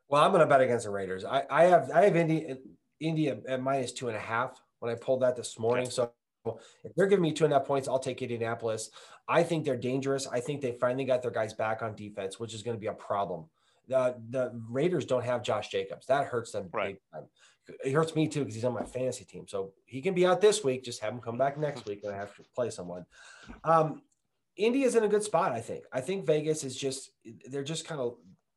Well, 0.08 0.24
I'm 0.24 0.32
going 0.32 0.42
to 0.42 0.48
bet 0.48 0.62
against 0.62 0.86
the 0.86 0.92
Raiders. 0.92 1.26
I, 1.26 1.44
I 1.50 1.64
have 1.66 1.92
I 1.92 2.06
have 2.06 2.16
Indy 2.16 2.56
India 3.00 3.38
at 3.48 3.62
minus 3.62 3.92
two 3.92 4.08
and 4.08 4.16
a 4.16 4.20
half 4.20 4.60
when 4.80 4.92
I 4.92 4.96
pulled 4.96 5.22
that 5.22 5.36
this 5.36 5.58
morning. 5.60 5.86
Okay. 5.86 5.92
So 5.92 6.12
if 6.84 6.94
they're 6.96 7.08
giving 7.08 7.24
me 7.24 7.32
two 7.32 7.46
and 7.46 7.54
a 7.54 7.58
half 7.58 7.68
points, 7.68 7.88
I'll 7.88 8.00
take 8.00 8.22
Indianapolis. 8.22 8.92
I 9.28 9.44
think 9.44 9.66
they're 9.66 9.78
dangerous. 9.78 10.28
I 10.28 10.40
think 10.40 10.62
they 10.62 10.74
finally 10.74 11.06
got 11.06 11.22
their 11.22 11.32
guys 11.32 11.54
back 11.54 11.82
on 11.82 11.96
defense, 11.96 12.40
which 12.40 12.54
is 12.54 12.64
going 12.64 12.78
to 12.78 12.82
be 12.82 12.88
a 12.88 12.94
problem. 12.94 13.46
The 13.88 14.16
the 14.30 14.52
Raiders 14.70 15.06
don't 15.06 15.24
have 15.24 15.44
Josh 15.44 15.70
Jacobs. 15.70 16.08
That 16.08 16.26
hurts 16.26 16.52
them 16.52 16.70
right. 16.74 16.96
big 16.96 17.00
time 17.14 17.28
it 17.84 17.92
hurts 17.92 18.16
me 18.16 18.28
too 18.28 18.42
because 18.42 18.56
he's 18.56 18.66
on 18.66 18.74
my 18.74 18.84
fantasy 18.84 19.26
team. 19.26 19.48
So 19.48 19.74
he 19.86 20.02
can 20.02 20.14
be 20.14 20.26
out 20.26 20.42
this 20.42 20.64
week. 20.64 20.84
Just 20.84 21.02
have 21.02 21.14
him 21.14 21.20
come 21.20 21.38
back 21.38 21.58
next 21.58 21.86
week 21.86 22.02
and 22.04 22.14
I 22.14 22.18
have 22.18 22.36
to 22.36 22.44
play 22.54 22.70
someone. 22.70 23.06
Um, 23.64 24.02
Indy's 24.56 24.96
in 24.96 25.04
a 25.04 25.08
good 25.08 25.24
spot, 25.24 25.52
I 25.52 25.62
think. 25.62 25.84
I 25.92 26.02
think 26.02 26.26
Vegas 26.26 26.64
is 26.64 26.76
just 26.76 27.12
they're 27.50 27.64
just 27.64 27.86
kind 27.86 28.00
of 28.00 28.16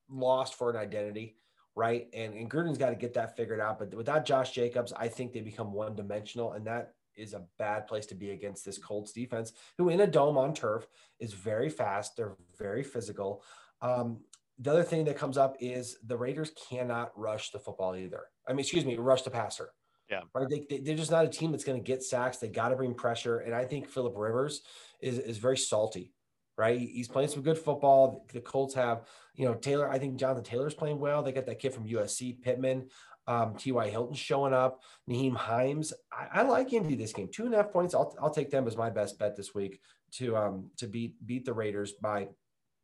lost 0.09 0.55
for 0.55 0.71
an 0.71 0.77
identity, 0.77 1.37
right? 1.75 2.09
And 2.13 2.35
and 2.35 2.51
Gruden's 2.51 2.79
got 2.79 2.91
to 2.91 2.97
get 2.97 3.15
that 3.15 3.37
figured 3.37 3.61
out. 3.61 3.79
But 3.79 3.95
without 3.95 4.25
Josh 4.25 4.53
Jacobs, 4.53 4.93
I 4.93 5.09
think 5.09 5.33
they 5.33 5.41
become 5.41 5.73
one 5.73 5.97
dimensional, 5.97 6.53
and 6.53 6.67
that 6.67 6.95
is 7.19 7.35
a 7.35 7.45
bad 7.59 7.87
place 7.87 8.07
to 8.07 8.15
be 8.15 8.31
against 8.31 8.65
this 8.65 8.79
Colts 8.79 9.13
defense, 9.13 9.53
who 9.77 9.89
in 9.89 10.01
a 10.01 10.07
dome 10.07 10.39
on 10.39 10.55
turf 10.55 10.87
is 11.19 11.33
very 11.33 11.69
fast. 11.69 12.17
They're 12.17 12.37
very 12.59 12.83
physical. 12.83 13.43
Um, 13.83 14.21
the 14.59 14.71
other 14.71 14.83
thing 14.83 15.05
that 15.05 15.17
comes 15.17 15.39
up 15.39 15.57
is 15.61 15.99
the 16.05 16.17
Raiders 16.17 16.53
cannot 16.69 17.13
rush 17.19 17.51
the 17.51 17.59
football 17.59 17.95
either. 17.95 18.25
I 18.47 18.53
mean, 18.53 18.61
excuse 18.61 18.85
me, 18.85 18.97
rush 18.97 19.23
the 19.23 19.31
passer. 19.31 19.71
Yeah. 20.11 20.23
Right. 20.35 20.49
They, 20.49 20.79
they, 20.79 20.93
are 20.93 20.97
just 20.97 21.11
not 21.11 21.27
a 21.27 21.29
team 21.29 21.53
that's 21.53 21.65
going 21.65 21.79
to 21.79 21.85
get 21.85 22.03
sacks. 22.03 22.39
They 22.39 22.49
got 22.49 22.71
to 22.71 22.77
bring 22.77 22.95
pressure. 22.95 23.41
And 23.41 23.55
I 23.55 23.65
think 23.65 23.89
Philip 23.89 24.15
Rivers 24.17 24.63
is, 25.01 25.19
is 25.19 25.37
very 25.37 25.59
salty, 25.59 26.15
right? 26.57 26.79
He's 26.79 27.09
playing 27.09 27.29
some 27.29 27.43
good 27.43 27.59
football. 27.59 28.25
The 28.33 28.41
Colts 28.41 28.75
have, 28.75 29.03
you 29.35 29.45
know, 29.45 29.55
Taylor. 29.55 29.91
I 29.91 29.99
think 29.99 30.17
Jonathan 30.17 30.45
Taylor's 30.45 30.75
playing 30.75 30.99
well. 30.99 31.23
They 31.23 31.33
got 31.33 31.47
that 31.47 31.59
kid 31.59 31.75
from 31.75 31.87
USC, 31.87 32.41
Pittman. 32.41 32.89
Um, 33.29 33.55
T.Y. 33.57 33.91
Hilton 33.91 34.15
showing 34.15 34.55
up. 34.55 34.81
Nyheim 35.09 35.37
Hines. 35.37 35.93
I, 36.11 36.41
I, 36.41 36.43
like 36.43 36.73
Indy 36.73 36.97
this 36.97 37.13
game. 37.13 37.29
Two 37.31 37.45
and 37.45 37.53
a 37.53 37.59
half 37.59 37.71
points. 37.71 37.95
I'll, 37.95 38.17
I'll 38.21 38.31
take 38.31 38.51
them 38.51 38.67
as 38.67 38.77
my 38.77 38.89
best 38.89 39.19
bet 39.19 39.37
this 39.37 39.55
week 39.55 39.81
to 40.13 40.35
um 40.37 40.71
to 40.79 40.87
beat 40.87 41.15
beat 41.27 41.45
the 41.45 41.53
Raiders 41.53 41.93
by 41.93 42.29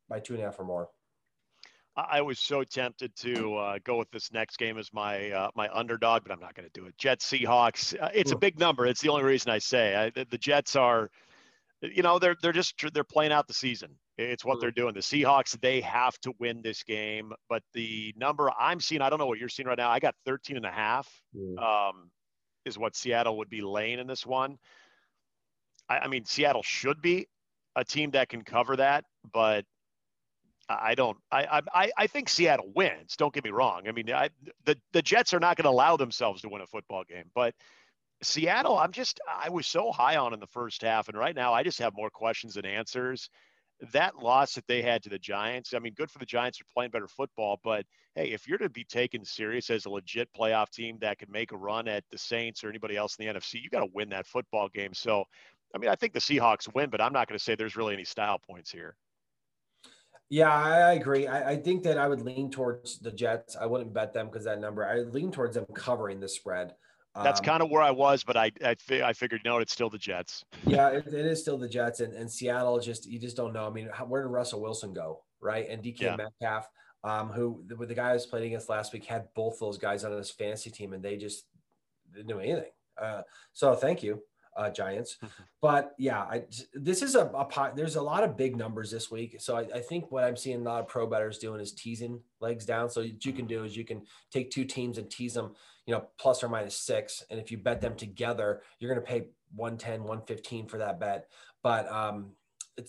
by 0.09 0.20
two 0.20 0.34
and 0.34 0.42
a 0.42 0.45
half 0.45 0.61
or 0.61 0.64
more. 0.64 0.90
I 1.97 2.22
was 2.22 2.40
so 2.40 2.64
tempted 2.64 3.14
to 3.18 3.55
uh, 3.55 3.78
go 3.84 3.99
with 3.99 4.11
this 4.11 4.32
next 4.32 4.57
game 4.57 4.78
as 4.78 4.92
my 4.92 5.30
uh, 5.30 5.51
my 5.55 5.68
underdog, 5.72 6.24
but 6.24 6.32
I'm 6.32 6.40
not 6.40 6.55
going 6.55 6.68
to 6.68 6.80
do 6.80 6.86
it. 6.86 6.99
Jets 6.99 7.30
Seahawks. 7.30 8.01
Uh, 8.01 8.11
it's 8.12 8.32
a 8.32 8.36
big 8.36 8.59
number. 8.59 8.84
It's 8.84 9.01
the 9.01 9.11
only 9.11 9.22
reason 9.22 9.53
I 9.53 9.59
say 9.59 9.95
I, 9.95 10.11
the, 10.11 10.26
the, 10.28 10.38
Jets 10.38 10.74
are, 10.74 11.11
you 11.93 12.03
know, 12.03 12.18
they're 12.18 12.37
they're 12.43 12.53
just 12.53 12.74
they're 12.93 13.05
playing 13.05 13.32
out 13.32 13.49
the 13.49 13.55
season. 13.55 13.91
It's 14.16 14.45
what 14.45 14.61
they're 14.61 14.70
doing. 14.70 14.95
The 14.95 15.01
Seahawks 15.01 15.59
they 15.61 15.80
have 15.80 16.18
to 16.20 16.32
win 16.39 16.62
this 16.62 16.82
game, 16.82 17.32
but 17.49 17.62
the 17.72 18.14
number 18.16 18.51
I'm 18.59 18.80
seeing, 18.80 19.03
I 19.03 19.11
don't 19.11 19.18
know 19.18 19.26
what 19.26 19.39
you're 19.39 19.49
seeing 19.49 19.66
right 19.66 19.78
now. 19.78 19.91
I 19.91 19.99
got 19.99 20.14
13 20.24 20.57
and 20.57 20.66
a 20.66 20.70
half. 20.70 21.09
Um, 21.59 22.11
is 22.64 22.78
what 22.78 22.97
Seattle 22.97 23.39
would 23.39 23.51
be 23.51 23.61
laying 23.61 23.99
in 23.99 24.07
this 24.07 24.24
one. 24.24 24.59
I, 25.89 26.01
I 26.01 26.09
mean, 26.09 26.24
Seattle 26.24 26.62
should 26.62 27.03
be 27.03 27.26
a 27.76 27.85
team 27.85 28.12
that 28.12 28.28
can 28.28 28.43
cover 28.43 28.76
that, 28.76 29.05
but 29.32 29.64
I 30.68 30.95
don't. 30.95 31.18
I 31.30 31.61
I 31.74 31.91
I 31.97 32.07
think 32.07 32.28
Seattle 32.28 32.70
wins. 32.74 33.16
Don't 33.16 33.35
get 33.35 33.45
me 33.45 33.51
wrong. 33.51 33.82
I 33.87 33.93
mean, 33.93 34.11
I, 34.11 34.30
the 34.64 34.76
the 34.93 35.03
Jets 35.03 35.35
are 35.35 35.41
not 35.41 35.57
going 35.57 35.64
to 35.64 35.70
allow 35.70 35.97
themselves 35.97 36.43
to 36.43 36.49
win 36.49 36.62
a 36.62 36.66
football 36.66 37.05
game, 37.05 37.30
but 37.35 37.55
Seattle, 38.25 38.79
I'm 38.79 38.93
just. 38.93 39.20
I 39.29 39.49
was 39.49 39.66
so 39.66 39.93
high 39.93 40.16
on 40.16 40.35
in 40.35 40.41
the 40.41 40.47
first 40.47 40.83
half, 40.83 41.09
and 41.09 41.16
right 41.16 41.35
now 41.35 41.53
I 41.53 41.62
just 41.62 41.79
have 41.79 41.95
more 41.95 42.11
questions 42.11 42.55
than 42.55 42.66
answers. 42.66 43.29
That 43.93 44.16
loss 44.16 44.55
that 44.55 44.66
they 44.66 44.83
had 44.83 45.03
to 45.03 45.11
the 45.11 45.18
Giants. 45.18 45.75
I 45.75 45.79
mean, 45.79 45.95
good 45.95 46.11
for 46.11 46.18
the 46.18 46.27
Giants 46.27 46.59
for 46.59 46.64
playing 46.72 46.91
better 46.91 47.09
football, 47.09 47.61
but 47.62 47.85
hey, 48.14 48.31
if 48.31 48.47
you're 48.47 48.59
to 48.59 48.68
be 48.70 48.85
taken 48.85 49.25
serious 49.25 49.68
as 49.70 49.87
a 49.87 49.91
legit 49.91 50.29
playoff 50.33 50.70
team 50.70 50.97
that 51.01 51.18
can 51.18 51.31
make 51.31 51.53
a 51.53 51.57
run 51.57 51.89
at 51.89 52.05
the 52.11 52.18
Saints 52.18 52.62
or 52.62 52.68
anybody 52.68 52.97
else 52.97 53.16
in 53.16 53.27
the 53.27 53.33
NFC, 53.33 53.55
you 53.62 53.68
got 53.70 53.81
to 53.81 53.91
win 53.93 54.09
that 54.11 54.27
football 54.27 54.68
game. 54.68 54.95
So, 54.95 55.25
I 55.75 55.79
mean, 55.79 55.91
I 55.91 55.97
think 55.97 56.12
the 56.12 56.20
Seahawks 56.20 56.72
win, 56.72 56.91
but 56.91 57.01
I'm 57.01 57.12
not 57.12 57.29
going 57.29 57.39
to 57.39 57.45
say 57.45 57.57
there's 57.57 57.77
really 57.77 57.95
any 57.95 58.05
style 58.05 58.39
points 58.39 58.70
here. 58.70 58.95
Yeah, 60.31 60.51
I, 60.51 60.95
agree. 60.95 61.27
I, 61.27 61.51
I, 61.51 61.57
think 61.57 61.83
that 61.83 61.99
I 61.99 62.09
would 62.09 62.22
lean 62.22 62.51
towards 62.51 62.99
the 62.99 63.12
Jets. 63.12 63.57
I 63.57 63.66
wouldn't 63.66 63.93
bet 63.93 64.14
them 64.14 64.27
because 64.27 64.45
that 64.45 64.59
number. 64.59 64.85
I 64.87 65.01
lean 65.01 65.31
towards 65.31 65.55
them 65.55 65.66
covering 65.75 66.18
the 66.18 66.29
spread. 66.29 66.75
That's 67.23 67.41
um, 67.41 67.47
kind 67.47 67.62
of 67.62 67.71
where 67.71 67.83
I 67.83 67.91
was, 67.91 68.25
but 68.25 68.37
I 68.37 68.51
I, 68.65 68.77
I 68.91 69.12
figured 69.12 69.43
no, 69.45 69.59
it's 69.59 69.73
still 69.73 69.91
the 69.91 69.99
Jets. 69.99 70.45
Yeah, 70.67 70.89
it, 70.89 71.07
it 71.07 71.27
is 71.27 71.41
still 71.41 71.59
the 71.59 71.69
Jets, 71.69 72.01
and, 72.01 72.12
and 72.12 72.31
Seattle 72.31 72.81
just 72.81 73.07
you 73.07 73.19
just 73.19 73.37
don't 73.37 73.53
know. 73.53 73.67
I 73.67 73.71
mean, 73.71 73.89
how, 73.93 74.05
where 74.05 74.23
did 74.23 74.29
Russell 74.29 74.61
Wilson 74.61 74.93
go, 74.93 75.23
right? 75.41 75.69
And 75.69 75.83
DK 75.83 76.01
yeah. 76.01 76.17
Metcalf, 76.17 76.69
um, 77.05 77.29
who 77.29 77.62
the, 77.67 77.77
the 77.87 77.95
guy 77.95 78.11
I 78.11 78.15
was 78.15 78.27
playing 78.27 78.47
against 78.47 78.69
last 78.69 78.93
week 78.93 79.05
had 79.05 79.29
both 79.35 79.59
those 79.61 79.79
guys 79.79 80.05
on 80.05 80.12
his 80.12 80.31
fantasy 80.31 80.71
team, 80.71 80.93
and 80.93 81.03
they 81.03 81.17
just 81.17 81.45
didn't 82.12 82.29
do 82.29 82.41
anything. 82.41 82.71
Uh, 83.01 83.23
so 83.53 83.75
thank 83.75 84.03
you 84.03 84.21
uh, 84.57 84.71
Giants. 84.71 85.17
Mm-hmm. 85.17 85.43
But 85.61 85.95
yeah, 85.99 86.21
I, 86.21 86.45
this 86.75 87.03
is 87.03 87.15
a, 87.15 87.27
a, 87.27 87.45
pot. 87.45 87.77
there's 87.77 87.97
a 87.97 88.03
lot 88.03 88.25
of 88.25 88.37
big 88.37 88.57
numbers 88.57 88.91
this 88.91 89.11
week. 89.11 89.37
So 89.41 89.57
I, 89.57 89.67
I, 89.75 89.81
think 89.81 90.11
what 90.11 90.25
I'm 90.25 90.37
seeing 90.37 90.61
a 90.61 90.65
lot 90.65 90.81
of 90.81 90.89
pro 90.89 91.07
bettors 91.07 91.39
doing 91.39 91.61
is 91.61 91.73
teasing 91.73 92.21
legs 92.41 92.65
down. 92.65 92.91
So 92.91 93.03
what 93.03 93.25
you 93.25 93.33
can 93.33 93.47
do 93.47 93.65
is 93.65 93.77
you 93.77 93.85
can 93.85 94.03
take 94.31 94.51
two 94.51 94.65
teams 94.65 94.99
and 94.99 95.11
tease 95.11 95.35
them, 95.35 95.55
you 95.87 95.95
know, 95.95 96.07
plus 96.19 96.43
or 96.43 96.49
minus 96.49 96.77
six. 96.77 97.25
And 97.31 97.41
if 97.41 97.51
you 97.51 97.59
bet 97.59 97.81
them 97.81 97.97
together, 97.97 98.63
you're 98.79 98.93
going 98.93 99.05
to 99.05 99.11
pay 99.11 99.29
110, 99.55 100.01
115 100.01 100.67
for 100.67 100.79
that 100.79 101.01
bet. 101.01 101.29
But 101.63 101.91
um, 101.91 102.33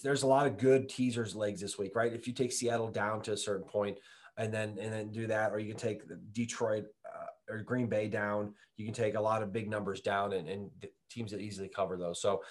there's 0.04 0.24
a 0.24 0.28
lot 0.28 0.48
of 0.48 0.58
good 0.58 0.90
teasers 0.90 1.36
legs 1.36 1.62
this 1.62 1.78
week, 1.78 1.96
right? 1.96 2.14
If 2.14 2.28
you 2.28 2.34
take 2.34 2.52
Seattle 2.52 2.90
down 2.90 3.22
to 3.24 3.34
a 3.34 3.38
certain 3.38 3.68
point, 3.68 3.98
and 4.38 4.54
then 4.54 4.78
and 4.80 4.92
then 4.92 5.12
do 5.12 5.28
that, 5.28 5.52
or 5.54 5.60
you 5.60 5.70
can 5.70 5.80
take 5.80 6.02
Detroit 6.34 6.86
uh, 7.06 7.54
or 7.54 7.60
Green 7.60 7.88
Bay 7.88 8.08
down. 8.08 8.54
You 8.78 8.86
can 8.86 8.94
take 8.94 9.16
a 9.16 9.22
lot 9.22 9.42
of 9.42 9.54
big 9.54 9.70
numbers 9.70 10.02
down, 10.02 10.34
and, 10.34 10.50
and 10.50 10.70
teams 11.10 11.32
that 11.32 11.42
easily 11.42 11.68
cover 11.68 11.98
those. 11.98 12.22
So 12.22 12.42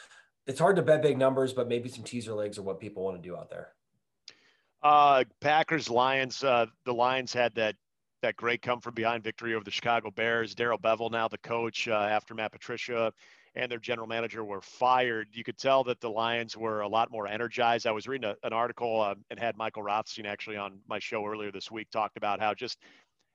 it's 0.46 0.60
hard 0.60 0.76
to 0.76 0.82
bet 0.82 1.02
big 1.02 1.18
numbers, 1.18 1.52
but 1.52 1.68
maybe 1.68 1.88
some 1.88 2.04
teaser 2.04 2.34
legs 2.34 2.58
are 2.58 2.62
what 2.62 2.80
people 2.80 3.04
want 3.04 3.22
to 3.22 3.28
do 3.28 3.36
out 3.36 3.50
there. 3.50 3.68
Uh, 4.82 5.24
Packers, 5.40 5.88
Lions. 5.88 6.44
Uh, 6.44 6.66
the 6.84 6.92
Lions 6.92 7.32
had 7.32 7.54
that 7.54 7.76
that 8.22 8.36
great 8.36 8.62
come 8.62 8.80
from 8.80 8.94
behind 8.94 9.22
victory 9.22 9.54
over 9.54 9.64
the 9.64 9.70
Chicago 9.70 10.10
Bears. 10.10 10.54
Darrell 10.54 10.78
Bevell, 10.78 11.10
now 11.10 11.28
the 11.28 11.38
coach 11.38 11.88
uh, 11.88 11.92
after 11.92 12.34
Matt 12.34 12.52
Patricia 12.52 13.12
and 13.54 13.70
their 13.70 13.78
general 13.78 14.06
manager 14.06 14.44
were 14.44 14.60
fired. 14.60 15.28
You 15.32 15.44
could 15.44 15.58
tell 15.58 15.84
that 15.84 16.00
the 16.00 16.10
Lions 16.10 16.56
were 16.56 16.80
a 16.80 16.88
lot 16.88 17.10
more 17.10 17.26
energized. 17.26 17.86
I 17.86 17.92
was 17.92 18.08
reading 18.08 18.30
a, 18.30 18.46
an 18.46 18.52
article 18.52 19.00
uh, 19.00 19.14
and 19.30 19.38
had 19.38 19.56
Michael 19.56 19.82
Rothstein 19.82 20.26
actually 20.26 20.56
on 20.56 20.80
my 20.88 20.98
show 20.98 21.24
earlier 21.26 21.52
this 21.52 21.70
week 21.70 21.90
talked 21.90 22.16
about 22.16 22.40
how 22.40 22.54
just 22.54 22.78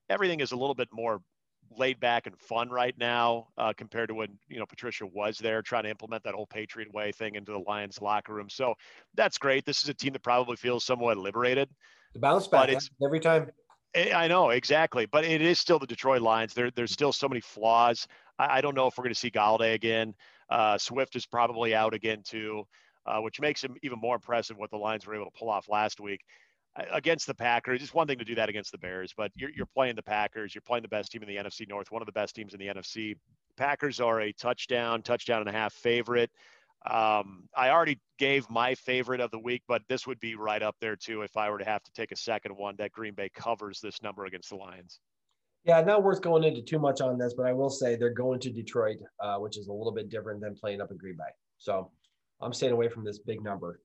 everything 0.09 0.39
is 0.39 0.51
a 0.51 0.57
little 0.57 0.76
bit 0.76 0.89
more 0.91 1.22
laid 1.78 1.99
back 1.99 2.28
and 2.28 2.38
fun 2.38 2.70
right 2.70 2.97
now 2.97 3.47
uh, 3.57 3.74
compared 3.76 4.09
to 4.09 4.15
when 4.15 4.38
you 4.47 4.59
know 4.59 4.65
Patricia 4.65 5.05
was 5.05 5.38
there 5.38 5.61
trying 5.61 5.84
to 5.84 5.89
implement 5.89 6.24
that 6.24 6.34
whole 6.34 6.47
Patriot 6.47 6.93
way 6.93 7.11
thing 7.11 7.36
into 7.36 7.51
the 7.51 7.59
Lions 7.59 8.01
locker 8.01 8.34
room. 8.34 8.49
So 8.49 8.74
that's 9.15 9.38
great. 9.38 9.65
This 9.65 9.84
is 9.84 9.89
a 9.89 9.93
team 9.93 10.13
that 10.13 10.24
probably 10.24 10.55
feels 10.55 10.84
somewhat 10.84 11.17
liberated. 11.17 11.70
The 12.13 12.20
bounce 12.20 12.47
back 12.47 12.70
it's, 12.70 12.89
every 13.03 13.20
time. 13.20 13.51
Eh, 13.93 14.13
I 14.13 14.28
know 14.28 14.49
exactly, 14.49 15.05
but 15.05 15.24
it 15.24 15.41
is 15.41 15.59
still 15.59 15.80
the 15.80 15.88
Detroit 15.88 16.22
Lions. 16.22 16.53
There, 16.53 16.72
there's 16.72 16.91
still 16.91 17.13
so 17.13 17.28
many 17.28 17.41
flaws. 17.41 18.07
I, 18.38 18.57
I 18.57 18.61
don't 18.61 18.76
know 18.76 18.88
if 18.88 18.97
we're 18.97 19.03
going 19.03 19.13
to 19.13 19.20
see 19.20 19.32
Golladay 19.32 19.74
again. 19.74 20.13
Uh, 20.49 20.78
Swift 20.78 21.15
is 21.15 21.26
probably 21.26 21.76
out 21.76 21.93
again 21.93 22.22
too, 22.24 22.63
uh, 23.05 23.20
which 23.20 23.39
makes 23.39 23.63
him 23.63 23.76
even 23.84 23.99
more 23.99 24.15
impressive 24.15 24.57
what 24.57 24.72
the 24.72 24.78
Lions 24.78 25.05
were 25.05 25.15
able 25.15 25.26
to 25.26 25.38
pull 25.38 25.49
off 25.49 25.70
last 25.70 25.99
week 25.99 26.22
against 26.92 27.28
the 27.28 27.34
Packers. 27.34 27.82
It's 27.82 27.94
one 27.94 28.08
thing 28.08 28.18
to 28.20 28.26
do 28.26 28.36
that 28.36 28.50
against 28.50 28.72
the 28.72 28.78
Bears, 28.78 29.14
but 29.16 29.32
you're, 29.36 29.50
you're 29.56 29.66
playing 29.66 29.96
the 29.96 30.04
Packers. 30.04 30.54
You're 30.54 30.62
playing 30.62 30.84
the 30.84 30.90
best 30.90 31.12
team 31.12 31.24
in 31.24 31.28
the 31.28 31.36
NFC 31.36 31.68
North, 31.68 31.92
one 31.92 32.02
of 32.02 32.06
the 32.06 32.12
best 32.12 32.36
teams 32.36 32.54
in 32.54 32.60
the 32.60 32.68
NFC. 32.68 33.16
Packers 33.58 34.00
are 34.00 34.22
a 34.22 34.32
touchdown, 34.34 35.02
touchdown 35.02 35.42
and 35.42 35.50
a 35.50 35.52
half 35.52 35.74
favorite. 35.74 36.30
Um, 36.90 37.50
I 37.56 37.72
already 37.72 38.00
gave 38.18 38.50
my 38.50 38.74
favorite 38.76 39.20
of 39.20 39.32
the 39.32 39.40
week, 39.40 39.64
but 39.68 39.82
this 39.90 40.08
would 40.08 40.20
be 40.20 40.36
right 40.36 40.64
up 40.64 40.76
there 40.80 40.96
too 40.96 41.24
if 41.24 41.36
I 41.36 41.50
were 41.50 41.58
to 41.58 41.66
have 41.66 41.84
to 41.84 41.92
take 41.92 42.12
a 42.12 42.16
second 42.16 42.56
one 42.56 42.76
that 42.78 42.92
Green 42.92 43.14
Bay 43.14 43.30
covers 43.34 43.82
this 43.82 44.02
number 44.02 44.26
against 44.26 44.50
the 44.50 44.56
Lions. 44.56 45.02
Yeah, 45.66 45.82
not 45.82 46.04
worth 46.04 46.22
going 46.22 46.46
into 46.46 46.62
too 46.62 46.80
much 46.80 47.02
on 47.02 47.18
this, 47.18 47.34
but 47.34 47.46
I 47.46 47.52
will 47.52 47.70
say 47.70 47.98
they're 47.98 48.14
going 48.14 48.40
to 48.40 48.50
Detroit, 48.50 48.98
uh, 49.20 49.38
which 49.38 49.58
is 49.58 49.68
a 49.68 49.74
little 49.74 49.92
bit 49.92 50.10
different 50.10 50.40
than 50.40 50.56
playing 50.56 50.80
up 50.80 50.90
in 50.90 50.98
Green 50.98 51.18
Bay. 51.18 51.32
So 51.58 51.92
I'm 52.40 52.54
staying 52.54 52.72
away 52.72 52.88
from 52.88 53.04
this 53.04 53.20
big 53.20 53.44
number. 53.44 53.82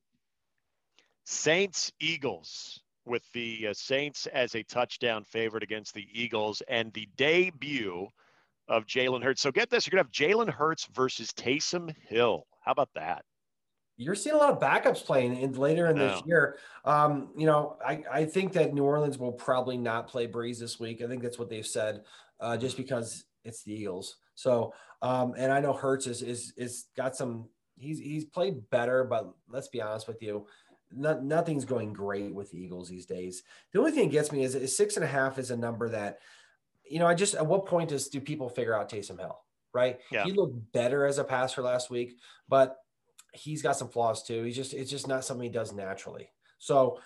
Saints 1.25 1.91
Eagles 2.01 2.84
with 3.07 3.23
the 3.33 3.69
uh, 3.69 3.75
Saints 3.75 4.27
as 4.27 4.55
a 4.55 4.63
touchdown 4.63 5.25
favorite 5.25 5.63
against 5.63 5.95
the 5.95 6.07
Eagles 6.13 6.63
and 6.69 6.93
the 6.93 7.09
debut 7.17 8.09
of 8.69 8.87
Jalen 8.87 9.23
Hurts. 9.23 9.43
So 9.43 9.53
get 9.53 9.71
this, 9.71 9.87
you're 9.87 9.97
going 9.99 10.07
to 10.07 10.09
have 10.09 10.31
Jalen 10.31 10.51
Hurts 10.51 10.89
versus 10.95 11.31
Taysom 11.33 11.95
Hill. 12.09 12.47
How 12.61 12.73
about 12.73 12.89
that? 12.95 13.25
You're 13.97 14.17
seeing 14.17 14.35
a 14.35 14.39
lot 14.39 14.51
of 14.51 14.59
backups 14.59 15.05
playing 15.05 15.37
in, 15.37 15.53
later 15.53 15.87
in 15.87 15.97
this 15.97 16.21
year. 16.27 16.59
Um, 16.85 17.29
you 17.37 17.47
know, 17.47 17.77
I, 17.87 18.03
I 18.11 18.25
think 18.25 18.53
that 18.55 18.75
New 18.75 18.83
Orleans 18.83 19.19
will 19.19 19.33
probably 19.33 19.77
not 19.77 20.09
play 20.09 20.27
Brees 20.27 20.59
this 20.59 20.81
week. 20.81 21.01
I 21.01 21.07
think 21.07 21.23
that's 21.23 21.39
what 21.39 21.49
they've 21.49 21.67
said, 21.67 22.03
uh, 22.41 22.57
just 22.57 22.77
because 22.77 23.25
it's 23.45 23.63
the 23.63 23.73
Eagles. 23.73 24.17
So, 24.35 24.75
um, 25.01 25.35
and 25.37 25.53
I 25.53 25.61
know 25.61 25.73
Hurts 25.73 26.09
is 26.09 26.23
is 26.23 26.53
is 26.57 26.87
got 26.97 27.15
some. 27.15 27.49
He's 27.77 28.01
he's 28.01 28.25
played 28.25 28.69
better, 28.71 29.05
but 29.05 29.33
let's 29.49 29.69
be 29.69 29.81
honest 29.81 30.09
with 30.09 30.21
you, 30.21 30.47
not, 30.93 31.24
nothing's 31.24 31.64
going 31.64 31.93
great 31.93 32.35
with 32.35 32.51
the 32.51 32.59
Eagles 32.59 32.89
these 32.89 33.07
days. 33.07 33.43
The 33.72 33.78
only 33.78 33.93
thing 33.93 34.09
that 34.09 34.12
gets 34.12 34.32
me 34.32 34.45
is, 34.45 34.55
is 34.55 34.76
six 34.76 34.97
and 34.97 35.05
a 35.05 35.09
half 35.09 35.39
is 35.39 35.51
a 35.51 35.57
number 35.57 35.89
that, 35.89 36.18
you 36.89 36.99
know, 36.99 37.07
I 37.07 37.14
just 37.14 37.35
at 37.35 37.47
what 37.47 37.66
point 37.66 37.91
does 37.91 38.09
do 38.09 38.20
people 38.20 38.49
figure 38.49 38.74
out 38.74 38.91
Taysom 38.91 39.18
Hill? 39.18 39.39
Right? 39.72 39.99
Yeah. 40.12 40.24
He 40.24 40.32
looked 40.32 40.72
better 40.72 41.05
as 41.07 41.18
a 41.18 41.24
passer 41.24 41.62
last 41.62 41.91
week, 41.91 42.18
but 42.49 42.76
he's 43.32 43.62
got 43.62 43.76
some 43.76 43.89
flaws 43.89 44.22
too. 44.22 44.45
He's 44.45 44.57
just 44.57 44.74
it's 44.74 44.91
just 44.91 45.09
not 45.09 45.24
something 45.24 45.45
he 45.45 45.51
does 45.51 45.72
naturally. 45.72 46.28
So 46.59 47.01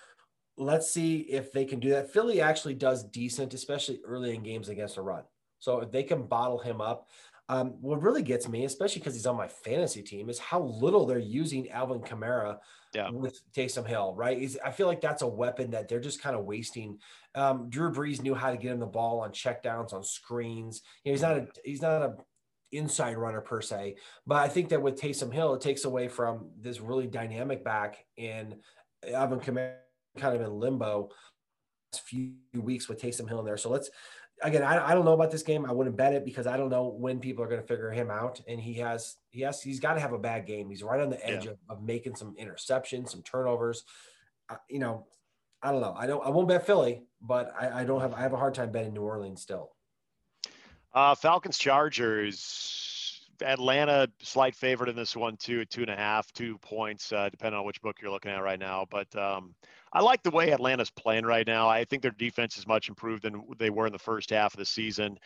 let's 0.57 0.91
see 0.91 1.21
if 1.21 1.51
they 1.51 1.65
can 1.65 1.79
do 1.79 1.89
that. 1.89 2.11
Philly 2.11 2.41
actually 2.41 2.75
does 2.75 3.03
decent, 3.03 3.53
especially 3.53 4.01
early 4.05 4.35
in 4.35 4.43
games 4.43 4.69
against 4.69 4.97
a 4.97 5.01
run. 5.01 5.23
So 5.59 5.79
if 5.79 5.91
they 5.91 6.03
can 6.03 6.27
bottle 6.27 6.59
him 6.59 6.81
up, 6.81 7.07
um, 7.47 7.81
what 7.81 8.03
really 8.03 8.21
gets 8.21 8.47
me, 8.47 8.65
especially 8.65 8.99
because 8.99 9.15
he's 9.15 9.25
on 9.25 9.35
my 9.35 9.47
fantasy 9.47 10.03
team, 10.03 10.29
is 10.29 10.37
how 10.37 10.61
little 10.61 11.05
they're 11.05 11.17
using 11.17 11.71
Alvin 11.71 12.01
Kamara 12.01 12.59
yeah. 12.93 13.09
with 13.09 13.39
Taysom 13.53 13.87
Hill, 13.87 14.13
right? 14.15 14.37
He's, 14.37 14.57
I 14.63 14.71
feel 14.71 14.87
like 14.87 15.01
that's 15.01 15.21
a 15.21 15.27
weapon 15.27 15.71
that 15.71 15.87
they're 15.87 15.99
just 15.99 16.21
kind 16.21 16.35
of 16.35 16.45
wasting. 16.45 16.99
Um, 17.35 17.69
Drew 17.69 17.91
Brees 17.91 18.21
knew 18.21 18.35
how 18.35 18.51
to 18.51 18.57
get 18.57 18.71
him 18.71 18.79
the 18.79 18.85
ball 18.85 19.21
on 19.21 19.31
checkdowns, 19.31 19.93
on 19.93 20.03
screens. 20.03 20.81
You 21.03 21.11
know, 21.11 21.13
he's 21.13 21.21
not 21.21 21.37
a 21.37 21.47
he's 21.63 21.81
not 21.81 22.01
a 22.01 22.15
inside 22.71 23.17
runner 23.17 23.41
per 23.41 23.61
se, 23.61 23.95
but 24.25 24.37
I 24.37 24.47
think 24.47 24.69
that 24.69 24.81
with 24.81 24.99
Taysom 24.99 25.33
Hill, 25.33 25.53
it 25.53 25.61
takes 25.61 25.85
away 25.85 26.07
from 26.07 26.49
this 26.59 26.79
really 26.79 27.07
dynamic 27.07 27.63
back 27.63 28.05
in 28.17 28.55
Alvin 29.13 29.39
Kamara 29.39 29.75
kind 30.17 30.35
of 30.35 30.41
in 30.41 30.51
limbo 30.51 31.09
few 31.97 32.33
weeks 32.53 32.87
with 32.87 33.01
Taysom 33.01 33.27
Hill 33.27 33.39
in 33.39 33.45
there. 33.45 33.57
So 33.57 33.69
let's 33.69 33.89
again, 34.41 34.63
I, 34.63 34.91
I 34.91 34.93
don't 34.93 35.05
know 35.05 35.13
about 35.13 35.31
this 35.31 35.43
game. 35.43 35.65
I 35.65 35.71
wouldn't 35.71 35.95
bet 35.95 36.13
it 36.13 36.25
because 36.25 36.47
I 36.47 36.57
don't 36.57 36.69
know 36.69 36.87
when 36.87 37.19
people 37.19 37.43
are 37.43 37.47
going 37.47 37.61
to 37.61 37.67
figure 37.67 37.91
him 37.91 38.09
out. 38.09 38.41
And 38.47 38.59
he 38.59 38.73
has, 38.75 39.17
he 39.29 39.41
has, 39.41 39.61
he's 39.61 39.79
got 39.79 39.93
to 39.93 39.99
have 39.99 40.13
a 40.13 40.19
bad 40.19 40.45
game. 40.45 40.69
He's 40.69 40.83
right 40.83 40.99
on 40.99 41.09
the 41.09 41.25
edge 41.25 41.45
yeah. 41.45 41.51
of, 41.51 41.57
of, 41.69 41.83
making 41.83 42.15
some 42.15 42.35
interceptions, 42.39 43.09
some 43.09 43.21
turnovers. 43.23 43.83
Uh, 44.49 44.55
you 44.69 44.79
know, 44.79 45.07
I 45.61 45.71
don't 45.71 45.81
know. 45.81 45.93
I 45.97 46.07
don't, 46.07 46.25
I 46.25 46.29
won't 46.29 46.47
bet 46.47 46.65
Philly, 46.65 47.03
but 47.21 47.53
I, 47.59 47.81
I 47.81 47.83
don't 47.83 48.01
have, 48.01 48.13
I 48.13 48.21
have 48.21 48.33
a 48.33 48.37
hard 48.37 48.53
time 48.53 48.71
betting 48.71 48.93
New 48.93 49.01
Orleans 49.03 49.41
still. 49.41 49.71
Uh, 50.93 51.15
Falcons 51.15 51.57
Chargers. 51.57 52.98
Atlanta 53.41 54.07
slight 54.21 54.55
favorite 54.55 54.89
in 54.89 54.95
this 54.95 55.15
one 55.15 55.37
too, 55.37 55.65
two 55.65 55.81
and 55.81 55.89
a 55.89 55.95
half, 55.95 56.31
two 56.33 56.57
points, 56.59 57.11
uh, 57.11 57.29
depending 57.29 57.59
on 57.59 57.65
which 57.65 57.81
book 57.81 57.97
you're 58.01 58.11
looking 58.11 58.31
at 58.31 58.41
right 58.43 58.59
now. 58.59 58.85
But 58.89 59.13
um, 59.15 59.55
I 59.93 60.01
like 60.01 60.23
the 60.23 60.31
way 60.31 60.51
Atlanta's 60.51 60.91
playing 60.91 61.25
right 61.25 61.47
now. 61.47 61.67
I 61.67 61.85
think 61.85 62.01
their 62.01 62.11
defense 62.11 62.57
is 62.57 62.67
much 62.67 62.89
improved 62.89 63.23
than 63.23 63.43
they 63.57 63.69
were 63.69 63.87
in 63.87 63.93
the 63.93 63.99
first 63.99 64.29
half 64.29 64.53
of 64.53 64.59
the 64.59 64.65
season. 64.65 65.17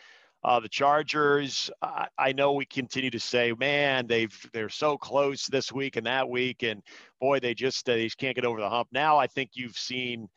Uh, 0.42 0.60
the 0.60 0.68
Chargers, 0.68 1.70
I, 1.80 2.06
I, 2.18 2.32
know 2.32 2.52
we 2.52 2.66
continue 2.66 3.10
to 3.10 3.20
say, 3.20 3.54
man, 3.58 4.06
they've 4.06 4.50
they're 4.52 4.68
so 4.68 4.98
close 4.98 5.46
this 5.46 5.72
week 5.72 5.96
and 5.96 6.04
that 6.06 6.28
week, 6.28 6.62
and 6.62 6.82
boy, 7.18 7.40
they 7.40 7.54
just 7.54 7.86
they 7.86 8.04
just 8.04 8.18
can't 8.18 8.34
get 8.34 8.44
over 8.44 8.60
the 8.60 8.68
hump. 8.68 8.88
Now 8.92 9.16
I 9.16 9.26
think 9.26 9.52
you've 9.54 9.78
seen 9.78 10.28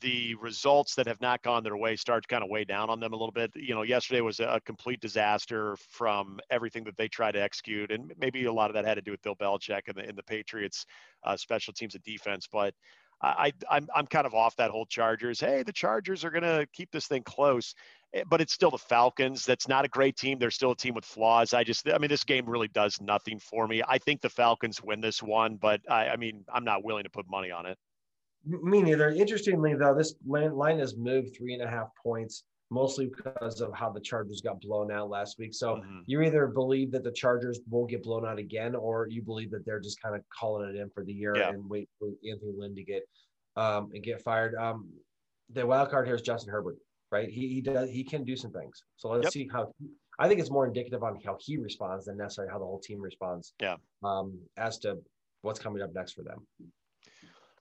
the 0.00 0.34
results 0.36 0.94
that 0.94 1.06
have 1.06 1.20
not 1.20 1.42
gone 1.42 1.62
their 1.62 1.76
way 1.76 1.96
start 1.96 2.22
to 2.22 2.28
kind 2.28 2.42
of 2.42 2.50
weigh 2.50 2.64
down 2.64 2.90
on 2.90 3.00
them 3.00 3.12
a 3.12 3.16
little 3.16 3.32
bit. 3.32 3.50
You 3.54 3.74
know, 3.74 3.82
yesterday 3.82 4.20
was 4.20 4.40
a 4.40 4.60
complete 4.64 5.00
disaster 5.00 5.76
from 5.90 6.40
everything 6.50 6.84
that 6.84 6.96
they 6.96 7.08
tried 7.08 7.32
to 7.32 7.42
execute, 7.42 7.90
and 7.90 8.12
maybe 8.18 8.44
a 8.44 8.52
lot 8.52 8.70
of 8.70 8.74
that 8.74 8.84
had 8.84 8.94
to 8.94 9.02
do 9.02 9.10
with 9.10 9.22
Bill 9.22 9.36
Belichick 9.36 9.82
and 9.88 9.96
the, 9.96 10.08
and 10.08 10.16
the 10.16 10.22
Patriots' 10.22 10.86
uh, 11.24 11.36
special 11.36 11.72
teams 11.72 11.94
and 11.94 12.04
defense. 12.04 12.48
But 12.50 12.74
I, 13.20 13.52
I'm, 13.68 13.88
I'm 13.94 14.06
kind 14.06 14.26
of 14.26 14.34
off 14.34 14.56
that 14.56 14.70
whole 14.70 14.86
Chargers. 14.86 15.40
Hey, 15.40 15.62
the 15.62 15.72
Chargers 15.72 16.24
are 16.24 16.30
going 16.30 16.44
to 16.44 16.66
keep 16.72 16.90
this 16.92 17.06
thing 17.06 17.22
close, 17.24 17.74
eh, 18.14 18.22
but 18.28 18.40
it's 18.40 18.52
still 18.52 18.70
the 18.70 18.78
Falcons. 18.78 19.44
That's 19.44 19.66
not 19.66 19.84
a 19.84 19.88
great 19.88 20.16
team. 20.16 20.38
They're 20.38 20.52
still 20.52 20.70
a 20.72 20.76
team 20.76 20.94
with 20.94 21.04
flaws. 21.04 21.52
I 21.52 21.64
just, 21.64 21.88
I 21.88 21.98
mean, 21.98 22.10
this 22.10 22.24
game 22.24 22.48
really 22.48 22.68
does 22.68 23.00
nothing 23.00 23.40
for 23.40 23.66
me. 23.66 23.82
I 23.86 23.98
think 23.98 24.20
the 24.20 24.30
Falcons 24.30 24.82
win 24.82 25.00
this 25.00 25.20
one, 25.20 25.56
but 25.56 25.80
I, 25.90 26.10
I 26.10 26.16
mean, 26.16 26.44
I'm 26.52 26.64
not 26.64 26.84
willing 26.84 27.04
to 27.04 27.10
put 27.10 27.28
money 27.28 27.50
on 27.50 27.66
it. 27.66 27.76
Me 28.46 28.82
neither. 28.82 29.10
Interestingly, 29.10 29.74
though, 29.74 29.94
this 29.94 30.14
line 30.26 30.78
has 30.78 30.96
moved 30.96 31.36
three 31.36 31.54
and 31.54 31.62
a 31.62 31.68
half 31.68 31.88
points 32.02 32.44
mostly 32.70 33.06
because 33.06 33.60
of 33.60 33.72
how 33.74 33.90
the 33.90 34.00
Chargers 34.00 34.40
got 34.40 34.60
blown 34.60 34.92
out 34.92 35.08
last 35.08 35.38
week. 35.38 35.54
So 35.54 35.76
mm-hmm. 35.76 36.00
you 36.06 36.22
either 36.22 36.46
believe 36.46 36.90
that 36.92 37.04
the 37.04 37.12
Chargers 37.12 37.60
won't 37.68 37.90
get 37.90 38.02
blown 38.02 38.26
out 38.26 38.38
again, 38.38 38.74
or 38.74 39.08
you 39.08 39.22
believe 39.22 39.50
that 39.52 39.64
they're 39.64 39.80
just 39.80 40.00
kind 40.02 40.14
of 40.14 40.22
calling 40.28 40.68
it 40.68 40.76
in 40.76 40.90
for 40.90 41.04
the 41.04 41.12
year 41.12 41.34
yeah. 41.36 41.50
and 41.50 41.68
wait 41.68 41.88
for 41.98 42.10
Anthony 42.28 42.52
Lynn 42.56 42.74
to 42.74 42.84
get 42.84 43.02
um, 43.56 43.90
and 43.94 44.02
get 44.02 44.22
fired. 44.22 44.54
Um, 44.54 44.88
the 45.50 45.66
wild 45.66 45.90
card 45.90 46.06
here 46.06 46.14
is 46.14 46.22
Justin 46.22 46.52
Herbert, 46.52 46.76
right? 47.10 47.28
He 47.28 47.48
he 47.48 47.60
does 47.60 47.88
he 47.90 48.04
can 48.04 48.24
do 48.24 48.36
some 48.36 48.52
things. 48.52 48.82
So 48.96 49.08
let's 49.08 49.24
yep. 49.24 49.32
see 49.32 49.48
how. 49.50 49.72
I 50.20 50.26
think 50.26 50.40
it's 50.40 50.50
more 50.50 50.66
indicative 50.66 51.04
on 51.04 51.16
how 51.24 51.36
he 51.38 51.58
responds 51.58 52.06
than 52.06 52.16
necessarily 52.16 52.52
how 52.52 52.58
the 52.58 52.64
whole 52.64 52.80
team 52.80 53.00
responds. 53.00 53.54
Yeah. 53.62 53.76
Um, 54.02 54.36
as 54.56 54.78
to 54.78 54.98
what's 55.42 55.60
coming 55.60 55.80
up 55.80 55.94
next 55.94 56.12
for 56.12 56.24
them. 56.24 56.44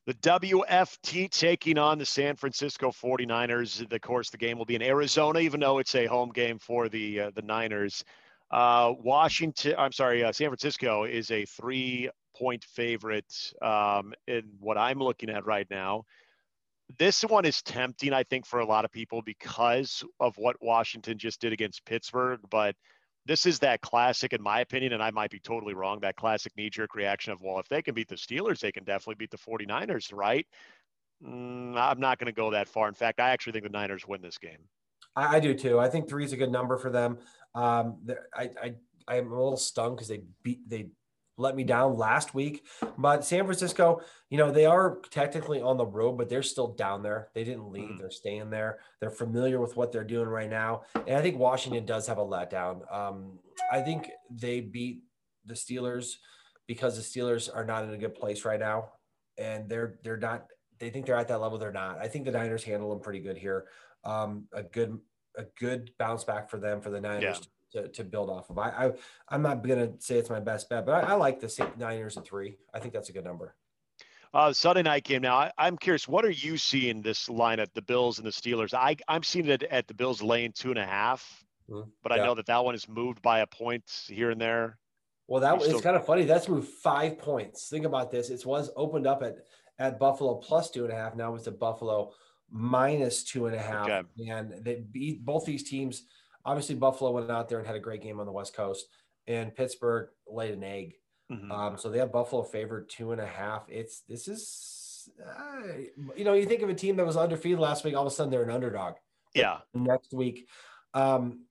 The 0.08 0.14
WFT 0.14 1.30
taking 1.30 1.78
on 1.78 1.98
the 1.98 2.06
San 2.06 2.38
Francisco 2.38 2.92
49ers. 2.92 3.92
Of 3.92 4.02
course, 4.02 4.30
the 4.30 4.38
game 4.38 4.58
will 4.58 4.64
be 4.64 4.76
in 4.76 4.82
Arizona, 4.82 5.40
even 5.40 5.60
though 5.60 5.80
it's 5.80 5.96
a 5.96 6.06
home 6.06 6.30
game 6.30 6.60
for 6.60 6.88
the 6.88 7.20
uh, 7.20 7.32
the 7.36 7.42
Niners. 7.42 8.06
Uh, 8.50 8.94
Washington, 8.98 9.76
I'm 9.78 9.92
sorry, 9.92 10.24
uh, 10.24 10.32
San 10.32 10.48
Francisco 10.48 11.04
is 11.04 11.30
a 11.30 11.44
three 11.44 12.10
point 12.38 12.64
favorite 12.64 13.52
um, 13.62 14.14
in 14.28 14.44
what 14.62 14.78
I'm 14.78 15.00
looking 15.00 15.30
at 15.30 15.46
right 15.46 15.68
now. 15.70 16.06
This 16.98 17.24
one 17.24 17.44
is 17.44 17.62
tempting, 17.62 18.14
I 18.14 18.24
think, 18.24 18.46
for 18.46 18.62
a 18.62 18.66
lot 18.66 18.86
of 18.86 18.94
people 18.94 19.22
because 19.22 20.06
of 20.22 20.38
what 20.38 20.56
Washington 20.62 21.18
just 21.18 21.42
did 21.42 21.52
against 21.52 21.84
Pittsburgh. 21.84 22.40
But 22.50 22.78
this 23.28 23.46
is 23.46 23.60
that 23.60 23.82
classic, 23.82 24.34
in 24.34 24.42
my 24.42 24.62
opinion, 24.62 24.94
and 24.94 25.04
I 25.04 25.12
might 25.12 25.30
be 25.30 25.40
totally 25.40 25.74
wrong, 25.74 26.00
that 26.00 26.16
classic 26.16 26.54
knee 26.56 26.70
jerk 26.70 26.96
reaction 26.96 27.34
of, 27.34 27.42
well, 27.42 27.60
if 27.60 27.68
they 27.68 27.82
can 27.82 27.94
beat 27.94 28.08
the 28.08 28.16
Steelers, 28.16 28.60
they 28.60 28.72
can 28.72 28.86
definitely 28.86 29.16
beat 29.16 29.32
the 29.32 29.38
49ers, 29.38 30.14
right? 30.14 30.48
Mm, 31.24 31.78
I'm 31.78 32.00
not 32.00 32.20
going 32.20 32.28
to 32.28 32.32
go 32.32 32.52
that 32.52 32.68
far. 32.68 32.88
In 32.88 32.94
fact, 32.94 33.20
I 33.20 33.30
actually 33.30 33.54
think 33.54 33.66
the 33.66 33.70
Niners 33.70 34.08
win 34.08 34.22
this 34.22 34.38
game. 34.38 34.60
I, 35.16 35.38
I 35.38 35.40
do 35.40 35.54
too. 35.54 35.80
I 35.80 35.90
think 35.90 36.08
three 36.08 36.24
is 36.24 36.34
a 36.34 36.38
good 36.38 36.52
number 36.52 36.78
for 36.78 36.90
them. 36.90 37.18
Um, 37.54 37.98
I, 38.34 38.50
I, 38.64 38.76
I'm 39.08 39.32
a 39.32 39.36
little 39.36 39.58
stung 39.58 39.96
because 39.96 40.08
they 40.08 40.22
beat, 40.44 40.68
they 40.70 40.88
let 41.38 41.56
me 41.56 41.64
down 41.64 41.96
last 41.96 42.34
week. 42.34 42.66
But 42.98 43.24
San 43.24 43.46
Francisco, 43.46 44.02
you 44.30 44.38
know, 44.38 44.52
they 44.52 44.66
are 44.66 44.98
technically 45.12 45.62
on 45.62 45.78
the 45.78 45.86
road, 45.86 46.18
but 46.18 46.30
they're 46.30 46.44
still 46.44 46.74
down 46.74 47.04
there. 47.04 47.30
They 47.34 47.44
didn't 47.44 47.72
leave, 47.72 47.90
mm. 47.90 48.00
they're 48.00 48.12
staying 48.12 48.50
there. 48.50 48.80
They're 49.00 49.10
familiar 49.12 49.62
with 49.62 49.76
what 49.78 49.92
they're 49.92 50.04
doing 50.04 50.28
right 50.28 50.50
now. 50.50 50.82
And 50.96 51.16
I 51.16 51.22
think 51.22 51.38
Washington 51.38 51.86
does 51.86 52.08
have 52.08 52.18
a 52.18 52.26
letdown. 52.26 52.92
Um, 52.94 53.40
I 53.72 53.82
think 53.82 54.10
they 54.30 54.60
beat 54.62 55.04
the 55.46 55.54
Steelers 55.54 56.16
because 56.68 56.96
the 56.98 57.20
Steelers 57.20 57.50
are 57.54 57.66
not 57.66 57.84
in 57.84 57.92
a 57.92 57.98
good 57.98 58.16
place 58.16 58.44
right 58.44 58.60
now. 58.60 58.90
And 59.38 59.70
they're 59.70 60.00
they're 60.04 60.18
not 60.18 60.48
they 60.80 60.90
think 60.90 61.06
they're 61.06 61.16
at 61.16 61.28
that 61.28 61.42
level. 61.42 61.58
They're 61.58 61.72
not. 61.72 62.00
I 62.00 62.08
think 62.08 62.26
the 62.26 62.32
Niners 62.32 62.64
handle 62.64 62.90
them 62.90 63.00
pretty 63.00 63.20
good 63.20 63.38
here. 63.38 63.66
Um, 64.04 64.48
a 64.52 64.64
good 64.64 64.98
a 65.38 65.44
good 65.60 65.92
bounce 66.00 66.24
back 66.24 66.50
for 66.50 66.58
them 66.58 66.82
for 66.82 66.90
the 66.90 67.00
Niners 67.00 67.24
yeah 67.24 67.34
to, 67.34 67.48
to 67.72 68.04
build 68.04 68.30
off 68.30 68.50
of. 68.50 68.58
I, 68.58 68.70
I 68.70 68.92
I'm 69.30 69.42
not 69.42 69.66
gonna 69.66 69.92
say 70.00 70.18
it's 70.18 70.30
my 70.30 70.40
best 70.40 70.70
bet, 70.70 70.86
but 70.86 71.04
I, 71.04 71.12
I 71.12 71.14
like 71.14 71.40
the 71.40 71.70
Niners 71.78 72.18
at 72.18 72.26
three. 72.26 72.58
I 72.74 72.80
think 72.80 72.94
that's 72.94 73.10
a 73.10 73.14
good 73.14 73.26
number. 73.26 73.56
Uh, 74.34 74.52
Sunday 74.52 74.84
night 74.84 75.04
game. 75.04 75.22
Now, 75.22 75.50
I, 75.58 75.68
am 75.68 75.78
curious, 75.78 76.08
what 76.08 76.26
are 76.26 76.30
you 76.30 76.58
seeing 76.58 77.02
this 77.02 77.30
line 77.30 77.60
at 77.60 77.74
the 77.74 77.82
Bills 77.82 78.20
and 78.20 78.28
the 78.28 78.32
Steelers? 78.32 78.74
I, 78.74 78.98
I'm 79.08 79.24
seeing 79.24 79.48
it 79.48 79.64
at 79.64 79.88
the 79.88 79.94
Bills 79.94 80.22
laying 80.22 80.52
two 80.52 80.70
and 80.70 80.78
a 80.78 80.86
half, 80.86 81.46
mm-hmm. 81.70 81.90
but 82.04 82.12
yeah. 82.12 82.22
I 82.22 82.26
know 82.26 82.36
that 82.36 82.46
that 82.48 82.64
one 82.64 82.76
is 82.76 82.90
moved 82.90 83.22
by 83.22 83.40
a 83.40 83.48
point 83.48 83.84
here 84.08 84.30
and 84.30 84.40
there. 84.40 84.78
Well, 85.28 85.42
that 85.42 85.58
was 85.58 85.82
kind 85.82 85.96
of 85.96 86.06
funny. 86.06 86.24
That's 86.24 86.48
moved 86.48 86.70
five 86.70 87.18
points. 87.20 87.68
Think 87.70 87.86
about 87.86 88.12
this. 88.12 88.30
It 88.30 88.46
was 88.46 88.70
opened 88.76 89.08
up 89.08 89.24
at 89.24 89.38
at 89.80 90.00
Buffalo 90.00 90.36
plus 90.36 90.72
two 90.72 90.84
and 90.84 90.94
a 90.94 90.96
half. 90.96 91.16
Now 91.16 91.36
it's 91.36 91.48
at 91.48 91.60
Buffalo 91.60 92.14
minus 92.50 93.24
two 93.24 93.46
and 93.46 93.56
a 93.56 93.60
half. 93.60 93.90
Okay. 93.90 94.30
And 94.30 94.54
they 94.64 94.86
beat 94.92 95.24
both 95.24 95.46
these 95.46 95.64
teams. 95.64 96.04
Obviously, 96.48 96.76
Buffalo 96.76 97.12
went 97.12 97.30
out 97.30 97.50
there 97.50 97.60
and 97.60 97.68
had 97.68 97.76
a 97.76 97.80
great 97.80 98.02
game 98.02 98.20
on 98.20 98.26
the 98.26 98.32
West 98.32 98.56
Coast, 98.56 98.88
and 99.28 99.54
Pittsburgh 99.54 100.10
laid 100.26 100.54
an 100.54 100.64
egg. 100.64 100.96
Mm-hmm. 101.32 101.52
Um, 101.52 101.78
so 101.78 101.90
they 101.90 102.00
have 102.00 102.12
Buffalo 102.12 102.42
favored 102.42 102.90
two 102.90 103.12
and 103.12 103.20
a 103.20 103.28
half. 103.28 103.66
It's 103.68 104.02
this 104.08 104.30
is, 104.30 105.10
uh, 105.24 105.62
you 106.16 106.24
know, 106.24 106.34
you 106.34 106.46
think 106.46 106.62
of 106.62 106.70
a 106.70 106.74
team 106.74 106.96
that 106.96 107.06
was 107.06 107.18
undefeated 107.18 107.60
last 107.60 107.84
week, 107.84 107.96
all 107.96 108.08
of 108.08 108.12
a 108.12 108.16
sudden 108.16 108.32
they're 108.32 108.44
an 108.44 108.50
underdog. 108.50 108.96
Yeah. 109.36 109.58
Next 109.74 110.14
week, 110.14 110.48
um, 110.94 111.42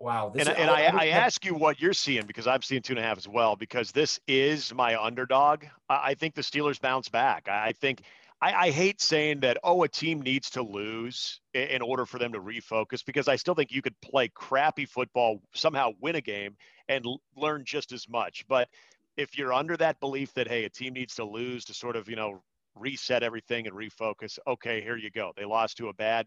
Wow. 0.00 0.32
and, 0.38 0.48
and 0.48 0.70
I, 0.70 0.84
I, 0.84 0.96
I, 0.96 1.06
ask 1.08 1.44
you 1.44 1.54
what 1.54 1.80
you're 1.80 1.92
seeing 1.92 2.24
because 2.24 2.46
I'm 2.46 2.62
seeing 2.62 2.82
two 2.82 2.92
and 2.92 3.00
a 3.00 3.02
half 3.02 3.18
as 3.18 3.26
well, 3.26 3.56
because 3.56 3.90
this 3.90 4.20
is 4.28 4.72
my 4.72 5.00
underdog. 5.00 5.64
I, 5.88 6.10
I 6.10 6.14
think 6.14 6.36
the 6.36 6.42
Steelers 6.42 6.80
bounce 6.80 7.08
back. 7.08 7.48
I 7.48 7.72
think 7.72 8.02
I, 8.40 8.66
I, 8.66 8.70
hate 8.70 9.00
saying 9.00 9.40
that, 9.40 9.58
oh, 9.64 9.82
a 9.82 9.88
team 9.88 10.22
needs 10.22 10.50
to 10.50 10.62
lose 10.62 11.40
in, 11.54 11.62
in 11.62 11.82
order 11.82 12.06
for 12.06 12.18
them 12.18 12.32
to 12.32 12.40
refocus, 12.40 13.04
because 13.04 13.26
I 13.26 13.36
still 13.36 13.54
think 13.54 13.72
you 13.72 13.82
could 13.82 14.00
play 14.00 14.28
crappy 14.28 14.86
football, 14.86 15.40
somehow 15.54 15.90
win 16.00 16.14
a 16.14 16.20
game, 16.20 16.56
and 16.88 17.04
l- 17.04 17.20
learn 17.36 17.64
just 17.64 17.92
as 17.92 18.08
much. 18.08 18.44
But 18.48 18.68
if 19.16 19.36
you're 19.36 19.52
under 19.52 19.76
that 19.78 19.98
belief 19.98 20.32
that, 20.34 20.46
hey, 20.46 20.64
a 20.64 20.70
team 20.70 20.92
needs 20.92 21.16
to 21.16 21.24
lose 21.24 21.64
to 21.64 21.74
sort 21.74 21.96
of, 21.96 22.08
you 22.08 22.16
know, 22.16 22.40
reset 22.76 23.24
everything 23.24 23.66
and 23.66 23.74
refocus, 23.74 24.38
okay, 24.46 24.80
here 24.80 24.96
you 24.96 25.10
go. 25.10 25.32
They 25.36 25.44
lost 25.44 25.76
to 25.78 25.88
a 25.88 25.94
bad 25.94 26.26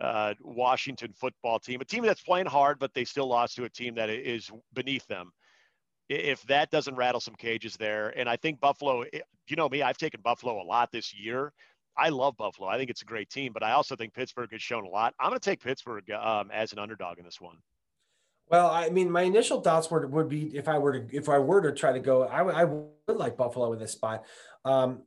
uh, 0.00 0.34
Washington 0.42 1.12
football 1.12 1.60
team, 1.60 1.80
a 1.80 1.84
team 1.84 2.04
that's 2.04 2.22
playing 2.22 2.46
hard, 2.46 2.78
but 2.80 2.92
they 2.92 3.04
still 3.04 3.28
lost 3.28 3.56
to 3.56 3.64
a 3.64 3.70
team 3.70 3.94
that 3.94 4.10
is 4.10 4.50
beneath 4.74 5.06
them. 5.06 5.30
If 6.08 6.42
that 6.44 6.70
doesn't 6.70 6.94
rattle 6.94 7.20
some 7.20 7.34
cages 7.34 7.76
there, 7.76 8.16
and 8.16 8.28
I 8.28 8.36
think 8.36 8.60
Buffalo, 8.60 9.04
you 9.48 9.56
know 9.56 9.68
me, 9.68 9.82
I've 9.82 9.98
taken 9.98 10.20
Buffalo 10.22 10.62
a 10.62 10.64
lot 10.64 10.92
this 10.92 11.14
year. 11.14 11.52
I 11.98 12.10
love 12.10 12.36
Buffalo. 12.36 12.68
I 12.68 12.76
think 12.76 12.90
it's 12.90 13.02
a 13.02 13.06
great 13.06 13.30
team, 13.30 13.52
but 13.52 13.62
I 13.62 13.72
also 13.72 13.96
think 13.96 14.14
Pittsburgh 14.14 14.52
has 14.52 14.62
shown 14.62 14.84
a 14.84 14.88
lot. 14.88 15.14
I'm 15.18 15.30
going 15.30 15.40
to 15.40 15.50
take 15.50 15.62
Pittsburgh 15.62 16.08
um, 16.10 16.50
as 16.52 16.72
an 16.72 16.78
underdog 16.78 17.18
in 17.18 17.24
this 17.24 17.40
one. 17.40 17.56
Well, 18.48 18.70
I 18.70 18.90
mean, 18.90 19.10
my 19.10 19.22
initial 19.22 19.60
thoughts 19.60 19.90
were 19.90 20.06
would 20.06 20.28
be 20.28 20.56
if 20.56 20.68
I 20.68 20.78
were 20.78 21.00
to 21.00 21.16
if 21.16 21.28
I 21.28 21.38
were 21.38 21.60
to 21.62 21.72
try 21.72 21.92
to 21.92 21.98
go, 21.98 22.24
I, 22.24 22.42
I 22.42 22.64
would 22.64 23.16
like 23.16 23.36
Buffalo 23.36 23.72
in 23.72 23.78
this 23.78 23.92
spot. 23.92 24.24
Um, 24.64 25.02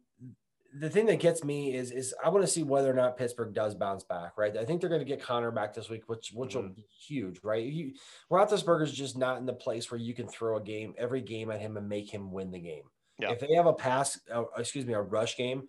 the 0.74 0.90
thing 0.90 1.06
that 1.08 1.20
gets 1.20 1.44
me 1.44 1.74
is 1.76 1.92
is 1.92 2.14
I 2.24 2.30
want 2.30 2.46
to 2.46 2.52
see 2.52 2.64
whether 2.64 2.90
or 2.90 2.94
not 2.94 3.18
Pittsburgh 3.18 3.54
does 3.54 3.76
bounce 3.76 4.04
back, 4.04 4.38
right? 4.38 4.56
I 4.56 4.66
think 4.66 4.82
they're 4.82 4.90
going 4.90 5.02
to 5.02 5.06
get 5.06 5.22
Conner 5.22 5.52
back 5.52 5.74
this 5.74 5.90
week, 5.90 6.04
which 6.08 6.32
which 6.34 6.52
mm-hmm. 6.52 6.68
will 6.68 6.74
be 6.74 6.86
huge, 7.08 7.40
right? 7.44 7.66
You, 7.66 7.94
Roethlisberger's 8.32 8.94
just 8.94 9.18
not 9.18 9.38
in 9.38 9.46
the 9.46 9.54
place 9.54 9.90
where 9.90 10.00
you 10.00 10.14
can 10.14 10.28
throw 10.28 10.58
a 10.58 10.62
game 10.62 10.94
every 10.98 11.22
game 11.22 11.50
at 11.52 11.60
him 11.60 11.78
and 11.78 11.90
make 11.90 12.12
him 12.12 12.32
win 12.32 12.52
the 12.52 12.60
game. 12.60 12.84
Yeah. 13.18 13.32
If 13.32 13.40
they 13.40 13.54
have 13.56 13.66
a 13.66 13.74
pass, 13.74 14.20
uh, 14.34 14.44
excuse 14.58 14.86
me, 14.86 14.94
a 14.94 15.02
rush 15.02 15.36
game, 15.36 15.64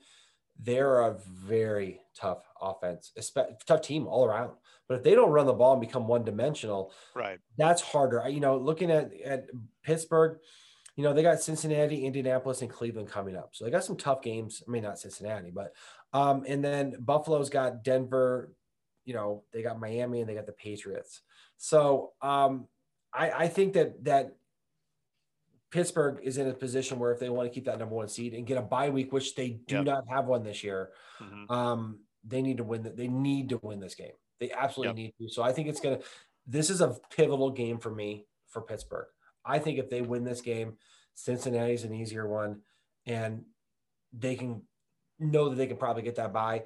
they're 0.62 1.00
a 1.00 1.18
very 1.44 2.00
tough 2.14 2.44
offense, 2.60 3.12
tough 3.66 3.80
team 3.80 4.06
all 4.06 4.24
around. 4.24 4.52
But 4.88 4.98
if 4.98 5.02
they 5.02 5.14
don't 5.14 5.30
run 5.30 5.46
the 5.46 5.52
ball 5.52 5.72
and 5.72 5.80
become 5.80 6.06
one 6.06 6.24
dimensional, 6.24 6.92
right, 7.14 7.38
that's 7.56 7.80
harder. 7.80 8.28
You 8.28 8.40
know, 8.40 8.58
looking 8.58 8.90
at 8.90 9.12
at 9.24 9.46
Pittsburgh 9.82 10.38
you 11.00 11.06
know, 11.06 11.14
they 11.14 11.22
got 11.22 11.40
Cincinnati, 11.40 12.04
Indianapolis, 12.04 12.60
and 12.60 12.68
Cleveland 12.70 13.08
coming 13.08 13.34
up. 13.34 13.52
So 13.52 13.64
they 13.64 13.70
got 13.70 13.84
some 13.84 13.96
tough 13.96 14.20
games. 14.20 14.62
I 14.68 14.70
mean, 14.70 14.82
not 14.82 14.98
Cincinnati, 14.98 15.50
but 15.50 15.72
um, 16.12 16.44
and 16.46 16.62
then 16.62 16.94
Buffalo's 17.00 17.48
got 17.48 17.82
Denver, 17.82 18.52
you 19.06 19.14
know, 19.14 19.44
they 19.50 19.62
got 19.62 19.80
Miami 19.80 20.20
and 20.20 20.28
they 20.28 20.34
got 20.34 20.44
the 20.44 20.52
Patriots. 20.52 21.22
So 21.56 22.12
um, 22.20 22.66
I, 23.14 23.30
I 23.30 23.48
think 23.48 23.72
that 23.72 24.04
that 24.04 24.36
Pittsburgh 25.70 26.20
is 26.22 26.36
in 26.36 26.48
a 26.48 26.52
position 26.52 26.98
where 26.98 27.12
if 27.12 27.18
they 27.18 27.30
want 27.30 27.48
to 27.48 27.54
keep 27.54 27.64
that 27.64 27.78
number 27.78 27.94
one 27.94 28.08
seed 28.08 28.34
and 28.34 28.46
get 28.46 28.58
a 28.58 28.62
bye 28.62 28.90
week, 28.90 29.10
which 29.10 29.34
they 29.34 29.58
do 29.66 29.76
yep. 29.76 29.84
not 29.86 30.04
have 30.10 30.26
one 30.26 30.42
this 30.42 30.62
year, 30.62 30.90
mm-hmm. 31.18 31.50
um, 31.50 32.00
they 32.26 32.42
need 32.42 32.58
to 32.58 32.64
win. 32.64 32.82
The, 32.82 32.90
they 32.90 33.08
need 33.08 33.48
to 33.48 33.58
win 33.62 33.80
this 33.80 33.94
game. 33.94 34.12
They 34.38 34.52
absolutely 34.52 35.04
yep. 35.04 35.14
need 35.18 35.28
to. 35.28 35.32
So 35.32 35.42
I 35.42 35.52
think 35.54 35.68
it's 35.68 35.80
gonna. 35.80 36.00
This 36.46 36.68
is 36.68 36.82
a 36.82 36.94
pivotal 37.16 37.52
game 37.52 37.78
for 37.78 37.90
me 37.90 38.26
for 38.48 38.60
Pittsburgh. 38.60 39.06
I 39.44 39.58
think 39.58 39.78
if 39.78 39.90
they 39.90 40.02
win 40.02 40.24
this 40.24 40.40
game, 40.40 40.76
Cincinnati's 41.14 41.84
an 41.84 41.94
easier 41.94 42.26
one, 42.26 42.60
and 43.06 43.44
they 44.12 44.36
can 44.36 44.62
know 45.18 45.48
that 45.48 45.56
they 45.56 45.66
can 45.66 45.76
probably 45.76 46.02
get 46.02 46.16
that 46.16 46.32
bye. 46.32 46.62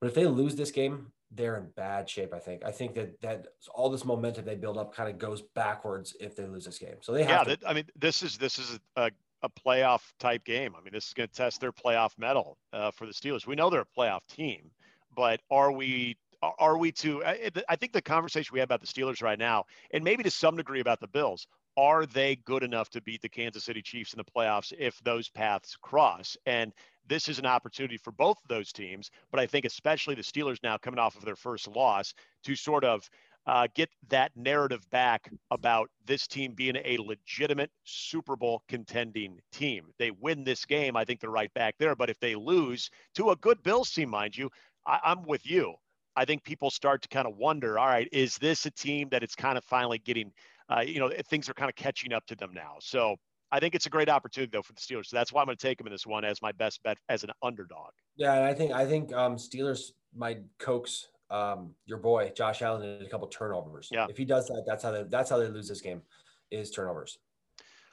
But 0.00 0.08
if 0.08 0.14
they 0.14 0.26
lose 0.26 0.56
this 0.56 0.70
game, 0.70 1.12
they're 1.30 1.56
in 1.56 1.68
bad 1.76 2.08
shape. 2.08 2.34
I 2.34 2.38
think. 2.38 2.64
I 2.64 2.72
think 2.72 2.94
that 2.94 3.20
that 3.20 3.46
all 3.74 3.90
this 3.90 4.04
momentum 4.04 4.44
they 4.44 4.56
build 4.56 4.78
up 4.78 4.94
kind 4.94 5.08
of 5.08 5.18
goes 5.18 5.42
backwards 5.54 6.16
if 6.20 6.34
they 6.34 6.46
lose 6.46 6.64
this 6.64 6.78
game. 6.78 6.96
So 7.00 7.12
they 7.12 7.24
have. 7.24 7.46
Yeah, 7.46 7.54
to- 7.56 7.68
I 7.68 7.74
mean, 7.74 7.84
this 7.96 8.22
is 8.22 8.36
this 8.38 8.58
is 8.58 8.78
a, 8.96 9.10
a 9.42 9.48
playoff 9.48 10.02
type 10.18 10.44
game. 10.44 10.74
I 10.78 10.82
mean, 10.82 10.92
this 10.92 11.06
is 11.06 11.12
going 11.12 11.28
to 11.28 11.34
test 11.34 11.60
their 11.60 11.72
playoff 11.72 12.18
mettle 12.18 12.58
uh, 12.72 12.90
for 12.90 13.06
the 13.06 13.12
Steelers. 13.12 13.46
We 13.46 13.54
know 13.54 13.70
they're 13.70 13.82
a 13.82 13.98
playoff 13.98 14.26
team, 14.28 14.70
but 15.14 15.40
are 15.50 15.70
we 15.72 16.16
are 16.42 16.78
we 16.78 16.90
to 16.92 17.22
I 17.24 17.76
think 17.76 17.92
the 17.92 18.02
conversation 18.02 18.52
we 18.52 18.60
have 18.60 18.68
about 18.68 18.80
the 18.80 18.86
Steelers 18.86 19.22
right 19.22 19.38
now, 19.38 19.64
and 19.92 20.02
maybe 20.02 20.22
to 20.22 20.30
some 20.30 20.56
degree 20.56 20.80
about 20.80 21.00
the 21.00 21.08
Bills, 21.08 21.46
are 21.76 22.06
they 22.06 22.36
good 22.36 22.62
enough 22.62 22.90
to 22.90 23.00
beat 23.00 23.22
the 23.22 23.28
Kansas 23.28 23.64
City 23.64 23.82
Chiefs 23.82 24.12
in 24.12 24.18
the 24.18 24.24
playoffs 24.24 24.72
if 24.78 24.98
those 25.02 25.28
paths 25.28 25.76
cross? 25.80 26.36
And 26.46 26.72
this 27.06 27.28
is 27.28 27.38
an 27.38 27.46
opportunity 27.46 27.96
for 27.96 28.12
both 28.12 28.38
of 28.42 28.48
those 28.48 28.72
teams, 28.72 29.10
but 29.30 29.40
I 29.40 29.46
think 29.46 29.64
especially 29.64 30.14
the 30.14 30.22
Steelers 30.22 30.62
now 30.62 30.76
coming 30.78 31.00
off 31.00 31.16
of 31.16 31.24
their 31.24 31.36
first 31.36 31.68
loss 31.68 32.14
to 32.44 32.54
sort 32.54 32.84
of 32.84 33.08
uh, 33.46 33.66
get 33.74 33.88
that 34.08 34.30
narrative 34.36 34.88
back 34.90 35.30
about 35.50 35.90
this 36.04 36.26
team 36.26 36.52
being 36.52 36.76
a 36.84 36.98
legitimate 36.98 37.70
Super 37.84 38.36
Bowl 38.36 38.62
contending 38.68 39.40
team. 39.50 39.86
They 39.98 40.10
win 40.10 40.44
this 40.44 40.64
game, 40.64 40.96
I 40.96 41.04
think 41.04 41.20
they're 41.20 41.30
right 41.30 41.52
back 41.54 41.74
there. 41.78 41.96
But 41.96 42.10
if 42.10 42.20
they 42.20 42.34
lose 42.34 42.90
to 43.14 43.30
a 43.30 43.36
good 43.36 43.62
Bills 43.62 43.90
team, 43.90 44.10
mind 44.10 44.36
you, 44.36 44.50
I, 44.86 45.00
I'm 45.04 45.24
with 45.24 45.48
you. 45.50 45.74
I 46.16 46.24
think 46.24 46.44
people 46.44 46.70
start 46.70 47.02
to 47.02 47.08
kind 47.08 47.26
of 47.26 47.36
wonder, 47.36 47.78
all 47.78 47.86
right, 47.86 48.08
is 48.12 48.36
this 48.38 48.66
a 48.66 48.70
team 48.70 49.08
that 49.10 49.22
it's 49.22 49.34
kind 49.34 49.56
of 49.56 49.64
finally 49.64 49.98
getting 49.98 50.32
uh, 50.70 50.80
you 50.80 51.00
know, 51.00 51.10
things 51.28 51.48
are 51.48 51.54
kind 51.54 51.68
of 51.68 51.76
catching 51.76 52.12
up 52.12 52.24
to 52.26 52.36
them 52.36 52.52
now. 52.54 52.76
So 52.80 53.16
I 53.52 53.60
think 53.60 53.74
it's 53.74 53.86
a 53.86 53.90
great 53.90 54.08
opportunity 54.08 54.50
though 54.52 54.62
for 54.62 54.72
the 54.72 54.80
Steelers. 54.80 55.06
So 55.06 55.16
that's 55.16 55.32
why 55.32 55.42
I'm 55.42 55.46
going 55.46 55.56
to 55.56 55.66
take 55.66 55.78
them 55.78 55.86
in 55.86 55.92
this 55.92 56.06
one 56.06 56.24
as 56.24 56.40
my 56.40 56.52
best 56.52 56.82
bet 56.82 56.98
as 57.08 57.24
an 57.24 57.30
underdog. 57.42 57.90
Yeah, 58.16 58.34
and 58.34 58.44
I 58.44 58.54
think 58.54 58.72
I 58.72 58.86
think 58.86 59.12
um, 59.12 59.36
Steelers 59.36 59.92
might 60.14 60.40
coax 60.58 61.08
um, 61.30 61.74
your 61.86 61.98
boy 61.98 62.32
Josh 62.36 62.62
Allen 62.62 62.82
in 62.82 63.06
a 63.06 63.08
couple 63.08 63.26
turnovers. 63.28 63.88
Yeah, 63.90 64.06
if 64.08 64.16
he 64.16 64.24
does 64.24 64.46
that, 64.48 64.64
that's 64.66 64.82
how 64.84 64.92
they 64.92 65.04
that's 65.04 65.30
how 65.30 65.38
they 65.38 65.48
lose 65.48 65.68
this 65.68 65.80
game, 65.80 66.02
is 66.50 66.70
turnovers. 66.70 67.18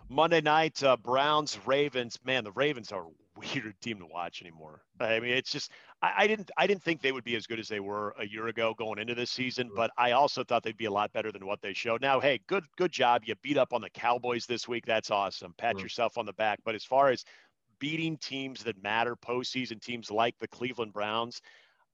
Monday 0.09 0.41
night, 0.41 0.81
uh, 0.83 0.95
Browns 0.97 1.59
Ravens. 1.65 2.19
Man, 2.23 2.43
the 2.43 2.51
Ravens 2.51 2.91
are 2.91 3.03
a 3.03 3.09
weird 3.55 3.73
team 3.81 3.99
to 3.99 4.05
watch 4.05 4.41
anymore. 4.41 4.81
I 4.99 5.19
mean, 5.19 5.31
it's 5.31 5.51
just 5.51 5.71
I, 6.01 6.13
I, 6.17 6.27
didn't 6.27 6.51
I 6.57 6.67
didn't 6.67 6.83
think 6.83 7.01
they 7.01 7.11
would 7.11 7.23
be 7.23 7.35
as 7.35 7.47
good 7.47 7.59
as 7.59 7.67
they 7.67 7.79
were 7.79 8.13
a 8.19 8.27
year 8.27 8.47
ago 8.47 8.75
going 8.77 8.99
into 8.99 9.15
this 9.15 9.31
season, 9.31 9.71
but 9.75 9.91
I 9.97 10.11
also 10.11 10.43
thought 10.43 10.63
they'd 10.63 10.77
be 10.77 10.85
a 10.85 10.91
lot 10.91 11.11
better 11.13 11.31
than 11.31 11.45
what 11.45 11.61
they 11.61 11.73
showed. 11.73 12.01
Now, 12.01 12.19
hey, 12.19 12.39
good 12.47 12.65
good 12.77 12.91
job. 12.91 13.23
You 13.25 13.35
beat 13.41 13.57
up 13.57 13.73
on 13.73 13.81
the 13.81 13.89
Cowboys 13.89 14.45
this 14.45 14.67
week. 14.67 14.85
That's 14.85 15.11
awesome. 15.11 15.53
Pat 15.57 15.75
mm-hmm. 15.75 15.83
yourself 15.83 16.17
on 16.17 16.25
the 16.25 16.33
back. 16.33 16.59
But 16.63 16.75
as 16.75 16.83
far 16.83 17.09
as 17.09 17.25
beating 17.79 18.17
teams 18.17 18.63
that 18.63 18.81
matter, 18.81 19.15
postseason 19.15 19.81
teams 19.81 20.11
like 20.11 20.37
the 20.39 20.47
Cleveland 20.47 20.93
Browns, 20.93 21.41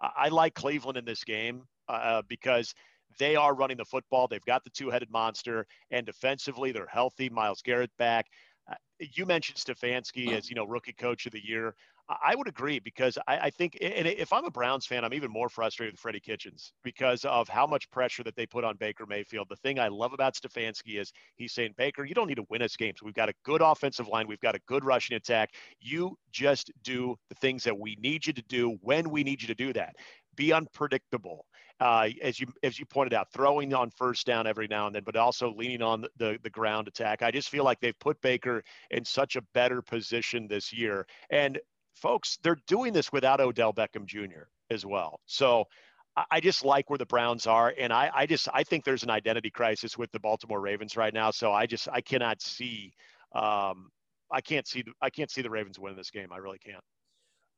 I, 0.01 0.11
I 0.17 0.27
like 0.29 0.53
Cleveland 0.53 0.97
in 0.97 1.05
this 1.05 1.23
game 1.23 1.63
uh, 1.87 2.21
because 2.27 2.73
they 3.19 3.35
are 3.35 3.53
running 3.53 3.77
the 3.77 3.85
football. 3.85 4.27
They've 4.27 4.43
got 4.45 4.63
the 4.63 4.69
two-headed 4.69 5.11
monster, 5.11 5.65
and 5.91 6.05
defensively, 6.05 6.71
they're 6.71 6.87
healthy. 6.87 7.29
Myles 7.29 7.61
Garrett 7.61 7.91
back. 7.97 8.25
Uh, 8.69 8.75
you 8.99 9.25
mentioned 9.25 9.57
Stefanski 9.57 10.31
as 10.33 10.49
you 10.49 10.55
know 10.55 10.65
rookie 10.65 10.93
coach 10.93 11.25
of 11.25 11.31
the 11.31 11.45
year. 11.45 11.75
I 12.09 12.35
would 12.35 12.47
agree 12.47 12.79
because 12.79 13.17
I, 13.27 13.37
I, 13.37 13.49
think, 13.49 13.77
and 13.81 14.05
if 14.05 14.33
I'm 14.33 14.43
a 14.43 14.51
Browns 14.51 14.85
fan, 14.85 15.05
I'm 15.05 15.13
even 15.13 15.31
more 15.31 15.47
frustrated 15.47 15.93
with 15.93 16.01
Freddie 16.01 16.19
Kitchens 16.19 16.73
because 16.83 17.23
of 17.23 17.47
how 17.47 17.65
much 17.65 17.89
pressure 17.91 18.23
that 18.23 18.35
they 18.35 18.45
put 18.45 18.65
on 18.65 18.75
Baker 18.75 19.05
Mayfield. 19.05 19.47
The 19.49 19.55
thing 19.55 19.79
I 19.79 19.87
love 19.87 20.11
about 20.11 20.35
Stefanski 20.35 20.99
is 20.99 21.13
he's 21.35 21.53
saying, 21.53 21.75
Baker, 21.77 22.03
you 22.03 22.13
don't 22.13 22.27
need 22.27 22.35
to 22.35 22.45
win 22.49 22.61
us 22.61 22.75
games. 22.75 23.01
We've 23.01 23.13
got 23.13 23.29
a 23.29 23.33
good 23.45 23.61
offensive 23.61 24.07
line. 24.09 24.27
We've 24.27 24.39
got 24.41 24.55
a 24.55 24.59
good 24.67 24.83
rushing 24.83 25.15
attack. 25.15 25.51
You 25.79 26.17
just 26.31 26.71
do 26.83 27.15
the 27.29 27.35
things 27.35 27.63
that 27.63 27.77
we 27.77 27.95
need 28.01 28.27
you 28.27 28.33
to 28.33 28.43
do 28.43 28.77
when 28.81 29.09
we 29.09 29.23
need 29.23 29.41
you 29.41 29.47
to 29.47 29.55
do 29.55 29.71
that. 29.73 29.95
Be 30.35 30.51
unpredictable. 30.51 31.45
Uh, 31.79 32.09
as 32.21 32.39
you 32.39 32.47
as 32.61 32.79
you 32.79 32.85
pointed 32.85 33.13
out, 33.13 33.27
throwing 33.33 33.73
on 33.73 33.89
first 33.89 34.27
down 34.27 34.45
every 34.45 34.67
now 34.67 34.85
and 34.85 34.95
then, 34.95 35.03
but 35.03 35.15
also 35.15 35.53
leaning 35.53 35.81
on 35.81 36.01
the, 36.01 36.09
the, 36.17 36.37
the 36.43 36.49
ground 36.49 36.87
attack. 36.87 37.21
I 37.23 37.31
just 37.31 37.49
feel 37.49 37.63
like 37.63 37.79
they've 37.81 37.97
put 37.99 38.21
Baker 38.21 38.63
in 38.91 39.03
such 39.03 39.35
a 39.35 39.41
better 39.53 39.81
position 39.81 40.47
this 40.47 40.71
year. 40.71 41.05
And 41.31 41.59
folks, 41.95 42.37
they're 42.43 42.59
doing 42.67 42.93
this 42.93 43.11
without 43.11 43.39
Odell 43.39 43.73
Beckham 43.73 44.05
Jr. 44.05 44.43
as 44.69 44.85
well. 44.85 45.19
So 45.25 45.65
I 46.31 46.39
just 46.39 46.63
like 46.63 46.89
where 46.89 46.99
the 46.99 47.07
Browns 47.07 47.47
are, 47.47 47.73
and 47.79 47.91
I, 47.91 48.11
I 48.13 48.25
just 48.27 48.47
I 48.53 48.63
think 48.63 48.83
there's 48.83 49.03
an 49.03 49.09
identity 49.09 49.49
crisis 49.49 49.97
with 49.97 50.11
the 50.11 50.19
Baltimore 50.19 50.61
Ravens 50.61 50.95
right 50.95 51.13
now. 51.13 51.31
So 51.31 51.51
I 51.51 51.65
just 51.65 51.87
I 51.91 52.01
cannot 52.01 52.39
see, 52.39 52.93
um, 53.33 53.89
I 54.31 54.41
can't 54.41 54.67
see 54.67 54.83
I 55.01 55.09
can't 55.09 55.31
see 55.31 55.41
the 55.41 55.49
Ravens 55.49 55.79
winning 55.79 55.97
this 55.97 56.11
game. 56.11 56.27
I 56.31 56.37
really 56.37 56.59
can't. 56.59 56.83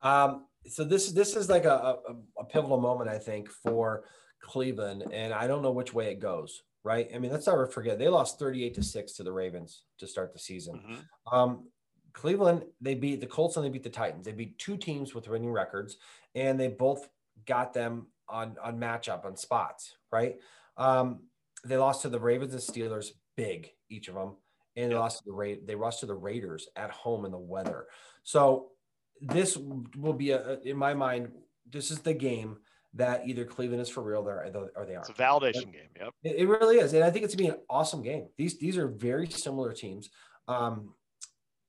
Um, 0.01 0.45
so 0.67 0.85
this 0.85 1.11
this 1.11 1.35
is 1.35 1.49
like 1.49 1.65
a, 1.65 1.97
a, 2.07 2.15
a 2.39 2.45
pivotal 2.45 2.79
moment, 2.79 3.09
I 3.09 3.17
think, 3.17 3.49
for 3.49 4.05
Cleveland, 4.41 5.03
and 5.11 5.33
I 5.33 5.47
don't 5.47 5.61
know 5.61 5.71
which 5.71 5.93
way 5.93 6.11
it 6.11 6.19
goes. 6.21 6.61
Right? 6.85 7.09
I 7.13 7.17
mean, 7.17 7.31
let's 7.31 7.47
never 7.47 7.67
forget 7.67 7.97
they 7.99 8.07
lost 8.07 8.39
thirty-eight 8.39 8.75
to 8.75 8.83
six 8.83 9.13
to 9.13 9.23
the 9.23 9.33
Ravens 9.33 9.83
to 9.97 10.07
start 10.07 10.31
the 10.31 10.39
season. 10.39 10.75
Mm-hmm. 10.75 11.35
Um, 11.35 11.67
Cleveland, 12.15 12.63
they 12.79 12.95
beat 12.95 13.19
the 13.19 13.27
Colts 13.27 13.57
and 13.57 13.65
they 13.65 13.69
beat 13.69 13.83
the 13.83 13.89
Titans. 13.89 14.25
They 14.25 14.31
beat 14.31 14.57
two 14.57 14.77
teams 14.77 15.13
with 15.13 15.27
winning 15.27 15.51
records, 15.51 15.97
and 16.33 16.57
they 16.57 16.69
both 16.69 17.09
got 17.45 17.73
them 17.73 18.07
on 18.29 18.55
on 18.63 18.79
matchup 18.79 19.25
on 19.25 19.35
spots. 19.35 19.97
Right? 20.11 20.37
Um, 20.77 21.23
they 21.65 21.77
lost 21.77 22.03
to 22.03 22.09
the 22.09 22.19
Ravens 22.19 22.53
and 22.53 22.63
Steelers, 22.63 23.09
big 23.35 23.71
each 23.89 24.07
of 24.07 24.15
them, 24.15 24.37
and 24.77 24.91
they 24.91 24.95
lost 24.95 25.19
to 25.19 25.23
the 25.25 25.33
Ra- 25.33 25.61
they 25.65 25.75
lost 25.75 25.99
to 25.99 26.05
the 26.05 26.15
Raiders 26.15 26.69
at 26.77 26.89
home 26.89 27.25
in 27.25 27.31
the 27.31 27.37
weather. 27.37 27.87
So 28.23 28.71
this 29.21 29.57
will 29.97 30.13
be 30.13 30.31
a, 30.31 30.59
in 30.61 30.77
my 30.77 30.93
mind, 30.93 31.31
this 31.69 31.91
is 31.91 31.99
the 31.99 32.13
game 32.13 32.57
that 32.93 33.27
either 33.27 33.43
Cleveland 33.43 33.81
is 33.81 33.89
for 33.89 34.01
real 34.01 34.23
there 34.23 34.49
or 34.75 34.85
they 34.85 34.95
aren't. 34.95 35.09
It's 35.09 35.19
a 35.19 35.21
validation 35.21 35.65
but 35.65 35.73
game. 35.73 35.89
Yep. 35.99 36.13
It, 36.23 36.35
it, 36.37 36.47
really 36.47 36.77
is. 36.77 36.93
And 36.93 37.03
I 37.03 37.11
think 37.11 37.25
it's 37.25 37.35
gonna 37.35 37.49
be 37.49 37.55
an 37.55 37.61
awesome 37.69 38.01
game. 38.01 38.27
These, 38.37 38.57
these 38.57 38.77
are 38.77 38.87
very 38.87 39.27
similar 39.27 39.73
teams. 39.73 40.09
Um, 40.47 40.93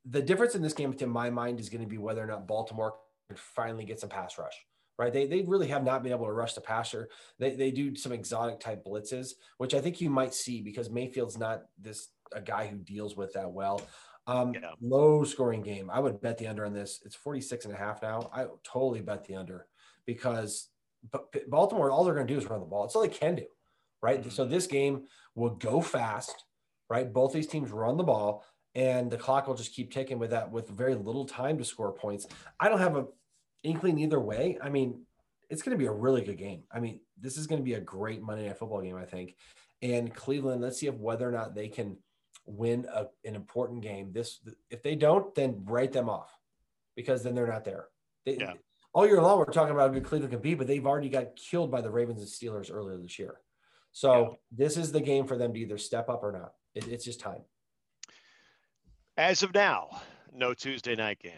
the 0.09 0.23
difference 0.23 0.55
in 0.55 0.63
this 0.63 0.73
game, 0.73 0.93
to 0.95 1.07
my 1.07 1.31
mind, 1.31 1.61
is 1.61 1.69
going 1.69 1.83
to 1.83 1.89
be 1.89 1.99
whether 1.99 2.23
or 2.23 2.27
not 2.27 2.47
Baltimore 2.47 2.95
can 3.29 3.37
finally 3.37 3.85
get 3.85 4.01
some 4.01 4.09
pass 4.09 4.39
rush. 4.39 4.55
Right, 4.99 5.13
they, 5.13 5.27
they 5.27 5.43
really 5.43 5.69
have 5.69 5.85
not 5.85 6.03
been 6.03 6.13
able 6.13 6.25
to 6.25 6.33
rush 6.33 6.55
the 6.55 6.63
passer. 6.63 7.11
They, 7.39 7.55
they 7.55 7.71
do 7.71 7.95
some 7.97 8.13
exotic 8.13 8.61
type 8.61 8.83
blitzes, 8.83 9.33
which 9.59 9.75
I 9.75 9.81
think 9.83 10.01
you 10.01 10.09
might 10.09 10.33
see 10.33 10.63
because 10.63 10.89
Mayfield's 10.89 11.37
not 11.37 11.65
this 11.79 12.09
a 12.33 12.41
guy 12.41 12.67
who 12.67 12.79
deals 12.79 13.15
with 13.15 13.35
that 13.35 13.51
well. 13.53 13.83
Um, 14.27 14.55
yeah. 14.55 14.71
Low 14.81 15.23
scoring 15.25 15.63
game. 15.63 15.91
I 15.91 16.01
would 16.01 16.23
bet 16.23 16.39
the 16.39 16.47
under 16.47 16.65
on 16.65 16.73
this. 16.73 17.01
It's 17.05 17.15
46 17.15 17.67
and 17.67 17.75
a 17.75 17.77
half 17.77 18.01
now. 18.01 18.31
I 18.33 18.47
totally 18.65 19.03
bet 19.03 19.27
the 19.27 19.37
under 19.37 19.67
because 20.07 20.69
Baltimore, 21.49 21.91
all 21.91 22.05
they're 22.05 22.15
going 22.15 22.27
to 22.27 22.33
do 22.33 22.39
is 22.39 22.47
run 22.47 22.61
the 22.61 22.67
ball. 22.67 22.85
It's 22.85 22.97
all 22.97 23.03
they 23.03 23.09
can 23.09 23.35
do, 23.35 23.47
right? 24.03 24.21
Mm-hmm. 24.21 24.31
So 24.31 24.47
this 24.47 24.67
game 24.67 25.05
will 25.35 25.55
go 25.57 25.81
fast, 25.81 26.45
right? 26.89 27.13
Both 27.13 27.35
these 27.35 27.47
teams 27.47 27.71
run 27.71 27.97
the 27.97 28.03
ball 28.03 28.45
and 28.77 29.11
the 29.11 29.17
clock 29.17 29.49
will 29.49 29.57
just 29.57 29.75
keep 29.75 29.91
ticking 29.91 30.21
with 30.21 30.31
that 30.31 30.53
with 30.53 30.69
very 30.69 30.95
little 30.95 31.25
time 31.25 31.59
to 31.59 31.65
score 31.65 31.91
points. 31.91 32.29
I 32.61 32.69
don't 32.69 32.79
have 32.79 32.97
a 32.97 33.07
inkling 33.65 33.99
either 33.99 34.21
way. 34.21 34.59
I 34.63 34.69
mean, 34.69 35.03
it's 35.51 35.63
going 35.63 35.77
to 35.77 35.83
be 35.83 35.87
a 35.87 35.93
really 35.93 36.23
good 36.23 36.39
game. 36.39 36.63
I 36.71 36.79
mean, 36.79 37.01
this 37.21 37.37
is 37.37 37.49
going 37.49 37.61
to 37.61 37.65
be 37.65 37.75
a 37.75 37.81
great 37.81 38.23
Monday 38.23 38.47
Night 38.47 38.59
Football 38.59 38.83
game, 38.83 38.97
I 38.97 39.05
think. 39.05 39.35
And 39.83 40.15
Cleveland, 40.15 40.63
let's 40.63 40.79
see 40.79 40.87
if 40.87 40.95
whether 40.95 41.29
or 41.29 41.33
not 41.33 41.57
they 41.57 41.67
can– 41.67 41.97
win 42.47 42.87
a, 42.93 43.07
an 43.25 43.35
important 43.35 43.83
game. 43.83 44.13
This, 44.13 44.41
if 44.71 44.83
they 44.83 44.95
don't, 44.95 45.35
then 45.35 45.63
write 45.65 45.93
them 45.93 46.09
off 46.09 46.31
because 46.95 47.23
then 47.23 47.35
they're 47.35 47.47
not 47.47 47.65
there. 47.65 47.87
They, 48.25 48.39
yeah. 48.39 48.55
All 48.93 49.07
year 49.07 49.21
long, 49.21 49.39
we're 49.39 49.47
talking 49.47 49.75
about 49.75 49.89
how 49.89 49.95
good 49.95 50.05
Cleveland 50.05 50.33
can 50.33 50.41
be, 50.41 50.55
but 50.55 50.67
they've 50.67 50.87
already 50.87 51.11
got 51.11 51.37
killed 51.37 51.71
by 51.71 51.83
the 51.83 51.91
Ravens 51.91 52.21
and 52.21 52.29
Steelers 52.29 52.73
earlier 52.73 52.97
this 52.97 53.19
year. 53.19 53.41
So 53.93 54.15
yeah. 54.15 54.37
this 54.53 54.77
is 54.77 54.93
the 54.93 55.01
game 55.01 55.27
for 55.27 55.37
them 55.37 55.53
to 55.53 55.61
either 55.61 55.77
step 55.77 56.09
up 56.09 56.23
or 56.23 56.33
not. 56.33 56.53
It, 56.75 56.89
it's 56.89 57.05
just 57.05 57.21
time. 57.21 57.43
As 59.17 59.43
of 59.43 59.55
now, 59.55 60.03
no 60.35 60.53
Tuesday 60.53 60.95
night 60.95 61.19
game. 61.19 61.33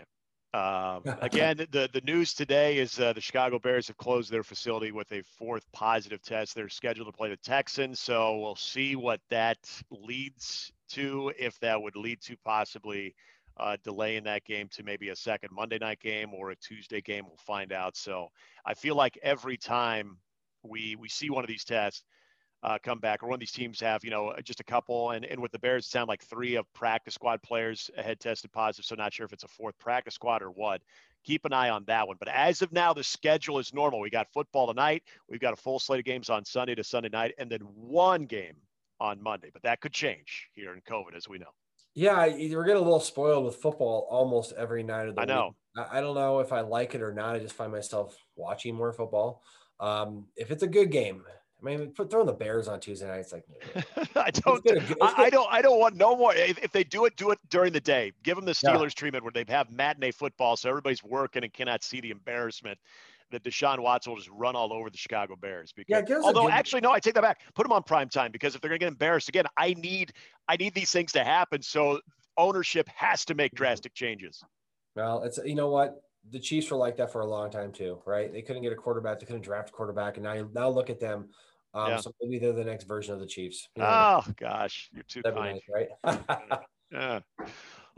Um, 0.53 1.03
again, 1.23 1.59
the, 1.71 1.89
the 1.93 2.01
news 2.01 2.35
today 2.35 2.79
is 2.79 2.99
uh, 2.99 3.13
the 3.13 3.21
Chicago 3.21 3.61
Bears 3.61 3.87
have 3.87 3.97
closed 3.97 4.33
their 4.33 4.43
facility 4.43 4.91
with 4.91 5.11
a 5.13 5.23
fourth 5.39 5.65
positive 5.73 6.21
test. 6.23 6.57
They're 6.57 6.69
scheduled 6.69 7.07
to 7.07 7.13
play 7.13 7.29
the 7.29 7.37
Texans, 7.37 8.01
so 8.01 8.39
we'll 8.39 8.57
see 8.57 8.97
what 8.97 9.21
that 9.31 9.59
leads 9.93 10.73
to, 10.91 11.33
if 11.39 11.57
that 11.61 11.81
would 11.81 11.95
lead 11.95 12.21
to 12.23 12.37
possibly 12.45 13.15
uh, 13.59 13.77
delaying 13.85 14.25
that 14.25 14.45
game 14.45 14.69
to 14.73 14.83
maybe 14.83 15.11
a 15.11 15.17
second 15.17 15.51
Monday 15.53 15.79
night 15.79 16.01
game 16.01 16.35
or 16.35 16.51
a 16.51 16.57
Tuesday 16.57 17.01
game. 17.01 17.27
We'll 17.27 17.37
find 17.37 17.73
out. 17.73 17.97
So 17.97 18.29
I 18.67 18.75
feel 18.75 18.97
like 18.97 19.19
every 19.23 19.57
time 19.57 20.19
we 20.65 20.97
we 20.97 21.09
see 21.09 21.31
one 21.31 21.45
of 21.45 21.49
these 21.49 21.65
tests 21.65 22.03
uh, 22.63 22.79
come 22.83 22.99
back, 22.99 23.23
or 23.23 23.27
one 23.27 23.35
of 23.35 23.41
these 23.41 23.53
teams 23.53 23.81
have 23.81 24.05
you 24.05 24.11
know 24.11 24.35
just 24.45 24.61
a 24.61 24.65
couple, 24.65 25.11
and 25.11 25.25
and 25.25 25.41
with 25.41 25.53
the 25.53 25.59
Bears, 25.59 25.87
it 25.87 25.91
sound 25.91 26.09
like 26.09 26.23
three 26.25 26.57
of 26.57 26.73
practice 26.75 27.15
squad 27.15 27.43
players 27.43 27.91
had 27.97 28.21
tested 28.21 28.53
positive. 28.53 28.85
So 28.85 28.95
not 28.95 29.13
sure 29.13 29.27
if 29.27 29.33
it's 29.33 29.45
a 29.45 29.49
fourth 29.49 29.79
practice 29.79 30.15
squad 30.15 30.43
or 30.43 30.51
what. 30.51 30.83
Keep 31.25 31.45
an 31.45 31.53
eye 31.53 31.69
on 31.69 31.85
that 31.89 32.07
one. 32.07 32.17
But 32.19 32.29
as 32.29 32.63
of 32.63 32.73
now, 32.73 32.95
the 32.95 33.03
schedule 33.03 33.59
is 33.59 33.75
normal. 33.75 34.01
We 34.01 34.09
got 34.09 34.29
football 34.33 34.69
tonight. 34.69 35.03
We've 35.29 35.41
got 35.41 35.53
a 35.53 35.57
full 35.57 35.79
slate 35.79 35.99
of 35.99 36.05
games 36.05 36.31
on 36.31 36.45
Sunday 36.45 36.75
to 36.77 36.85
Sunday 36.85 37.09
night, 37.09 37.35
and 37.39 37.51
then 37.51 37.61
one 37.61 38.25
game 38.25 38.55
on 39.01 39.23
Monday, 39.23 39.51
but 39.53 39.63
that 39.63 39.81
could 39.81 39.93
change 39.93 40.49
here 40.55 40.75
in 40.75 40.81
COVID, 40.81 41.15
as 41.17 41.29
we 41.29 41.39
know. 41.39 41.51
Yeah, 41.95 42.27
we're 42.27 42.65
getting 42.65 42.81
a 42.81 42.85
little 42.85 43.01
spoiled 43.01 43.45
with 43.45 43.57
football 43.57 44.07
almost 44.11 44.53
every 44.57 44.83
night 44.83 45.09
of 45.09 45.17
the 45.17 45.23
I 45.23 45.25
know. 45.25 45.55
Week. 45.77 45.87
I 45.91 46.01
don't 46.01 46.15
know 46.15 46.41
if 46.41 46.53
I 46.53 46.61
like 46.61 46.95
it 46.95 47.03
or 47.03 47.13
not. 47.13 47.37
I 47.37 47.39
just 47.39 47.55
find 47.55 47.73
myself 47.73 48.17
watching 48.37 48.75
more 48.75 48.93
football. 48.93 49.43
Um, 49.81 50.27
if 50.37 50.51
it's 50.51 50.63
a 50.63 50.69
good 50.69 50.91
game, 50.91 51.25
I 51.61 51.65
mean, 51.65 51.91
put 51.91 52.11
throwing 52.11 52.27
the 52.27 52.33
Bears 52.33 52.69
on 52.69 52.79
Tuesday 52.79 53.09
night. 53.09 53.19
It's 53.19 53.33
like 53.33 53.45
I 54.17 54.31
don't. 54.31 54.65
I, 55.03 55.25
I, 55.25 55.31
don't. 55.31 55.49
I 55.51 55.61
don't 55.61 55.81
want 55.81 55.97
no 55.97 56.17
more. 56.17 56.35
If, 56.35 56.59
if, 56.59 56.71
they 56.71 56.85
do 56.85 57.05
it, 57.05 57.17
do 57.17 57.31
it 57.31 57.39
during 57.51 57.73
the 57.73 57.81
day. 57.81 58.13
Give 58.23 58.37
them 58.37 58.45
the 58.45 58.53
Steelers 58.53 58.83
yeah. 58.83 58.89
treatment 58.91 59.25
where 59.25 59.33
they 59.33 59.45
have 59.49 59.71
matinee 59.71 60.13
football, 60.13 60.57
so 60.57 60.69
everybody's 60.69 61.03
working 61.03 61.43
and 61.43 61.53
cannot 61.53 61.83
see 61.83 62.01
the 62.01 62.11
embarrassment 62.11 62.79
that 63.31 63.43
Deshaun 63.43 63.81
Watson 63.81 64.13
will 64.13 64.19
just 64.19 64.31
run 64.31 64.57
all 64.57 64.73
over 64.73 64.89
the 64.89 64.97
Chicago 64.97 65.37
Bears. 65.37 65.73
Because 65.73 66.05
yeah, 66.09 66.21
although 66.23 66.49
actually 66.49 66.81
no, 66.81 66.93
I 66.93 67.01
take 67.01 67.15
that 67.15 67.23
back. 67.23 67.41
Put 67.55 67.65
them 67.65 67.73
on 67.73 67.83
prime 67.83 68.09
time 68.09 68.31
because 68.31 68.55
if 68.55 68.61
they're 68.61 68.71
going 68.71 68.81
to 68.81 68.85
get 68.85 68.93
embarrassed 68.93 69.29
again, 69.29 69.45
I 69.57 69.75
need 69.75 70.13
I 70.49 70.57
need 70.57 70.75
these 70.75 70.91
things 70.91 71.13
to 71.13 71.25
happen. 71.25 71.61
So 71.63 72.01
ownership 72.37 72.89
has 72.95 73.25
to 73.27 73.35
make 73.35 73.53
drastic 73.55 73.95
changes. 73.95 74.43
Well, 74.95 75.23
it's 75.25 75.39
you 75.45 75.55
know 75.55 75.69
what 75.69 76.03
the 76.31 76.39
Chiefs 76.39 76.71
were 76.71 76.77
like 76.77 76.97
that 76.97 77.13
for 77.13 77.21
a 77.21 77.27
long 77.27 77.51
time 77.51 77.73
too, 77.73 78.01
right? 78.07 78.33
They 78.33 78.43
couldn't 78.43 78.63
get 78.63 78.73
a 78.73 78.77
quarterback, 78.77 79.21
they 79.21 79.27
couldn't 79.27 79.43
draft 79.43 79.71
a 79.71 79.73
quarterback, 79.73 80.17
and 80.17 80.25
now 80.25 80.49
now 80.55 80.69
look 80.69 80.91
at 80.91 81.01
them. 81.01 81.29
Um, 81.75 81.91
yeah. 81.91 81.97
So 81.99 82.13
maybe 82.21 82.39
they're 82.39 82.53
the 82.53 82.65
next 82.65 82.85
version 82.85 83.15
of 83.15 83.21
the 83.21 83.27
Chiefs. 83.27 83.69
You 83.77 83.83
know, 83.83 83.89
oh 84.27 84.33
gosh, 84.37 84.91
you're 84.93 85.05
too 85.05 85.23
kind, 85.23 85.37
nice, 85.37 85.63
right? 86.05 86.21
yeah. 86.93 87.21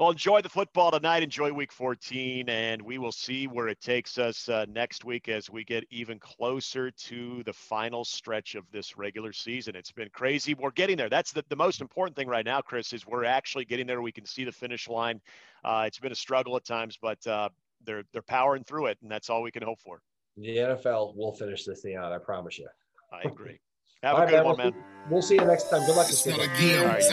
Well, 0.00 0.10
enjoy 0.10 0.40
the 0.40 0.48
football 0.48 0.90
tonight. 0.90 1.22
Enjoy 1.22 1.52
week 1.52 1.70
14, 1.70 2.48
and 2.48 2.80
we 2.80 2.96
will 2.96 3.12
see 3.12 3.46
where 3.46 3.68
it 3.68 3.82
takes 3.82 4.16
us 4.16 4.48
uh, 4.48 4.64
next 4.70 5.04
week 5.04 5.28
as 5.28 5.50
we 5.50 5.62
get 5.62 5.84
even 5.90 6.18
closer 6.18 6.90
to 6.90 7.42
the 7.44 7.52
final 7.52 8.02
stretch 8.02 8.54
of 8.54 8.64
this 8.72 8.96
regular 8.96 9.30
season. 9.34 9.76
It's 9.76 9.92
been 9.92 10.08
crazy. 10.08 10.54
We're 10.54 10.70
getting 10.70 10.96
there. 10.96 11.10
That's 11.10 11.32
the, 11.32 11.44
the 11.50 11.56
most 11.56 11.82
important 11.82 12.16
thing 12.16 12.28
right 12.28 12.46
now, 12.46 12.62
Chris, 12.62 12.94
is 12.94 13.06
we're 13.06 13.26
actually 13.26 13.66
getting 13.66 13.86
there. 13.86 14.00
We 14.00 14.10
can 14.10 14.24
see 14.24 14.44
the 14.44 14.52
finish 14.52 14.88
line. 14.88 15.20
Uh, 15.62 15.84
it's 15.86 15.98
been 15.98 16.12
a 16.12 16.16
struggle 16.16 16.56
at 16.56 16.64
times, 16.64 16.98
but 17.00 17.26
uh, 17.26 17.50
they're 17.84 18.04
they're 18.14 18.22
powering 18.22 18.64
through 18.64 18.86
it, 18.86 18.96
and 19.02 19.10
that's 19.10 19.28
all 19.28 19.42
we 19.42 19.50
can 19.50 19.62
hope 19.62 19.80
for. 19.80 20.00
The 20.38 20.56
NFL 20.56 21.14
will 21.14 21.34
finish 21.34 21.66
this 21.66 21.82
thing 21.82 21.96
out. 21.96 22.10
I 22.10 22.16
promise 22.16 22.58
you. 22.58 22.68
I 23.12 23.28
agree. 23.28 23.58
Have 24.02 24.18
a 24.18 24.26
good 24.26 24.44
one, 24.44 24.56
man. 24.56 24.72
We'll 24.72 24.72
see, 24.72 25.10
we'll 25.10 25.22
see 25.22 25.34
you 25.34 25.44
next 25.44 25.70
time. 25.70 25.84
Good 25.86 25.96
luck. 25.96 26.08
It's 26.08 26.26
not 26.26 26.38
a 26.38 26.48
game. 26.58 26.90
It's 26.96 27.10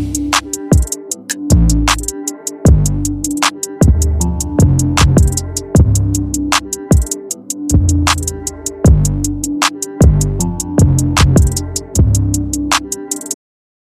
a 0.00 0.05